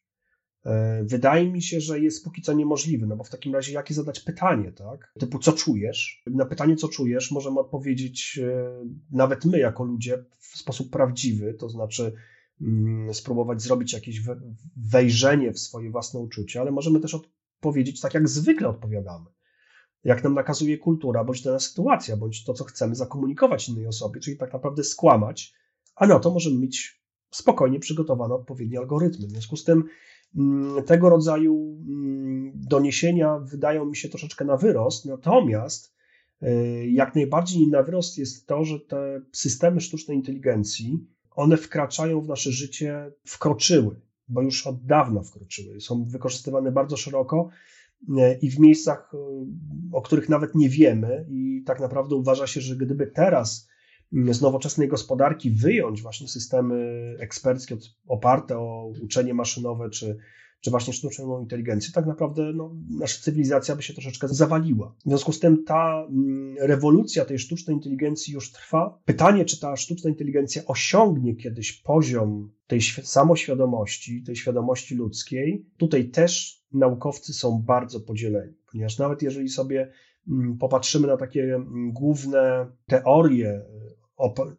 wydaje 1.04 1.52
mi 1.52 1.62
się, 1.62 1.82
że 1.82 2.00
jest 2.00 2.24
póki 2.24 2.42
co 2.42 2.54
niemożliwy, 2.54 3.08
no 3.08 3.16
bo 3.16 3.24
w 3.24 3.30
takim 3.30 3.54
razie 3.56 3.74
jakie 3.74 3.94
zadać 3.94 4.20
pytanie, 4.20 4.72
tak? 4.72 5.14
Typu 5.20 5.40
co 5.40 5.52
czujesz? 5.52 6.24
Na 6.26 6.46
pytanie 6.46 6.76
co 6.76 6.88
czujesz 6.88 7.32
możemy 7.32 7.60
odpowiedzieć 7.60 8.40
e, 8.44 8.72
nawet 9.12 9.46
my 9.46 9.60
jako 9.60 9.84
ludzie 9.84 10.24
w 10.40 10.58
sposób 10.58 10.92
prawdziwy, 10.92 11.54
to 11.54 11.70
znaczy 11.70 12.14
mm, 12.62 13.14
spróbować 13.14 13.62
zrobić 13.62 13.94
jakieś 13.94 14.22
wejrzenie 14.78 15.52
w 15.52 15.60
swoje 15.60 15.92
własne 15.92 16.20
uczucia, 16.20 16.62
ale 16.62 16.72
możemy 16.72 17.00
też 17.00 17.16
odpowiedzieć 17.16 18.02
tak 18.02 18.14
jak 18.14 18.30
zwykle 18.30 18.70
odpowiadamy. 18.70 19.26
Jak 20.04 20.24
nam 20.24 20.34
nakazuje 20.34 20.78
kultura, 20.78 21.24
bądź 21.24 21.42
dana 21.42 21.60
sytuacja, 21.60 22.18
bądź 22.18 22.44
to, 22.44 22.54
co 22.54 22.64
chcemy 22.64 22.96
zakomunikować 22.96 23.70
innej 23.70 23.88
osobie, 23.88 24.20
czyli 24.20 24.38
tak 24.38 24.54
naprawdę 24.54 24.84
skłamać, 24.84 25.54
a 25.96 26.08
na 26.08 26.20
to 26.20 26.32
możemy 26.32 26.60
mieć 26.60 27.02
spokojnie 27.32 27.80
przygotowane 27.80 28.36
odpowiednie 28.36 28.80
algorytmy. 28.80 29.28
W 29.28 29.32
związku 29.32 29.58
z 29.58 29.64
tym 29.64 29.84
tego 30.86 31.10
rodzaju 31.10 31.78
mm, 31.88 32.52
doniesienia 32.56 33.40
wydają 33.40 33.86
mi 33.86 33.96
się 33.96 34.10
troszeczkę 34.10 34.46
na 34.46 34.58
wyrost, 34.58 35.06
natomiast 35.06 35.96
e, 36.42 36.88
jak 36.88 37.16
najbardziej 37.16 37.68
na 37.68 37.84
wyrost 37.84 38.18
jest 38.18 38.48
to, 38.48 38.66
że 38.66 38.80
te 38.80 39.22
systemy 39.32 39.82
sztucznej 39.82 40.18
inteligencji, 40.18 41.08
one 41.32 41.58
wkraczają 41.58 42.22
w 42.22 42.28
nasze 42.28 42.52
życie, 42.52 43.12
wkroczyły, 43.26 44.02
bo 44.28 44.42
już 44.42 44.68
od 44.68 44.86
dawna 44.86 45.24
wkroczyły, 45.24 45.82
są 45.82 46.06
wykorzystywane 46.06 46.72
bardzo 46.72 46.98
szeroko 46.98 47.50
e, 48.18 48.38
i 48.38 48.50
w 48.50 48.60
miejscach, 48.60 49.12
e, 49.14 49.18
o 49.94 50.02
których 50.02 50.30
nawet 50.30 50.56
nie 50.56 50.70
wiemy, 50.70 51.26
i 51.30 51.64
tak 51.66 51.80
naprawdę 51.80 52.16
uważa 52.16 52.48
się, 52.48 52.62
że 52.62 52.76
gdyby 52.76 53.08
teraz 53.08 53.68
z 54.12 54.42
nowoczesnej 54.42 54.88
gospodarki 54.88 55.52
wyjąć 55.52 56.02
właśnie 56.02 56.28
systemy 56.28 57.16
eksperckie 57.20 57.78
oparte 58.08 58.58
o 58.58 58.92
uczenie 59.02 59.34
maszynowe 59.34 59.90
czy, 59.90 60.18
czy 60.62 60.72
właśnie 60.72 60.94
sztuczną 60.94 61.42
inteligencję, 61.42 61.92
tak 61.94 62.06
naprawdę 62.06 62.54
no, 62.54 62.76
nasza 62.90 63.22
cywilizacja 63.22 63.76
by 63.76 63.84
się 63.84 63.94
troszeczkę 63.94 64.28
zawaliła. 64.28 64.96
W 65.06 65.10
związku 65.10 65.32
z 65.32 65.40
tym 65.40 65.64
ta 65.64 66.06
mm, 66.10 66.56
rewolucja 66.60 67.26
tej 67.26 67.40
sztucznej 67.40 67.76
inteligencji 67.76 68.34
już 68.34 68.52
trwa. 68.52 69.00
Pytanie, 69.06 69.46
czy 69.46 69.60
ta 69.60 69.76
sztuczna 69.76 70.10
inteligencja 70.10 70.62
osiągnie 70.66 71.36
kiedyś 71.36 71.74
poziom 71.74 72.52
tej 72.68 72.82
samoświadomości, 72.82 74.24
tej 74.24 74.36
świadomości 74.36 74.96
ludzkiej, 74.96 75.66
tutaj 75.78 76.10
też 76.10 76.64
naukowcy 76.74 77.34
są 77.34 77.62
bardzo 77.62 78.00
podzieleni, 78.00 78.54
ponieważ 78.72 78.98
nawet 78.98 79.22
jeżeli 79.22 79.50
sobie 79.50 79.92
mm, 80.28 80.58
popatrzymy 80.58 81.08
na 81.08 81.18
takie 81.18 81.44
mm, 81.44 81.92
główne 81.92 82.68
teorie 82.86 83.62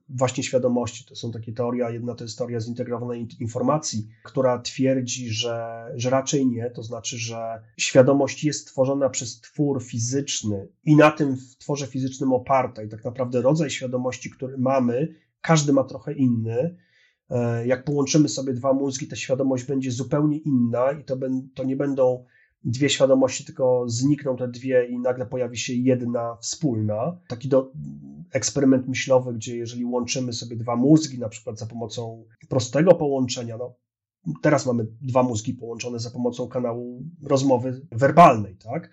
właśnie 0.09 0.43
świadomości. 0.43 1.05
To 1.05 1.17
są 1.17 1.33
takie 1.33 1.53
teoria, 1.53 1.91
jedna 1.91 2.15
to 2.15 2.25
jest 2.25 2.39
teoria 2.39 2.61
zintegrowanej 2.61 3.29
informacji, 3.41 4.09
która 4.23 4.59
twierdzi, 4.59 5.29
że, 5.31 5.87
że 5.95 6.11
raczej 6.11 6.47
nie, 6.47 6.71
to 6.71 6.83
znaczy, 6.83 7.19
że 7.19 7.63
świadomość 7.77 8.45
jest 8.45 8.67
tworzona 8.67 9.11
przez 9.11 9.41
twór 9.41 9.83
fizyczny 9.83 10.69
i 10.85 10.97
na 10.97 11.11
tym 11.11 11.37
tworze 11.59 11.87
fizycznym 11.87 12.33
oparta 12.33 12.83
i 12.83 12.89
tak 12.89 13.05
naprawdę 13.05 13.43
rodzaj 13.43 13.71
świadomości, 13.71 14.31
który 14.31 14.59
mamy, 14.59 15.15
każdy 15.41 15.73
ma 15.73 15.85
trochę 15.85 16.13
inny. 16.13 16.77
E, 17.31 17.67
jak 17.67 17.85
połączymy 17.85 18.29
sobie 18.29 18.53
dwa 18.53 18.73
mózgi, 18.73 19.09
ta 19.09 19.17
świadomość 19.17 19.65
będzie 19.65 19.91
zupełnie 19.91 20.39
inna 20.39 20.93
i 20.93 21.05
to, 21.05 21.17
to 21.55 21.65
nie 21.65 21.77
będą 21.77 22.25
dwie 22.65 22.91
świadomości, 22.91 23.45
tylko 23.45 23.85
znikną 23.87 24.37
te 24.37 24.49
dwie 24.49 24.87
i 24.87 24.99
nagle 24.99 25.27
pojawi 25.27 25.59
się 25.59 25.73
jedna 25.75 26.37
wspólna. 26.41 27.21
Taki 27.29 27.49
do, 27.49 27.73
eksperyment 28.33 28.89
myślowy, 28.89 29.35
gdzie 29.35 29.57
jeżeli 29.57 29.85
łączymy 29.85 30.33
sobie 30.33 30.57
dwa 30.57 30.77
mózgi, 30.77 31.19
na 31.19 31.29
przykład 31.29 31.59
za 31.59 31.67
pomocą 31.67 32.25
prostego 32.49 32.95
połączenia, 32.95 33.57
no 33.57 33.75
teraz 34.43 34.67
mamy 34.67 34.87
dwa 35.01 35.23
mózgi 35.23 35.55
połączone 35.55 35.99
za 35.99 36.11
pomocą 36.11 36.49
kanału 36.49 37.03
rozmowy 37.23 37.87
werbalnej, 37.93 38.57
tak? 38.57 38.91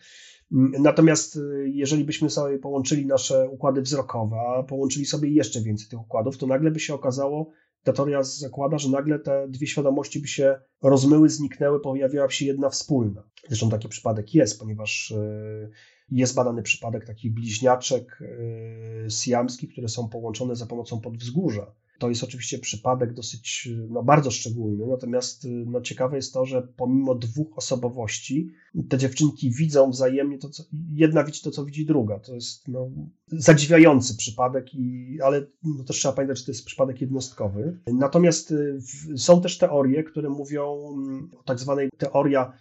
Natomiast 0.79 1.35
y, 1.35 1.69
jeżeli 1.73 2.03
byśmy 2.03 2.29
sobie 2.29 2.59
połączyli 2.59 3.05
nasze 3.05 3.49
układy 3.49 3.81
wzrokowe, 3.81 4.35
a 4.57 4.63
połączyli 4.63 5.05
sobie 5.05 5.29
jeszcze 5.29 5.61
więcej 5.61 5.87
tych 5.87 6.01
układów, 6.01 6.37
to 6.37 6.47
nagle 6.47 6.71
by 6.71 6.79
się 6.79 6.93
okazało, 6.93 7.51
ta 7.85 7.93
teoria 7.93 8.23
zakłada, 8.23 8.77
że 8.77 8.89
nagle 8.89 9.19
te 9.19 9.47
dwie 9.49 9.67
świadomości 9.67 10.19
by 10.19 10.27
się 10.27 10.59
rozmyły, 10.81 11.29
zniknęły, 11.29 11.79
pojawiła 11.79 12.29
się 12.29 12.45
jedna 12.45 12.69
wspólna. 12.69 13.23
Zresztą 13.47 13.69
taki 13.69 13.87
przypadek 13.87 14.33
jest, 14.33 14.59
ponieważ 14.59 15.11
y, 15.11 15.69
jest 16.11 16.35
badany 16.35 16.63
przypadek 16.63 17.05
takich 17.05 17.33
bliźniaczek 17.33 18.21
y, 18.21 19.07
siamskich, 19.09 19.71
które 19.71 19.87
są 19.87 20.09
połączone 20.09 20.55
za 20.55 20.65
pomocą 20.65 21.01
podwzgórza. 21.01 21.75
To 21.99 22.09
jest 22.09 22.23
oczywiście 22.23 22.59
przypadek 22.59 23.13
dosyć, 23.13 23.69
no, 23.89 24.03
bardzo 24.03 24.31
szczególny, 24.31 24.87
natomiast 24.87 25.45
y, 25.45 25.49
no, 25.67 25.81
ciekawe 25.81 26.15
jest 26.15 26.33
to, 26.33 26.45
że 26.45 26.61
pomimo 26.61 27.15
dwóch 27.15 27.57
osobowości, 27.57 28.49
te 28.89 28.97
dziewczynki 28.97 29.51
widzą 29.51 29.91
wzajemnie 29.91 30.37
to, 30.37 30.49
co, 30.49 30.63
jedna 30.93 31.23
widzi 31.23 31.41
to, 31.41 31.51
co 31.51 31.65
widzi 31.65 31.85
druga. 31.85 32.19
To 32.19 32.35
jest 32.35 32.67
no, 32.67 32.89
zadziwiający 33.27 34.17
przypadek, 34.17 34.73
i, 34.73 35.17
ale 35.23 35.47
no, 35.63 35.83
też 35.83 35.95
trzeba 35.97 36.13
pamiętać, 36.13 36.39
że 36.39 36.45
to 36.45 36.51
jest 36.51 36.65
przypadek 36.65 37.01
jednostkowy. 37.01 37.79
Natomiast 37.87 38.51
y, 38.51 38.79
są 39.17 39.41
też 39.41 39.57
teorie, 39.57 40.03
które 40.03 40.29
mówią 40.29 40.93
mm, 40.93 41.29
o 41.39 41.43
tak 41.43 41.59
zwanej 41.59 41.89
teoria 41.97 42.53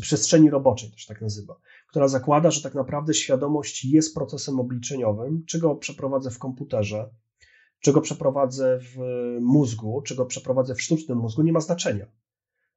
przestrzeni 0.00 0.50
roboczej, 0.50 0.90
to 0.90 0.96
się 0.96 1.08
tak 1.08 1.20
nazywa, 1.20 1.60
która 1.88 2.08
zakłada, 2.08 2.50
że 2.50 2.62
tak 2.62 2.74
naprawdę 2.74 3.14
świadomość 3.14 3.84
jest 3.84 4.14
procesem 4.14 4.60
obliczeniowym, 4.60 5.44
czego 5.46 5.76
przeprowadzę 5.76 6.30
w 6.30 6.38
komputerze, 6.38 7.10
czego 7.80 8.00
przeprowadzę 8.00 8.78
w 8.82 8.98
mózgu, 9.40 10.02
czego 10.02 10.26
przeprowadzę 10.26 10.74
w 10.74 10.82
sztucznym 10.82 11.18
mózgu, 11.18 11.42
nie 11.42 11.52
ma 11.52 11.60
znaczenia. 11.60 12.06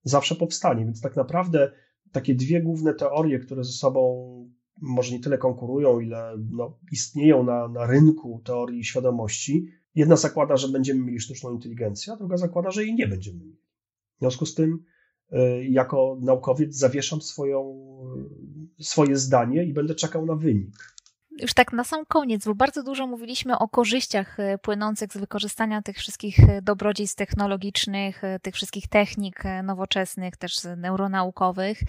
Zawsze 0.03 0.35
powstanie, 0.35 0.85
więc 0.85 1.01
tak 1.01 1.15
naprawdę 1.15 1.71
takie 2.11 2.35
dwie 2.35 2.61
główne 2.61 2.93
teorie, 2.93 3.39
które 3.39 3.63
ze 3.63 3.71
sobą 3.71 4.25
może 4.81 5.13
nie 5.13 5.19
tyle 5.19 5.37
konkurują, 5.37 5.99
ile 5.99 6.37
no, 6.51 6.79
istnieją 6.91 7.43
na, 7.43 7.67
na 7.67 7.85
rynku 7.85 8.41
teorii 8.43 8.83
świadomości. 8.83 9.67
Jedna 9.95 10.15
zakłada, 10.15 10.57
że 10.57 10.67
będziemy 10.67 11.01
mieli 11.01 11.19
sztuczną 11.19 11.51
inteligencję, 11.51 12.13
a 12.13 12.15
druga 12.15 12.37
zakłada, 12.37 12.71
że 12.71 12.83
jej 12.83 12.95
nie 12.95 13.07
będziemy 13.07 13.39
mieli. 13.39 13.61
W 14.15 14.19
związku 14.19 14.45
z 14.45 14.55
tym 14.55 14.83
Y, 15.33 15.65
jako 15.65 16.17
naukowiec 16.21 16.75
zawieszam 16.75 17.21
swoją, 17.21 17.79
swoje 18.79 19.15
zdanie 19.15 19.63
i 19.63 19.73
będę 19.73 19.95
czekał 19.95 20.25
na 20.25 20.35
wynik. 20.35 20.95
Już 21.39 21.53
tak 21.53 21.73
na 21.73 21.83
sam 21.83 22.05
koniec, 22.05 22.45
bo 22.45 22.55
bardzo 22.55 22.83
dużo 22.83 23.07
mówiliśmy 23.07 23.59
o 23.59 23.67
korzyściach 23.67 24.39
y, 24.39 24.57
płynących 24.61 25.13
z 25.13 25.17
wykorzystania 25.17 25.81
tych 25.81 25.97
wszystkich 25.97 26.39
y, 26.39 26.61
dobrodziejstw 26.61 27.15
technologicznych, 27.15 28.21
tych 28.41 28.55
wszystkich 28.55 28.87
technik 28.87 29.43
nowoczesnych, 29.63 30.37
też 30.37 30.57
neuronaukowych, 30.77 31.79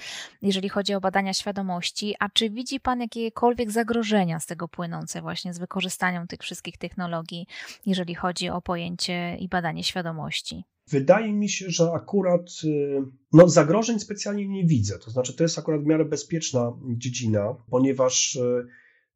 jeżeli 0.43 0.68
chodzi 0.68 0.95
o 0.95 1.01
badania 1.01 1.34
świadomości. 1.34 2.14
A 2.20 2.28
czy 2.28 2.51
widzi 2.51 2.80
Pan 2.80 3.01
jakiekolwiek 3.01 3.70
zagrożenia 3.70 4.40
z 4.40 4.47
tego 4.47 4.68
płynące 4.68 5.22
właśnie 5.22 5.55
z 5.55 5.59
wykorzystaniem 5.59 6.26
tych 6.26 6.40
wszystkich 6.40 6.78
technologii, 6.78 7.47
jeżeli 7.86 8.14
chodzi 8.14 8.49
o 8.49 8.61
pojęcie 8.61 9.36
i 9.36 9.49
badanie 9.49 9.84
świadomości? 9.84 10.64
Wydaje 10.88 11.32
mi 11.32 11.49
się, 11.49 11.64
że 11.68 11.93
akurat 11.93 12.51
y, 12.64 13.03
no, 13.32 13.49
zagrożeń 13.49 14.01
specjalnie 14.01 14.49
nie 14.49 14.66
widzę. 14.66 14.99
To 14.99 15.11
znaczy, 15.11 15.36
to 15.36 15.43
jest 15.43 15.59
akurat 15.59 15.80
w 15.82 15.86
miarę 15.86 16.05
bezpieczna 16.05 16.72
dziedzina, 16.97 17.55
ponieważ 17.70 18.36
y, 18.36 18.66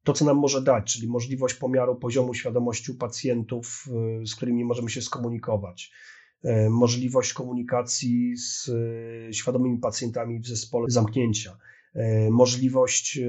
to, 0.07 0.13
co 0.13 0.25
nam 0.25 0.37
może 0.37 0.61
dać, 0.61 0.93
czyli 0.93 1.07
możliwość 1.07 1.55
pomiaru 1.55 1.95
poziomu 1.95 2.33
świadomości 2.33 2.91
u 2.91 2.95
pacjentów, 2.95 3.85
z 4.25 4.35
którymi 4.35 4.65
możemy 4.65 4.89
się 4.89 5.01
skomunikować, 5.01 5.91
możliwość 6.69 7.33
komunikacji 7.33 8.37
z 8.37 8.69
świadomymi 9.31 9.79
pacjentami 9.79 10.39
w 10.39 10.47
zespole 10.47 10.85
zamknięcia, 10.89 11.57
możliwość 12.31 13.19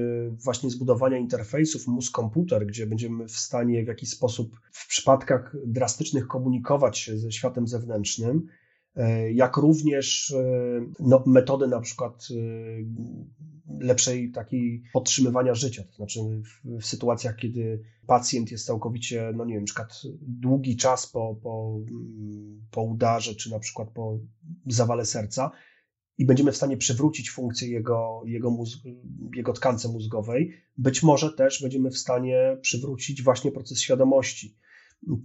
właśnie 0.43 0.69
zbudowania 0.69 1.17
interfejsów 1.17 1.87
mózg-komputer, 1.87 2.65
gdzie 2.65 2.87
będziemy 2.87 3.27
w 3.27 3.37
stanie 3.37 3.83
w 3.83 3.87
jakiś 3.87 4.09
sposób 4.09 4.59
w 4.71 4.87
przypadkach 4.87 5.55
drastycznych 5.65 6.27
komunikować 6.27 6.97
się 6.97 7.17
ze 7.17 7.31
światem 7.31 7.67
zewnętrznym, 7.67 8.47
jak 9.33 9.57
również 9.57 10.35
no, 10.99 11.23
metody 11.25 11.67
na 11.67 11.79
przykład 11.79 12.27
lepszej 13.79 14.31
takiej 14.31 14.83
podtrzymywania 14.93 15.53
życia, 15.55 15.83
to 15.83 15.95
znaczy 15.95 16.19
w, 16.19 16.81
w, 16.81 16.85
sytuacjach, 16.85 17.35
kiedy 17.35 17.83
pacjent 18.07 18.51
jest 18.51 18.65
całkowicie, 18.65 19.31
no 19.35 19.45
nie 19.45 19.55
wiem, 19.55 19.65
na 19.67 20.07
długi 20.21 20.77
czas 20.77 21.07
po, 21.07 21.35
po, 21.43 21.79
po 22.71 22.83
udarze, 22.83 23.35
czy 23.35 23.51
na 23.51 23.59
przykład 23.59 23.89
po 23.89 24.19
zawale 24.67 25.05
serca, 25.05 25.51
i 26.17 26.25
będziemy 26.25 26.51
w 26.51 26.57
stanie 26.57 26.77
przywrócić 26.77 27.31
funkcję 27.31 27.69
jego, 27.69 28.21
jego, 28.25 28.51
mózg, 28.51 28.79
jego 29.35 29.53
tkance 29.53 29.89
mózgowej, 29.89 30.53
być 30.77 31.03
może 31.03 31.33
też 31.33 31.61
będziemy 31.61 31.91
w 31.91 31.97
stanie 31.97 32.57
przywrócić 32.61 33.23
właśnie 33.23 33.51
proces 33.51 33.79
świadomości. 33.79 34.57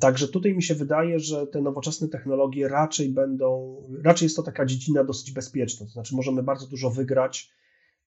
Także 0.00 0.28
tutaj 0.28 0.54
mi 0.54 0.62
się 0.62 0.74
wydaje, 0.74 1.18
że 1.18 1.46
te 1.46 1.62
nowoczesne 1.62 2.08
technologie 2.08 2.68
raczej 2.68 3.08
będą, 3.08 3.76
raczej 4.04 4.26
jest 4.26 4.36
to 4.36 4.42
taka 4.42 4.66
dziedzina 4.66 5.04
dosyć 5.04 5.32
bezpieczna, 5.32 5.86
to 5.86 5.92
znaczy 5.92 6.16
możemy 6.16 6.42
bardzo 6.42 6.66
dużo 6.66 6.90
wygrać 6.90 7.54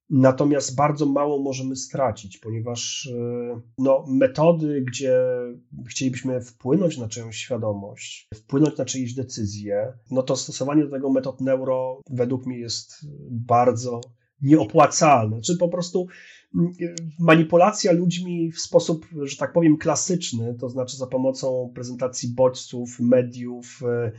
Natomiast 0.10 0.76
bardzo 0.76 1.06
mało 1.06 1.40
możemy 1.40 1.76
stracić, 1.76 2.38
ponieważ 2.38 3.10
e, 3.14 3.62
no, 3.78 4.06
metody, 4.08 4.84
gdzie 4.88 5.20
chcielibyśmy 5.90 6.42
wpłynąć 6.42 6.98
na 6.98 7.08
czyjąś 7.08 7.38
świadomość, 7.38 8.28
wpłynąć 8.36 8.78
na 8.78 8.86
czyjeś 8.86 9.14
decyzje, 9.14 9.94
no 10.12 10.24
to 10.24 10.36
stosowanie 10.36 10.84
do 10.84 10.92
tego 10.92 11.10
metod 11.10 11.42
neuro 11.42 12.02
według 12.10 12.46
mnie 12.46 12.60
jest 12.60 13.06
bardzo 13.30 14.02
nieopłacalne. 14.42 15.42
Czy 15.42 15.58
po 15.58 15.70
prostu 15.70 16.08
manipulacja 17.20 17.92
ludźmi 17.92 18.52
w 18.52 18.60
sposób, 18.60 19.06
że 19.22 19.38
tak 19.38 19.54
powiem, 19.54 19.78
klasyczny, 19.78 20.56
to 20.60 20.70
znaczy 20.70 20.98
za 20.98 21.08
pomocą 21.08 21.72
prezentacji 21.76 22.30
bodźców, 22.30 23.00
mediów, 23.00 23.80
e, 23.84 24.12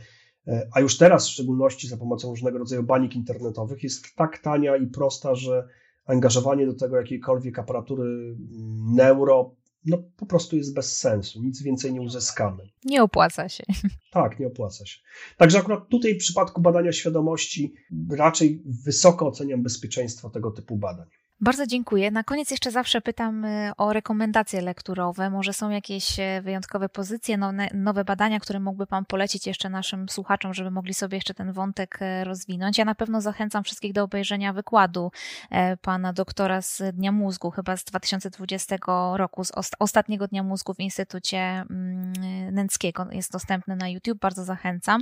e, 0.47 0.67
a 0.73 0.79
już 0.79 0.97
teraz 0.97 1.27
w 1.27 1.31
szczególności 1.31 1.87
za 1.87 1.97
pomocą 1.97 2.29
różnego 2.29 2.57
rodzaju 2.57 2.83
banik 2.83 3.15
internetowych 3.15 3.83
jest 3.83 4.15
tak 4.15 4.37
tania 4.37 4.77
i 4.77 4.87
prosta, 4.87 5.35
że 5.35 5.67
angażowanie 6.05 6.65
do 6.65 6.73
tego 6.73 6.97
jakiejkolwiek 6.97 7.59
aparatury 7.59 8.03
mm, 8.03 8.95
neuro 8.95 9.55
no 9.85 9.97
po 10.17 10.25
prostu 10.25 10.57
jest 10.57 10.73
bez 10.73 10.97
sensu, 10.97 11.43
nic 11.43 11.61
więcej 11.61 11.93
nie 11.93 12.01
uzyskamy. 12.01 12.69
Nie 12.85 13.03
opłaca 13.03 13.49
się. 13.49 13.63
Tak, 14.11 14.39
nie 14.39 14.47
opłaca 14.47 14.85
się. 14.85 14.99
Także 15.37 15.59
akurat 15.59 15.89
tutaj 15.89 16.15
w 16.15 16.17
przypadku 16.17 16.61
badania 16.61 16.91
świadomości 16.91 17.73
raczej 18.09 18.63
wysoko 18.85 19.27
oceniam 19.27 19.63
bezpieczeństwo 19.63 20.29
tego 20.29 20.51
typu 20.51 20.77
badań. 20.77 21.07
Bardzo 21.41 21.67
dziękuję. 21.67 22.11
Na 22.11 22.23
koniec 22.23 22.51
jeszcze 22.51 22.71
zawsze 22.71 23.01
pytam 23.01 23.45
y, 23.45 23.71
o 23.77 23.93
rekomendacje 23.93 24.61
lekturowe. 24.61 25.29
Może 25.29 25.53
są 25.53 25.69
jakieś 25.69 26.19
e, 26.19 26.41
wyjątkowe 26.41 26.89
pozycje, 26.89 27.37
nowe 27.73 28.05
badania, 28.05 28.39
które 28.39 28.59
mógłby 28.59 28.87
Pan 28.87 29.05
polecić 29.05 29.47
jeszcze 29.47 29.69
naszym 29.69 30.09
słuchaczom, 30.09 30.53
żeby 30.53 30.71
mogli 30.71 30.93
sobie 30.93 31.17
jeszcze 31.17 31.33
ten 31.33 31.53
wątek 31.53 31.97
e, 32.01 32.23
rozwinąć. 32.23 32.77
Ja 32.77 32.85
na 32.85 32.95
pewno 32.95 33.21
zachęcam 33.21 33.63
wszystkich 33.63 33.93
do 33.93 34.03
obejrzenia 34.03 34.53
wykładu 34.53 35.11
e, 35.51 35.77
Pana 35.77 36.13
doktora 36.13 36.61
z 36.61 36.81
Dnia 36.95 37.11
Mózgu, 37.11 37.51
chyba 37.51 37.77
z 37.77 37.83
2020 37.83 38.75
roku, 39.13 39.43
z 39.43 39.51
ostatniego 39.79 40.27
Dnia 40.27 40.43
Mózgu 40.43 40.73
w 40.73 40.79
Instytucie 40.79 41.37
mm, 41.37 42.13
Nęckiego. 42.51 43.07
Jest 43.11 43.31
dostępny 43.31 43.75
na 43.75 43.89
YouTube, 43.89 44.19
bardzo 44.19 44.43
zachęcam. 44.43 45.01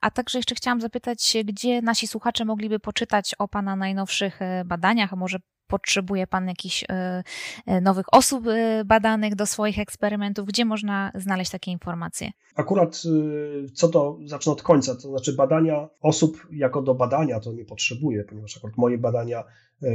A 0.00 0.10
także 0.10 0.38
jeszcze 0.38 0.54
chciałam 0.54 0.80
zapytać, 0.80 1.36
gdzie 1.44 1.82
nasi 1.82 2.06
słuchacze 2.06 2.44
mogliby 2.44 2.78
poczytać 2.78 3.34
o 3.38 3.48
Pana 3.48 3.76
najnowszych 3.76 4.40
badaniach, 4.64 5.12
może 5.12 5.38
potrzebuje 5.68 6.26
Pan 6.26 6.48
jakichś 6.48 6.84
e, 6.88 7.22
e, 7.66 7.80
nowych 7.80 8.06
osób 8.12 8.46
e, 8.46 8.84
badanych 8.84 9.34
do 9.34 9.46
swoich 9.46 9.78
eksperymentów? 9.78 10.46
Gdzie 10.46 10.64
można 10.64 11.12
znaleźć 11.14 11.50
takie 11.50 11.70
informacje? 11.70 12.30
Akurat 12.54 13.02
co 13.74 13.88
to, 13.88 14.18
zacznę 14.26 14.52
od 14.52 14.62
końca, 14.62 14.94
to 14.94 15.00
znaczy 15.00 15.32
badania 15.32 15.88
osób 16.00 16.46
jako 16.50 16.82
do 16.82 16.94
badania 16.94 17.40
to 17.40 17.52
nie 17.52 17.64
potrzebuję, 17.64 18.24
ponieważ 18.24 18.56
akurat 18.56 18.76
moje 18.76 18.98
badania 18.98 19.44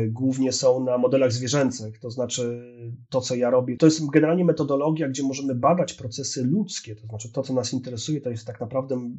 głównie 0.07 0.51
są 0.51 0.83
na 0.83 0.97
modelach 0.97 1.31
zwierzęcych, 1.31 1.99
to 1.99 2.11
znaczy 2.11 2.73
to, 3.09 3.21
co 3.21 3.35
ja 3.35 3.49
robię, 3.49 3.77
to 3.77 3.85
jest 3.85 4.09
generalnie 4.09 4.45
metodologia, 4.45 5.09
gdzie 5.09 5.23
możemy 5.23 5.55
badać 5.55 5.93
procesy 5.93 6.43
ludzkie, 6.43 6.95
to 6.95 7.07
znaczy 7.07 7.31
to, 7.31 7.43
co 7.43 7.53
nas 7.53 7.73
interesuje, 7.73 8.21
to 8.21 8.29
jest 8.29 8.47
tak 8.47 8.59
naprawdę 8.59 9.09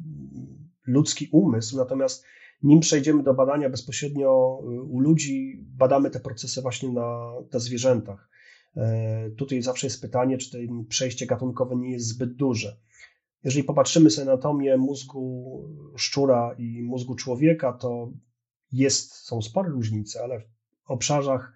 ludzki 0.85 1.29
umysł, 1.31 1.77
natomiast 1.77 2.25
nim 2.63 2.79
przejdziemy 2.79 3.23
do 3.23 3.33
badania 3.33 3.69
bezpośrednio 3.69 4.59
y, 4.63 4.81
u 4.81 4.99
ludzi, 4.99 5.65
badamy 5.77 6.09
te 6.09 6.19
procesy 6.19 6.61
właśnie 6.61 6.89
na, 6.89 7.33
na 7.53 7.59
zwierzętach. 7.59 8.29
E, 8.77 9.29
tutaj 9.37 9.61
zawsze 9.61 9.87
jest 9.87 10.01
pytanie, 10.01 10.37
czy 10.37 10.51
to 10.51 10.57
przejście 10.89 11.25
gatunkowe 11.25 11.75
nie 11.75 11.91
jest 11.91 12.07
zbyt 12.07 12.35
duże. 12.35 12.77
Jeżeli 13.43 13.63
popatrzymy 13.63 14.09
sobie 14.09 14.25
na 14.25 14.31
anatomię 14.31 14.77
mózgu 14.77 15.63
szczura 15.97 16.55
i 16.57 16.83
mózgu 16.83 17.15
człowieka, 17.15 17.73
to 17.73 18.11
jest, 18.71 19.13
są 19.13 19.41
spore 19.41 19.69
różnice, 19.69 20.23
ale 20.23 20.41
w 20.83 20.91
obszarach 20.91 21.53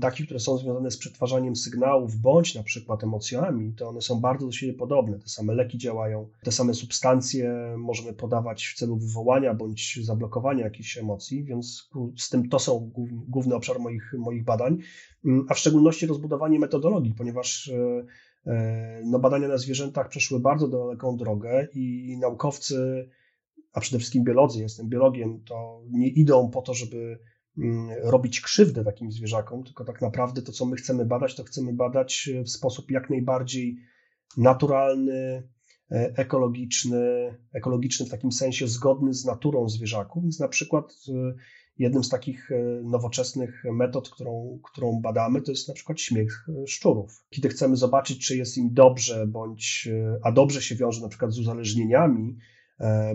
takich, 0.00 0.26
które 0.26 0.40
są 0.40 0.58
związane 0.58 0.90
z 0.90 0.96
przetwarzaniem 0.96 1.56
sygnałów 1.56 2.16
bądź 2.16 2.54
na 2.54 2.62
przykład 2.62 3.04
emocjami, 3.04 3.72
to 3.72 3.88
one 3.88 4.00
są 4.00 4.20
bardzo 4.20 4.46
do 4.46 4.52
siebie 4.52 4.74
podobne. 4.74 5.18
Te 5.18 5.28
same 5.28 5.54
leki 5.54 5.78
działają, 5.78 6.28
te 6.42 6.52
same 6.52 6.74
substancje 6.74 7.74
możemy 7.78 8.12
podawać 8.12 8.66
w 8.66 8.74
celu 8.74 8.96
wywołania 8.96 9.54
bądź 9.54 9.98
zablokowania 10.02 10.64
jakichś 10.64 10.98
emocji, 10.98 11.44
więc 11.44 11.90
z 12.16 12.28
tym 12.28 12.48
to 12.48 12.58
są 12.58 12.90
główny 13.28 13.54
obszar 13.54 13.78
moich, 13.78 14.12
moich 14.18 14.44
badań, 14.44 14.78
a 15.48 15.54
w 15.54 15.58
szczególności 15.58 16.06
rozbudowanie 16.06 16.58
metodologii, 16.58 17.14
ponieważ 17.14 17.68
e, 17.68 18.04
e, 18.46 19.02
no, 19.04 19.18
badania 19.18 19.48
na 19.48 19.58
zwierzętach 19.58 20.08
przeszły 20.08 20.40
bardzo 20.40 20.68
daleką 20.68 21.16
drogę 21.16 21.68
i 21.74 22.16
naukowcy, 22.20 23.08
a 23.72 23.80
przede 23.80 23.98
wszystkim 23.98 24.24
biolodzy, 24.24 24.60
jestem 24.62 24.88
biologiem, 24.88 25.42
to 25.44 25.82
nie 25.90 26.08
idą 26.08 26.50
po 26.50 26.62
to, 26.62 26.74
żeby 26.74 27.18
robić 28.02 28.40
krzywdę 28.40 28.84
takim 28.84 29.12
zwierzakom, 29.12 29.64
tylko 29.64 29.84
tak 29.84 30.00
naprawdę 30.00 30.42
to, 30.42 30.52
co 30.52 30.66
my 30.66 30.76
chcemy 30.76 31.04
badać, 31.04 31.34
to 31.34 31.44
chcemy 31.44 31.72
badać 31.72 32.30
w 32.44 32.50
sposób 32.50 32.90
jak 32.90 33.10
najbardziej 33.10 33.76
naturalny, 34.36 35.48
e, 35.90 36.12
ekologiczny, 36.16 37.34
ekologiczny 37.52 38.06
w 38.06 38.10
takim 38.10 38.32
sensie 38.32 38.68
zgodny 38.68 39.14
z 39.14 39.24
naturą 39.24 39.68
zwierzaków. 39.68 40.22
Więc 40.22 40.40
na 40.40 40.48
przykład 40.48 40.94
e, 41.08 41.34
jednym 41.78 42.04
z 42.04 42.08
takich 42.08 42.52
e, 42.52 42.82
nowoczesnych 42.82 43.64
metod, 43.72 44.10
którą, 44.10 44.58
którą 44.62 45.00
badamy, 45.00 45.42
to 45.42 45.50
jest 45.50 45.68
na 45.68 45.74
przykład 45.74 46.00
śmiech 46.00 46.46
szczurów. 46.66 47.24
Kiedy 47.30 47.48
chcemy 47.48 47.76
zobaczyć, 47.76 48.26
czy 48.26 48.36
jest 48.36 48.58
im 48.58 48.74
dobrze, 48.74 49.26
bądź, 49.26 49.88
a 50.22 50.32
dobrze 50.32 50.62
się 50.62 50.74
wiąże 50.74 51.02
na 51.02 51.08
przykład 51.08 51.32
z 51.32 51.38
uzależnieniami, 51.38 52.36
E, 52.36 52.59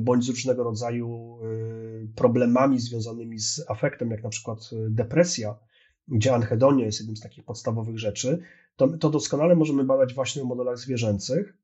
bądź 0.01 0.25
z 0.25 0.29
różnego 0.29 0.63
rodzaju 0.63 1.37
e, 1.41 2.07
problemami 2.15 2.79
związanymi 2.79 3.39
z 3.39 3.63
afektem, 3.67 4.11
jak 4.11 4.23
na 4.23 4.29
przykład 4.29 4.59
e, 4.59 4.89
depresja, 4.89 5.59
gdzie 6.07 6.33
anhedonia 6.35 6.85
jest 6.85 6.99
jednym 6.99 7.17
z 7.17 7.21
takich 7.21 7.45
podstawowych 7.45 7.99
rzeczy, 7.99 8.39
to, 8.75 8.97
to 8.97 9.09
doskonale 9.09 9.55
możemy 9.55 9.83
badać 9.83 10.13
właśnie 10.13 10.41
w 10.41 10.45
modelach 10.45 10.77
zwierzęcych. 10.77 11.57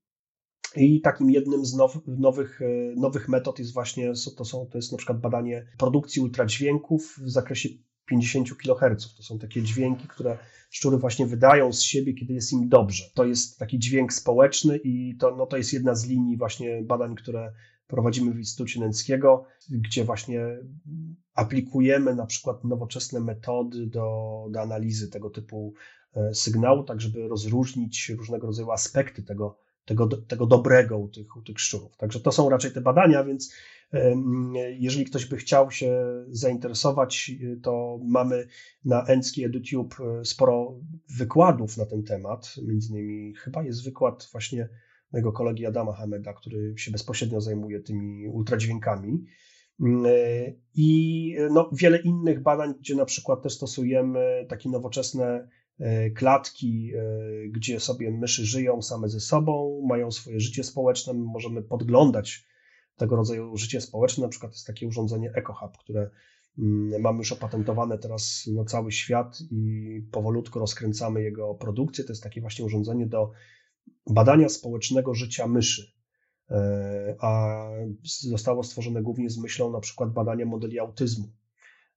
I 0.75 1.01
takim 1.01 1.31
jednym 1.31 1.65
z 1.65 1.73
now, 1.73 1.97
nowych, 2.07 2.59
nowych 2.95 3.29
metod 3.29 3.59
jest 3.59 3.73
właśnie, 3.73 4.13
to, 4.37 4.45
są, 4.45 4.65
to 4.71 4.77
jest 4.77 4.91
na 4.91 4.97
przykład 4.97 5.19
badanie 5.19 5.67
produkcji 5.77 6.21
ultradźwięków 6.21 7.19
w 7.23 7.29
zakresie 7.29 7.69
50 8.05 8.49
kHz. 8.57 9.15
To 9.15 9.23
są 9.23 9.39
takie 9.39 9.61
dźwięki, 9.61 10.07
które 10.07 10.37
szczury 10.69 10.97
właśnie 10.97 11.25
wydają 11.25 11.73
z 11.73 11.81
siebie, 11.81 12.13
kiedy 12.13 12.33
jest 12.33 12.53
im 12.53 12.69
dobrze. 12.69 13.03
To 13.13 13.25
jest 13.25 13.59
taki 13.59 13.79
dźwięk 13.79 14.13
społeczny 14.13 14.77
i 14.83 15.15
to, 15.19 15.35
no, 15.35 15.45
to 15.45 15.57
jest 15.57 15.73
jedna 15.73 15.95
z 15.95 16.05
linii 16.05 16.37
właśnie 16.37 16.81
badań, 16.83 17.15
które 17.15 17.53
prowadzimy 17.91 18.33
w 18.33 18.37
Instytucie 18.37 18.79
Nęckiego, 18.79 19.45
gdzie 19.69 20.03
właśnie 20.03 20.41
aplikujemy 21.33 22.15
na 22.15 22.25
przykład 22.25 22.63
nowoczesne 22.63 23.19
metody 23.19 23.87
do, 23.87 24.47
do 24.51 24.61
analizy 24.61 25.09
tego 25.09 25.29
typu 25.29 25.73
e, 26.15 26.33
sygnału, 26.33 26.83
tak 26.83 27.01
żeby 27.01 27.27
rozróżnić 27.27 28.09
różnego 28.09 28.47
rodzaju 28.47 28.71
aspekty 28.71 29.23
tego, 29.23 29.57
tego, 29.85 30.07
tego 30.07 30.45
dobrego 30.45 30.97
u 30.97 31.07
tych, 31.07 31.37
u 31.37 31.41
tych 31.41 31.59
szczurów. 31.59 31.97
Także 31.97 32.19
to 32.19 32.31
są 32.31 32.49
raczej 32.49 32.71
te 32.71 32.81
badania, 32.81 33.23
więc 33.23 33.53
jeżeli 34.79 35.05
ktoś 35.05 35.25
by 35.25 35.37
chciał 35.37 35.71
się 35.71 36.05
zainteresować, 36.29 37.31
to 37.63 37.99
mamy 38.03 38.47
na 38.85 39.05
Encki 39.05 39.45
EduTube 39.45 39.95
e, 39.99 40.25
sporo 40.25 40.79
wykładów 41.17 41.77
na 41.77 41.85
ten 41.85 42.03
temat. 42.03 42.55
Między 42.67 42.89
innymi 42.89 43.33
chyba 43.35 43.63
jest 43.63 43.83
wykład 43.83 44.29
właśnie 44.31 44.69
mojego 45.13 45.31
kolegi 45.31 45.65
Adama 45.65 45.93
Hameda, 45.93 46.33
który 46.33 46.73
się 46.77 46.91
bezpośrednio 46.91 47.41
zajmuje 47.41 47.79
tymi 47.79 48.27
ultradźwiękami. 48.27 49.25
I 50.75 51.35
no, 51.51 51.69
wiele 51.73 52.01
innych 52.01 52.41
badań, 52.41 52.73
gdzie 52.79 52.95
na 52.95 53.05
przykład 53.05 53.41
też 53.41 53.53
stosujemy 53.53 54.45
takie 54.49 54.69
nowoczesne 54.69 55.47
klatki, 56.15 56.91
gdzie 57.49 57.79
sobie 57.79 58.11
myszy 58.11 58.45
żyją 58.45 58.81
same 58.81 59.09
ze 59.09 59.19
sobą, 59.19 59.81
mają 59.89 60.11
swoje 60.11 60.39
życie 60.39 60.63
społeczne, 60.63 61.13
my 61.13 61.23
możemy 61.23 61.61
podglądać 61.61 62.45
tego 62.95 63.15
rodzaju 63.15 63.57
życie 63.57 63.81
społeczne. 63.81 64.23
Na 64.23 64.29
przykład 64.29 64.51
jest 64.51 64.67
takie 64.67 64.87
urządzenie 64.87 65.31
EcoHub, 65.35 65.77
które 65.77 66.09
mm, 66.59 67.01
mamy 67.01 67.17
już 67.17 67.31
opatentowane 67.31 67.97
teraz 67.97 68.49
na 68.55 68.65
cały 68.65 68.91
świat 68.91 69.37
i 69.51 70.01
powolutku 70.11 70.59
rozkręcamy 70.59 71.23
jego 71.23 71.55
produkcję. 71.55 72.03
To 72.03 72.11
jest 72.11 72.23
takie 72.23 72.41
właśnie 72.41 72.65
urządzenie 72.65 73.07
do 73.07 73.31
badania 74.09 74.49
społecznego 74.49 75.13
życia 75.13 75.47
myszy. 75.47 75.91
E, 76.49 77.15
a 77.19 77.63
zostało 78.03 78.63
stworzone 78.63 79.01
głównie 79.01 79.29
z 79.29 79.37
myślą 79.37 79.71
na 79.71 79.79
przykład 79.79 80.13
badania 80.13 80.45
modeli 80.45 80.79
autyzmu. 80.79 81.27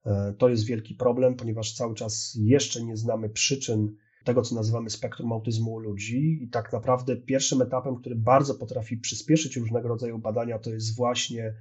E, 0.07 0.35
to 0.39 0.49
jest 0.49 0.64
wielki 0.64 0.95
problem, 0.95 1.35
ponieważ 1.37 1.74
cały 1.74 1.95
czas 1.95 2.39
jeszcze 2.41 2.82
nie 2.82 2.97
znamy 2.97 3.28
przyczyn 3.28 3.97
tego, 4.24 4.43
co 4.43 4.55
nazywamy 4.55 4.91
spektrum 4.91 5.32
autyzmu 5.32 5.72
u 5.72 5.78
ludzi. 5.78 6.39
I 6.43 6.49
tak 6.49 6.72
naprawdę 6.72 7.16
pierwszym 7.16 7.62
etapem, 7.62 7.97
który 7.97 8.16
bardzo 8.16 8.55
potrafi 8.55 8.97
przyspieszyć 8.97 9.57
różnego 9.57 9.89
rodzaju 9.89 10.18
badania, 10.18 10.59
to 10.59 10.70
jest 10.70 10.97
właśnie 10.97 11.55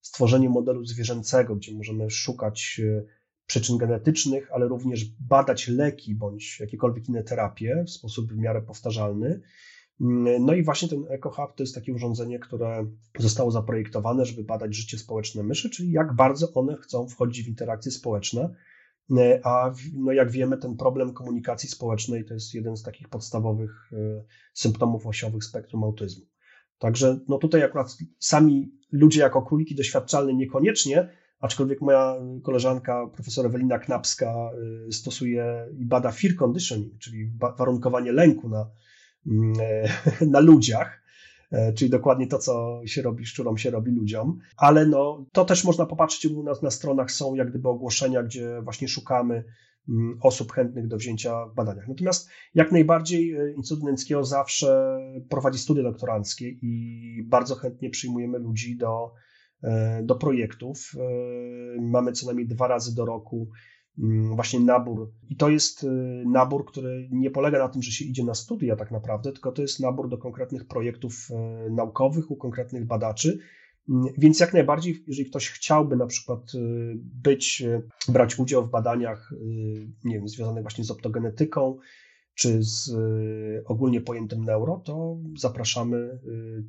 stworzenie 0.00 0.48
modelu 0.48 0.84
zwierzęcego, 0.84 1.56
gdzie 1.56 1.74
możemy 1.74 2.10
szukać 2.10 2.80
e, 2.84 3.02
przyczyn 3.46 3.78
genetycznych, 3.78 4.52
ale 4.52 4.68
również 4.68 5.04
badać 5.20 5.68
leki 5.68 6.14
bądź 6.14 6.60
jakiekolwiek 6.60 7.08
inne 7.08 7.22
terapie 7.22 7.84
w 7.86 7.90
sposób 7.90 8.32
w 8.32 8.36
miarę 8.36 8.62
powtarzalny. 8.62 9.40
No 10.40 10.54
i 10.54 10.64
właśnie 10.64 10.88
ten 10.88 11.04
EcoHub 11.08 11.54
to 11.56 11.62
jest 11.62 11.74
takie 11.74 11.92
urządzenie, 11.94 12.38
które 12.38 12.86
zostało 13.18 13.50
zaprojektowane, 13.50 14.24
żeby 14.24 14.44
badać 14.44 14.74
życie 14.74 14.98
społeczne 14.98 15.42
myszy, 15.42 15.70
czyli 15.70 15.92
jak 15.92 16.14
bardzo 16.14 16.52
one 16.52 16.76
chcą 16.76 17.08
wchodzić 17.08 17.44
w 17.44 17.48
interakcje 17.48 17.92
społeczne 17.92 18.54
a 19.42 19.72
no 19.94 20.12
jak 20.12 20.30
wiemy, 20.30 20.58
ten 20.58 20.76
problem 20.76 21.12
komunikacji 21.12 21.68
społecznej 21.68 22.24
to 22.24 22.34
jest 22.34 22.54
jeden 22.54 22.76
z 22.76 22.82
takich 22.82 23.08
podstawowych 23.08 23.90
e, 23.92 24.24
symptomów 24.54 25.06
osiowych 25.06 25.44
spektrum 25.44 25.84
autyzmu. 25.84 26.26
Także 26.78 27.20
no 27.28 27.38
tutaj 27.38 27.62
akurat 27.62 27.96
sami 28.18 28.72
ludzie 28.92 29.20
jako 29.20 29.42
króliki 29.42 29.74
doświadczalne 29.74 30.34
niekoniecznie, 30.34 31.08
aczkolwiek 31.40 31.80
moja 31.80 32.14
koleżanka 32.42 33.06
profesor 33.14 33.46
Ewelina 33.46 33.78
Knapska 33.78 34.50
e, 34.88 34.92
stosuje 34.92 35.66
i 35.78 35.84
bada 35.84 36.10
fear 36.10 36.34
conditioning, 36.42 36.98
czyli 36.98 37.30
warunkowanie 37.58 38.12
lęku 38.12 38.48
na, 38.48 38.70
mm, 39.26 39.52
na 40.34 40.40
ludziach 40.40 41.06
E, 41.52 41.72
czyli 41.72 41.90
dokładnie 41.90 42.26
to, 42.26 42.38
co 42.38 42.80
się 42.86 43.02
robi 43.02 43.26
szczurom, 43.26 43.58
się 43.58 43.70
robi 43.70 43.92
ludziom. 43.92 44.38
Ale 44.56 44.86
no, 44.86 45.26
to 45.32 45.44
też 45.44 45.64
można 45.64 45.86
popatrzeć, 45.86 46.26
u 46.32 46.42
nas 46.42 46.62
na 46.62 46.70
stronach 46.70 47.10
są 47.10 47.34
jak 47.34 47.50
gdyby 47.50 47.68
ogłoszenia, 47.68 48.22
gdzie 48.22 48.60
właśnie 48.62 48.88
szukamy 48.88 49.44
mm, 49.88 50.18
osób 50.22 50.52
chętnych 50.52 50.88
do 50.88 50.96
wzięcia 50.96 51.46
w 51.46 51.54
badaniach. 51.54 51.88
Natomiast 51.88 52.28
jak 52.54 52.72
najbardziej 52.72 53.32
e, 53.32 53.52
Instytut 53.52 53.84
Nęckiego 53.84 54.24
zawsze 54.24 54.98
prowadzi 55.28 55.58
studia 55.58 55.82
doktoranckie 55.82 56.48
i 56.48 57.22
bardzo 57.26 57.54
chętnie 57.54 57.90
przyjmujemy 57.90 58.38
ludzi 58.38 58.76
do, 58.76 59.12
do 60.02 60.14
projektów. 60.14 60.92
Mamy 61.80 62.12
co 62.12 62.26
najmniej 62.26 62.48
dwa 62.48 62.68
razy 62.68 62.94
do 62.94 63.04
roku 63.04 63.48
Mm, 63.98 64.34
właśnie 64.34 64.60
nabór. 64.60 65.12
I 65.28 65.36
to 65.36 65.48
jest 65.48 65.84
y, 65.84 65.86
nabór, 66.26 66.66
który 66.66 67.08
nie 67.12 67.30
polega 67.30 67.58
na 67.58 67.68
tym, 67.68 67.82
że 67.82 67.90
się 67.90 68.04
idzie 68.04 68.24
na 68.24 68.34
studia 68.34 68.76
tak 68.76 68.90
naprawdę, 68.90 69.32
tylko 69.32 69.52
to 69.52 69.62
jest 69.62 69.80
nabór 69.80 70.08
do 70.08 70.18
konkretnych 70.18 70.66
projektów 70.66 71.28
naukowych 71.70 72.30
u 72.30 72.36
konkretnych 72.36 72.86
badaczy. 72.86 73.38
Mm, 73.88 74.14
więc 74.18 74.40
jak 74.40 74.52
najbardziej, 74.52 75.04
jeżeli 75.06 75.30
ktoś 75.30 75.50
chciałby 75.50 75.96
na 75.96 76.06
przykład 76.06 76.52
być, 76.96 77.64
brać 78.08 78.38
udział 78.38 78.66
w 78.66 78.70
badaniach, 78.70 79.34
nie 80.04 80.14
wiem, 80.14 80.28
związanych 80.28 80.62
właśnie 80.62 80.84
z 80.84 80.90
optogenetyką, 80.90 81.78
czy 82.34 82.62
z 82.62 82.90
ogólnie 83.66 84.00
pojętym 84.00 84.44
neuro, 84.44 84.82
to 84.84 85.16
zapraszamy. 85.38 86.20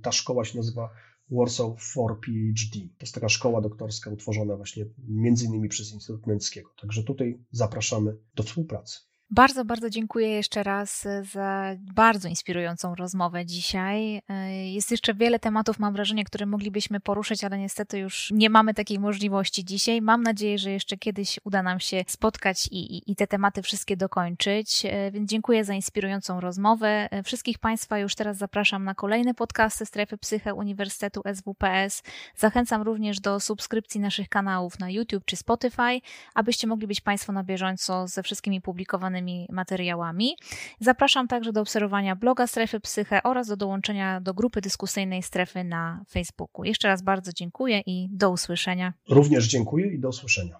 Ta 0.02 0.12
szkoła 0.12 0.46
się 0.46 0.58
nazywa 0.58 0.90
Warsaw 1.32 1.76
for 1.80 2.20
PhD. 2.20 2.80
To 2.98 3.04
jest 3.04 3.14
taka 3.14 3.30
szkoła 3.30 3.62
doktorska 3.62 4.12
utworzona 4.12 4.56
właśnie 4.56 4.86
między 5.08 5.46
innymi 5.46 5.70
przez 5.70 5.94
Instytut 5.94 6.28
Męckiego. 6.28 6.70
Także 6.82 7.04
tutaj 7.04 7.40
zapraszamy 7.52 8.18
do 8.36 8.44
współpracy. 8.44 9.00
Bardzo, 9.32 9.66
bardzo 9.66 9.90
dziękuję 9.90 10.30
jeszcze 10.30 10.64
raz 10.64 11.06
e, 11.06 11.24
za 11.24 11.76
bardzo 11.80 12.28
inspirującą 12.28 12.96
rozmowę 12.96 13.46
dzisiaj. 13.46 14.22
E, 14.30 14.68
jest 14.72 14.92
jeszcze 14.92 15.14
wiele 15.14 15.40
tematów, 15.40 15.80
mam 15.80 15.94
wrażenie, 15.94 16.24
które 16.24 16.46
moglibyśmy 16.46 17.00
poruszyć, 17.00 17.44
ale 17.44 17.58
niestety 17.58 18.00
już 18.00 18.32
nie 18.32 18.50
mamy 18.50 18.74
takiej 18.74 19.00
możliwości 19.00 19.66
dzisiaj. 19.66 20.02
Mam 20.02 20.24
nadzieję, 20.24 20.58
że 20.58 20.72
jeszcze 20.72 20.98
kiedyś 20.98 21.40
uda 21.44 21.64
nam 21.64 21.80
się 21.80 22.04
spotkać 22.08 22.68
i, 22.68 22.98
i, 22.98 23.12
i 23.12 23.16
te 23.16 23.28
tematy 23.28 23.62
wszystkie 23.62 23.98
dokończyć. 23.98 24.86
E, 24.86 25.12
więc 25.12 25.30
dziękuję 25.30 25.66
za 25.66 25.74
inspirującą 25.74 26.40
rozmowę. 26.40 27.10
Wszystkich 27.24 27.60
Państwa 27.60 28.00
już 28.00 28.16
teraz 28.16 28.38
zapraszam 28.38 28.84
na 28.84 28.96
kolejne 28.96 29.34
podcasty 29.34 29.86
Strefy 29.86 30.18
Psyche 30.18 30.54
Uniwersytetu 30.54 31.22
SWPS. 31.36 32.04
Zachęcam 32.36 32.82
również 32.82 33.20
do 33.20 33.40
subskrypcji 33.40 34.02
naszych 34.02 34.30
kanałów 34.30 34.80
na 34.80 34.90
YouTube 34.90 35.26
czy 35.26 35.36
Spotify, 35.36 36.02
abyście 36.34 36.68
mogli 36.68 36.88
być 36.88 37.02
Państwo 37.02 37.34
na 37.34 37.44
bieżąco 37.44 38.08
ze 38.08 38.24
wszystkimi 38.24 38.62
publikowanymi 38.62 39.17
materiałami. 39.50 40.38
Zapraszam 40.80 41.28
także 41.28 41.54
do 41.54 41.62
obserwowania 41.62 42.16
bloga 42.16 42.48
Strefy 42.48 42.80
Psyche 42.80 43.24
oraz 43.24 43.48
do 43.48 43.58
dołączenia 43.58 44.22
do 44.22 44.34
grupy 44.34 44.62
dyskusyjnej 44.62 45.24
Strefy 45.24 45.64
na 45.64 46.04
Facebooku. 46.10 46.66
Jeszcze 46.66 46.88
raz 46.88 47.02
bardzo 47.02 47.34
dziękuję 47.34 47.82
i 47.86 48.08
do 48.12 48.32
usłyszenia. 48.32 48.94
Również 49.10 49.48
dziękuję 49.48 49.88
i 49.88 50.00
do 50.00 50.10
usłyszenia. 50.10 50.60